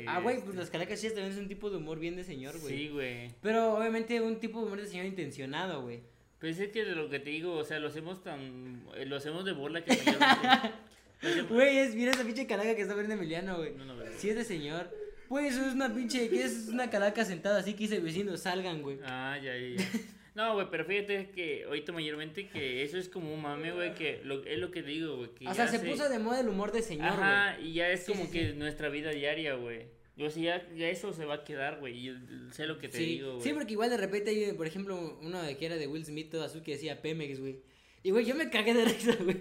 Ah, 0.07 0.21
güey, 0.21 0.43
pues 0.43 0.55
las 0.57 0.71
calacas 0.71 1.01
chidas 1.01 1.15
también 1.15 1.33
es 1.33 1.39
un 1.41 1.49
tipo 1.49 1.71
de 1.71 1.77
humor 1.79 1.99
bien 1.99 2.15
de 2.17 2.25
señor, 2.25 2.59
güey. 2.61 2.77
Sí, 2.77 2.89
güey. 2.89 3.31
Pero 3.41 3.75
obviamente 3.77 4.21
un 4.21 4.39
tipo 4.39 4.61
de 4.61 4.67
humor 4.67 4.81
de 4.81 4.87
señor 4.87 5.07
intencionado, 5.07 5.83
güey. 5.83 6.01
Es 6.43 6.59
que 6.59 6.85
de 6.85 6.95
lo 6.95 7.09
que 7.09 7.21
te 7.21 7.31
digo, 7.31 7.55
o 7.55 7.65
sea, 7.65 7.79
lo 7.79 7.89
hacemos 7.89 8.23
tan. 8.23 8.85
eh, 8.97 9.07
Lo 9.07 9.17
hacemos 9.17 9.47
de 9.47 9.53
burla 9.53 9.83
que 9.83 9.93
Güey, 11.49 11.79
es, 11.79 11.95
mira 11.95 12.13
esa 12.13 12.25
pinche 12.25 12.47
calaca 12.47 12.75
que 12.75 12.83
está 12.83 12.95
viendo 12.95 13.15
Emiliano, 13.15 13.59
güey. 13.59 13.75
No, 13.75 13.85
no, 13.85 13.97
güey. 13.97 14.09
Si 14.19 14.31
es 14.31 14.37
de 14.37 14.45
señor. 14.45 14.91
Pues 15.29 15.55
eso 15.55 15.67
es 15.67 15.75
una 15.75 15.93
pinche, 15.93 16.29
que 16.29 16.45
es 16.45 16.69
una 16.69 16.91
calaca 16.91 17.25
sentada 17.25 17.59
así 17.59 17.73
que 17.73 17.85
dice 17.85 17.99
vecinos, 17.99 18.41
salgan, 18.41 18.83
güey. 18.83 18.99
Ah, 19.05 19.39
ya, 19.43 19.57
ya, 19.57 19.77
ya. 19.77 19.85
No, 20.35 20.55
güey, 20.55 20.67
pero 20.69 20.85
fíjate 20.85 21.31
que 21.31 21.63
ahorita 21.65 21.93
mayormente 21.93 22.49
que 22.49 22.83
eso 22.83 22.99
es 22.99 23.09
como 23.09 23.33
un 23.33 23.41
mame, 23.41 23.71
güey, 23.71 23.95
que 23.95 24.21
lo, 24.25 24.45
es 24.45 24.59
lo 24.59 24.73
que 24.73 24.83
digo, 24.83 25.17
güey. 25.17 25.31
que 25.31 25.47
O 25.47 25.55
sea, 25.55 25.69
se 25.69 25.79
puso 25.79 26.09
de 26.09 26.19
moda 26.19 26.41
el 26.41 26.49
humor 26.49 26.73
de 26.73 26.83
señor, 26.83 27.13
güey. 27.13 27.23
Ajá, 27.23 27.61
y 27.61 27.75
ya 27.75 27.89
es 27.89 28.05
como 28.05 28.25
sí, 28.25 28.33
que 28.33 28.49
sí. 28.49 28.55
nuestra 28.55 28.89
vida 28.89 29.11
diaria, 29.11 29.55
güey. 29.55 29.87
Yo 30.17 30.31
sí, 30.31 30.43
ya, 30.43 30.69
ya 30.75 30.89
eso 30.89 31.13
se 31.13 31.25
va 31.25 31.35
a 31.35 31.45
quedar, 31.45 31.79
güey. 31.79 31.99
Y 31.99 32.03
yo 32.05 32.15
sé 32.51 32.67
lo 32.67 32.79
que 32.79 32.89
te 32.89 32.99
digo, 32.99 33.35
güey. 33.35 33.43
sí, 33.45 33.53
porque 33.53 33.75
igual 33.75 33.91
de 33.91 33.97
repente 33.97 34.31
hay, 34.31 34.53
por 34.55 34.67
ejemplo, 34.67 35.19
uno 35.23 35.41
de 35.41 35.57
que 35.57 35.67
era 35.67 35.77
de 35.77 35.87
Will 35.87 36.05
Smith 36.05 36.31
todo 36.31 36.43
azul 36.43 36.63
que 36.63 36.73
decía 36.73 37.01
Pemex, 37.01 37.39
güey. 37.39 37.61
Y 38.03 38.11
güey, 38.11 38.25
yo 38.25 38.35
me 38.35 38.51
cagué 38.51 38.75
de 38.75 38.85
risa, 38.87 39.17
güey. 39.23 39.37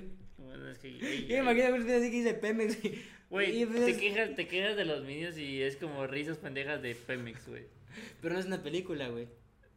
Es 0.73 0.79
que. 0.79 1.27
Yo 1.27 1.35
me 1.35 1.51
imagino 1.51 1.67
a 1.67 1.71
Will 1.71 1.83
Smith 1.83 1.95
así 1.95 2.11
que 2.11 2.17
dice 2.17 2.33
Pemex, 2.33 2.77
güey. 3.29 3.65
Te, 3.65 3.97
quejas, 3.97 4.35
te 4.35 4.47
quejas 4.47 4.75
de 4.75 4.85
los 4.85 5.03
niños 5.05 5.37
y 5.37 5.61
es 5.61 5.77
como 5.77 6.05
risas 6.05 6.37
pendejas 6.37 6.81
de 6.81 6.95
Pemex, 6.95 7.47
güey. 7.47 7.63
Pero 8.21 8.33
no 8.33 8.39
es 8.39 8.45
una 8.45 8.61
película, 8.61 9.09
güey. 9.09 9.27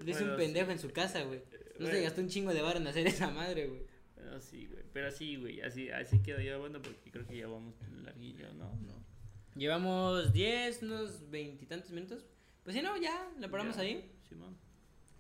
Es 0.01 0.19
Bueno, 0.19 0.33
un 0.33 0.37
pendejo 0.37 0.71
en 0.71 0.79
su 0.79 0.91
casa, 0.91 1.23
güey. 1.23 1.41
No 1.79 1.87
se 1.87 2.03
gastó 2.03 2.21
un 2.21 2.29
chingo 2.29 2.53
de 2.53 2.63
bar 2.63 2.77
en 2.77 2.87
hacer 2.87 3.07
esa 3.07 3.31
madre, 3.31 3.67
güey. 3.67 3.83
Bueno, 4.15 4.41
sí, 4.41 4.67
güey. 4.67 4.83
Pero 4.93 5.11
sí, 5.11 5.37
güey. 5.37 5.61
Así, 5.61 5.91
así 5.91 6.23
quedó 6.23 6.41
ya 6.41 6.57
bueno 6.57 6.81
porque 6.81 7.11
creo 7.11 7.27
que 7.27 7.37
ya 7.37 7.47
vamos 7.47 7.75
larguillo, 8.03 8.53
¿no? 8.55 8.75
No. 8.77 9.05
Llevamos 9.55 10.33
10, 10.33 10.83
unos 10.83 11.31
veintitantos 11.31 11.91
minutos. 11.91 12.27
Pues 12.63 12.77
si 12.77 12.83
no, 12.83 12.97
ya, 12.97 13.31
la 13.39 13.49
paramos 13.49 13.77
Ya, 13.77 13.83
ahí. 13.83 14.11
Simón. 14.29 14.57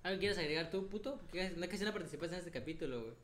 ¿Algo 0.02 0.18
quieres 0.20 0.38
agregar 0.38 0.70
tú, 0.70 0.88
puto? 0.88 1.18
Porque 1.18 1.54
casi 1.68 1.84
no 1.84 1.92
participas 1.92 2.32
en 2.32 2.38
este 2.38 2.50
capítulo, 2.50 3.02
güey. 3.02 3.14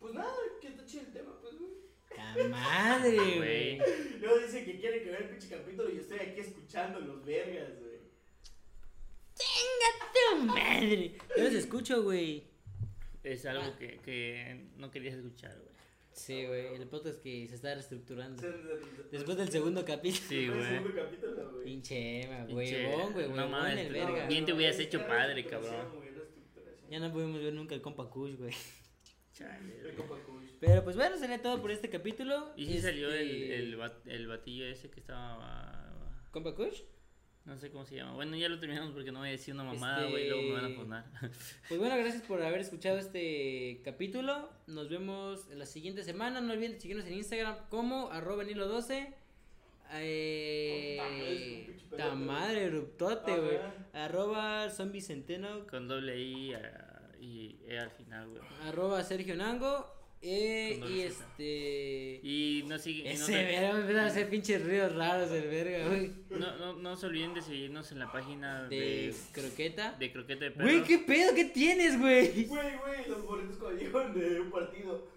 Pues 0.00 0.14
nada, 0.14 0.32
que 0.60 0.68
está 0.68 0.84
chido 0.86 1.02
el 1.06 1.12
tema, 1.12 1.38
pues, 1.40 1.58
güey. 1.58 1.70
¡La 2.16 2.48
madre, 2.48 3.16
güey! 3.16 3.78
Güey. 3.78 4.18
Luego 4.20 4.38
dice 4.38 4.64
que 4.64 4.80
quiere 4.80 5.02
que 5.02 5.10
vea 5.10 5.20
el 5.20 5.28
pinche 5.28 5.48
capítulo 5.48 5.90
y 5.90 5.96
yo 5.96 6.00
estoy 6.00 6.18
aquí 6.18 6.40
escuchando 6.40 7.00
los 7.00 7.24
vergas, 7.24 7.78
güey. 7.78 8.00
¡Tu 9.36 10.44
madre! 10.46 11.18
Yo 11.36 11.44
los 11.44 11.54
escucho, 11.54 12.02
güey. 12.02 12.44
es 13.22 13.44
algo 13.46 13.76
que, 13.78 13.98
que 13.98 14.70
no 14.76 14.90
querías 14.90 15.14
escuchar, 15.14 15.56
güey. 15.58 15.70
Sí, 16.12 16.46
güey, 16.46 16.74
el 16.74 16.86
podcast 16.88 17.22
que 17.22 17.46
se 17.48 17.54
está 17.54 17.74
reestructurando. 17.74 18.42
Después 19.10 19.36
del 19.38 19.50
segundo 19.50 19.84
capítulo. 19.84 20.28
Sí, 20.28 20.48
güey. 20.48 20.64
segundo 20.64 20.94
capítulo, 20.94 21.50
güey. 21.52 21.64
Pinche 21.64 22.28
huevón, 22.48 23.12
güey, 23.12 23.28
no 23.28 23.48
mames, 23.48 24.28
bien 24.28 24.44
te 24.44 24.52
hubieras 24.52 24.78
hecho 24.78 25.06
padre, 25.06 25.46
cabrón. 25.46 25.86
Ya 26.90 26.98
no 26.98 27.12
pudimos 27.12 27.40
ver 27.40 27.52
nunca 27.54 27.74
el 27.74 27.80
compa 27.80 28.10
Kush, 28.10 28.36
güey. 28.36 28.52
Chale. 29.40 29.80
Pero 30.60 30.84
pues 30.84 30.94
bueno, 30.96 31.16
sería 31.16 31.40
todo 31.40 31.60
por 31.62 31.70
este 31.70 31.88
capítulo. 31.88 32.52
Y 32.56 32.66
si 32.66 32.80
salió 32.80 33.10
el, 33.10 33.30
Este, 33.42 33.56
el, 33.58 33.78
bat- 33.78 34.06
el 34.06 34.28
batillo 34.28 34.66
ese 34.66 34.90
que 34.90 35.00
estaba. 35.00 35.90
¿Compa 36.30 36.54
Kush? 36.54 36.82
No 37.46 37.56
sé 37.56 37.70
cómo 37.70 37.86
se 37.86 37.96
llama. 37.96 38.12
Bueno, 38.12 38.36
ya 38.36 38.50
lo 38.50 38.60
terminamos 38.60 38.92
porque 38.92 39.10
no 39.10 39.20
voy 39.20 39.28
a 39.28 39.32
decir 39.32 39.54
una 39.54 39.64
mamada, 39.64 40.06
güey. 40.10 40.28
Luego 40.28 40.42
me 40.42 40.52
van 40.52 40.64
a 40.66 40.68
Este- 40.68 40.80
poner. 40.80 41.04
Pues 41.68 41.80
bueno, 41.80 41.96
gracias 41.96 42.22
por 42.22 42.42
haber 42.42 42.60
escuchado 42.60 42.98
este 42.98 43.80
capítulo. 43.82 44.50
Nos 44.66 44.90
vemos 44.90 45.48
la 45.48 45.64
siguiente 45.64 46.04
semana. 46.04 46.42
No 46.42 46.52
olviden 46.52 46.78
seguirnos 46.78 47.06
en 47.06 47.14
Instagram 47.14 47.56
como 47.70 48.10
arroba 48.10 48.44
nilo12. 48.44 49.14
Eh, 49.92 51.76
ta 51.96 52.14
madre, 52.14 52.64
eruptote, 52.64 53.34
güey. 53.40 53.58
Arroba 53.94 54.68
zombie 54.70 55.00
centeno. 55.00 55.66
Con 55.66 55.88
doble 55.88 56.20
I 56.20 56.54
y 57.20 57.56
E 57.68 57.78
al 57.78 57.90
final, 57.90 58.28
güey. 58.28 58.42
Arroba 58.66 59.02
Sergio 59.04 59.36
Nango. 59.36 59.86
eh, 60.22 60.78
y 60.90 61.00
este. 61.00 62.20
Y 62.22 62.64
no 62.66 62.78
sigue. 62.78 63.04
no, 63.04 63.10
Ese 63.10 63.32
te- 63.32 63.44
verga 63.44 63.72
me 63.74 63.98
a 64.00 64.06
hacer 64.06 64.28
pinches 64.28 64.64
ruidos 64.64 64.94
raros 64.94 65.30
el 65.30 65.48
verga, 65.48 65.88
güey. 65.88 66.12
no, 66.30 66.56
no, 66.58 66.72
no 66.74 66.96
se 66.96 67.06
olviden 67.06 67.32
de 67.34 67.40
seguirnos 67.42 67.90
en 67.92 67.98
la 68.00 68.10
página 68.12 68.64
De 68.64 68.76
de, 68.76 69.14
croqueta. 69.32 69.92
de 69.98 70.12
Croqueta 70.12 70.44
de 70.44 70.50
Perro. 70.50 70.64
Güey, 70.66 70.82
¿qué 70.84 70.98
pedo? 70.98 71.34
¿Qué 71.34 71.46
tienes, 71.46 71.98
güey? 71.98 72.44
Güey, 72.44 72.76
güey, 72.76 73.08
los 73.08 73.22
boletos 73.24 73.56
cuando 73.56 73.80
llegan 73.80 74.12
de 74.14 74.40
un 74.40 74.50
partido. 74.50 75.08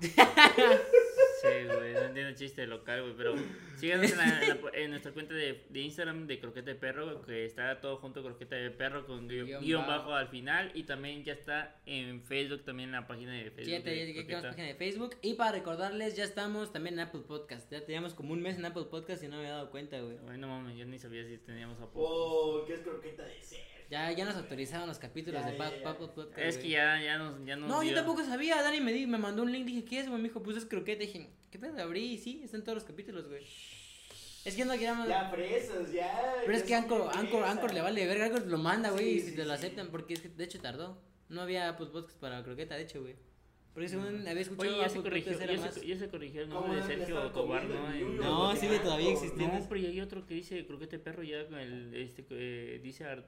Sí, 1.40 1.48
güey, 1.66 1.92
no 1.94 2.00
entiendo 2.00 2.28
el 2.30 2.34
chiste 2.34 2.66
local, 2.66 3.02
güey, 3.02 3.14
pero 3.16 3.34
síganos 3.76 4.10
en, 4.10 4.18
la- 4.18 4.42
en 4.42 4.48
la- 4.48 4.70
en 4.74 4.90
nuestra 4.90 5.12
cuenta 5.12 5.34
de, 5.34 5.64
de 5.68 5.80
Instagram 5.80 6.26
de 6.26 6.40
Croqueta 6.40 6.70
de 6.70 6.74
Perro, 6.74 7.22
que 7.22 7.44
está 7.44 7.80
todo 7.80 7.96
junto 7.98 8.22
Croqueta 8.22 8.56
de 8.56 8.70
Perro 8.70 9.06
con 9.06 9.28
guion, 9.28 9.46
Guión 9.46 9.62
guion 9.64 9.80
bajo. 9.86 9.90
bajo 10.10 10.14
al 10.14 10.28
final 10.28 10.70
y 10.74 10.82
también 10.84 11.22
ya 11.24 11.32
está 11.34 11.76
en 11.86 12.22
Facebook, 12.22 12.64
también 12.64 12.88
en 12.88 12.94
la 12.96 13.06
página 13.06 13.32
de 13.34 13.50
Facebook. 13.50 13.64
Sí, 13.64 13.72
ya, 14.28 14.42
página 14.50 14.66
de 14.66 14.74
Facebook. 14.74 15.16
Y 15.22 15.34
para 15.34 15.52
recordarles, 15.52 16.16
ya 16.16 16.24
estamos 16.24 16.72
también 16.72 16.94
en 16.94 17.00
Apple 17.00 17.22
Podcast. 17.26 17.70
Ya 17.70 17.84
teníamos 17.84 18.14
como 18.14 18.32
un 18.32 18.42
mes 18.42 18.56
en 18.58 18.64
Apple 18.64 18.84
Podcast 18.90 19.22
y 19.22 19.28
no 19.28 19.36
me 19.36 19.42
había 19.42 19.52
dado 19.54 19.70
cuenta, 19.70 20.00
güey. 20.00 20.16
Güey, 20.18 20.38
no 20.38 20.48
mames, 20.48 20.76
yo 20.76 20.84
ni 20.86 20.98
sabía 20.98 21.24
si 21.24 21.38
teníamos 21.38 21.78
apoyo. 21.80 22.04
Oh, 22.08 22.64
¿qué 22.66 22.74
es 22.74 22.80
croqueta 22.80 23.22
de 23.24 23.40
ser? 23.42 23.77
Ya, 23.90 24.12
ya 24.12 24.24
nos 24.26 24.36
autorizaron 24.36 24.86
los 24.86 24.98
capítulos 24.98 25.40
Ya, 25.42 25.50
de 25.50 25.56
ya, 25.58 25.94
Podcast. 25.96 26.38
es 26.38 26.58
que 26.58 26.68
ya, 26.68 27.00
ya 27.02 27.16
nos, 27.16 27.42
ya 27.46 27.56
nos 27.56 27.68
No, 27.70 27.82
yo 27.82 27.94
tampoco 27.94 28.22
sabía. 28.22 28.62
Dani 28.62 28.80
me, 28.80 28.92
di- 28.92 29.06
me 29.06 29.16
mandó 29.16 29.42
un 29.42 29.50
link. 29.50 29.64
Dije, 29.66 29.84
¿qué 29.84 30.00
es, 30.00 30.08
güey? 30.08 30.20
Me 30.20 30.28
dijo, 30.28 30.42
pues 30.42 30.58
es 30.58 30.66
croqueta. 30.66 31.00
Dije, 31.00 31.30
¿qué 31.50 31.58
pedo? 31.58 31.82
Abrí 31.82 32.04
y 32.12 32.18
sí, 32.18 32.42
están 32.44 32.62
todos 32.62 32.76
los 32.76 32.84
capítulos, 32.84 33.26
güey. 33.28 33.46
Es 34.44 34.54
que 34.54 34.64
no 34.66 34.72
queríamos. 34.72 35.08
Ya, 35.08 35.30
fresas, 35.30 35.90
ya. 35.92 36.34
Pero 36.44 36.56
es 36.56 36.62
que 36.64 36.74
Anchor, 36.74 37.10
Anchor. 37.14 37.44
Anchor 37.44 37.72
le 37.72 37.80
vale 37.80 38.06
verga. 38.06 38.26
Anchor 38.26 38.46
lo 38.46 38.58
manda, 38.58 38.90
güey. 38.90 39.04
Sí, 39.04 39.10
y 39.16 39.20
si 39.20 39.30
sí, 39.30 39.36
te 39.36 39.44
lo 39.44 39.50
sí. 39.56 39.58
aceptan, 39.58 39.88
porque 39.88 40.14
es 40.14 40.20
que 40.20 40.28
de 40.28 40.44
hecho 40.44 40.60
tardó. 40.60 41.00
No 41.30 41.40
había 41.42 41.68
Apple 41.70 41.86
Podcast 41.92 42.18
para 42.18 42.42
croqueta, 42.42 42.74
de 42.76 42.82
hecho, 42.82 43.00
güey. 43.00 43.16
Porque 43.78 43.88
según 43.90 44.26
había 44.26 44.42
escuchado. 44.42 44.68
Oye, 44.74 44.82
ya 44.82 44.88
se 44.88 45.00
corrigió, 45.02 45.32
ya 45.38 45.60
más- 45.60 45.74
se, 45.74 45.86
ya 45.86 45.96
se 45.96 46.08
corrigió 46.08 46.42
el 46.42 46.48
¿Cómo 46.48 46.62
nombre 46.66 46.80
de 46.80 46.86
Sergio 46.96 47.32
comiendo 47.32 47.74
¿no? 47.74 47.92
en 47.94 48.00
York? 48.00 48.14
No, 48.24 48.56
sigue 48.56 48.78
todavía 48.80 49.12
existiendo. 49.12 49.56
No, 49.56 49.68
pero 49.68 49.80
ya 49.80 49.88
hay 49.90 50.00
otro 50.00 50.26
que 50.26 50.34
dice 50.34 50.66
Croquete 50.66 50.98
de 50.98 51.04
Perro 51.04 51.22
ya 51.22 51.46
con 51.46 51.60
el, 51.60 51.94
este, 51.94 52.26
eh, 52.30 52.80
dice 52.82 53.04
el, 53.04 53.22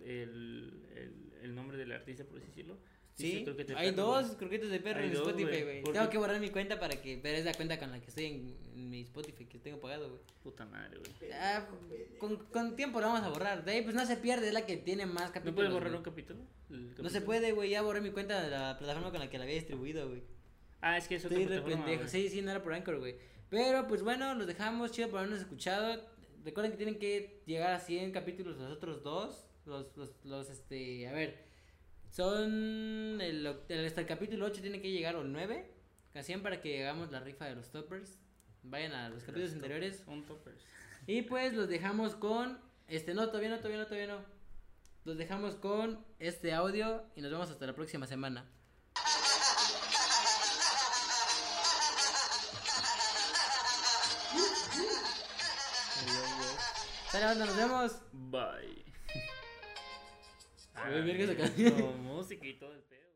el, 0.96 1.14
el 1.44 1.54
nombre 1.54 1.76
del 1.78 1.92
artista, 1.92 2.24
por 2.24 2.38
así 2.38 2.48
decirlo. 2.48 2.76
Dice 3.16 3.38
Sí, 3.38 3.44
Croquete 3.44 3.74
de 3.74 3.78
hay 3.78 3.90
Perro, 3.92 4.02
dos 4.08 4.24
güey. 4.26 4.36
croquetas 4.38 4.70
de 4.70 4.80
perro 4.80 4.98
Hay 5.00 5.06
en 5.06 5.12
dos, 5.12 5.22
Spotify, 5.28 5.44
güey. 5.50 5.62
güey. 5.62 5.82
¿Por 5.82 5.92
Tengo 5.92 6.10
que 6.10 6.18
borrar 6.18 6.40
mi 6.40 6.50
cuenta 6.50 6.80
para 6.80 7.00
que 7.00 7.16
ver 7.18 7.34
es 7.36 7.44
la 7.44 7.54
cuenta 7.54 7.78
con 7.78 7.92
la 7.92 8.00
que 8.00 8.06
estoy 8.08 8.24
en, 8.24 8.56
en 8.74 8.90
mi 8.90 9.02
Spotify 9.02 9.44
que 9.44 9.58
tengo 9.60 9.78
pagado, 9.78 10.08
güey. 10.08 10.20
Puta 10.42 10.66
madre, 10.66 10.98
güey. 10.98 11.30
Ah, 11.32 11.68
con, 12.18 12.36
con 12.46 12.74
tiempo 12.74 13.00
lo 13.00 13.06
vamos 13.06 13.22
a 13.22 13.28
borrar. 13.28 13.64
De 13.64 13.70
ahí 13.70 13.82
pues 13.82 13.94
no 13.94 14.04
se 14.04 14.16
pierde, 14.16 14.48
es 14.48 14.52
la 14.54 14.66
que 14.66 14.78
tiene 14.78 15.06
más 15.06 15.26
¿No 15.28 15.32
capítulos. 15.34 15.54
puedes 15.54 15.72
borrar 15.72 15.90
güey. 15.90 15.98
un 15.98 16.04
capítulo? 16.04 16.40
¿El 16.70 16.80
No 16.88 16.88
se 16.88 16.96
capítulo? 16.96 17.24
puede, 17.26 17.52
güey, 17.52 17.70
ya 17.70 17.82
borré 17.82 18.00
mi 18.00 18.10
cuenta 18.10 18.42
de 18.42 18.50
la 18.50 18.76
plataforma 18.78 19.12
con 19.12 19.20
la 19.20 19.30
que 19.30 19.38
la 19.38 19.44
había 19.44 19.54
distribuido, 19.56 20.08
güey. 20.08 20.22
Ah, 20.80 20.96
es 20.96 21.08
que 21.08 21.16
es 21.16 21.24
otra 21.24 21.38
Estoy 21.38 21.58
re 21.58 21.62
pendejo. 21.62 22.08
Sí, 22.08 22.28
sí, 22.28 22.42
no 22.42 22.50
era 22.50 22.62
por 22.62 22.72
Anchor, 22.72 22.98
güey. 22.98 23.16
Pero 23.48 23.86
pues 23.88 24.02
bueno, 24.02 24.34
los 24.34 24.46
dejamos, 24.46 24.92
chido 24.92 25.08
por 25.08 25.18
habernos 25.18 25.40
escuchado. 25.40 26.00
Recuerden 26.44 26.72
que 26.72 26.78
tienen 26.78 26.98
que 26.98 27.42
llegar 27.46 27.72
a 27.72 27.80
100 27.80 28.12
capítulos 28.12 28.56
los 28.56 28.72
otros 28.72 29.02
dos. 29.02 29.46
Los, 29.66 29.96
los, 29.96 30.12
los 30.24 30.48
este, 30.48 31.06
a 31.08 31.12
ver. 31.12 31.44
Son 32.10 33.20
el, 33.20 33.46
hasta 33.46 34.00
el 34.00 34.06
capítulo 34.06 34.46
8 34.46 34.62
tiene 34.62 34.80
que 34.80 34.90
llegar 34.90 35.16
o 35.16 35.22
el 35.22 35.32
9. 35.32 35.70
Casi 36.12 36.36
para 36.38 36.60
que 36.60 36.82
hagamos 36.82 37.12
la 37.12 37.20
rifa 37.20 37.46
de 37.46 37.54
los 37.56 37.70
toppers. 37.70 38.18
Vayan 38.62 38.92
a 38.92 39.08
los 39.10 39.22
capítulos 39.22 39.50
Los 39.50 39.56
anteriores. 39.56 40.02
Son 40.04 40.24
toppers. 40.24 40.60
Y 41.06 41.22
pues 41.22 41.52
los 41.54 41.68
dejamos 41.68 42.14
con. 42.14 42.58
Este, 42.88 43.14
no, 43.14 43.26
todavía 43.28 43.50
no, 43.50 43.58
todavía 43.58 43.78
no, 43.78 43.86
todavía 43.86 44.06
no. 44.08 44.20
Los 45.04 45.16
dejamos 45.16 45.54
con 45.56 46.04
este 46.18 46.52
audio 46.52 47.04
y 47.16 47.20
nos 47.20 47.30
vemos 47.30 47.50
hasta 47.50 47.66
la 47.66 47.74
próxima 47.74 48.06
semana. 48.06 48.48
Sale, 57.10 57.24
banda, 57.26 57.46
nos 57.46 57.56
vemos. 57.56 58.02
Bye. 58.12 58.84
Güey, 60.88 61.02
verga 61.04 61.24
esa 61.24 61.32
Ay, 61.32 61.38
canción. 61.38 62.02
Música 62.04 62.46
y 62.46 62.54
todo 62.58 62.72
el 62.72 62.82
pedo. 62.84 63.09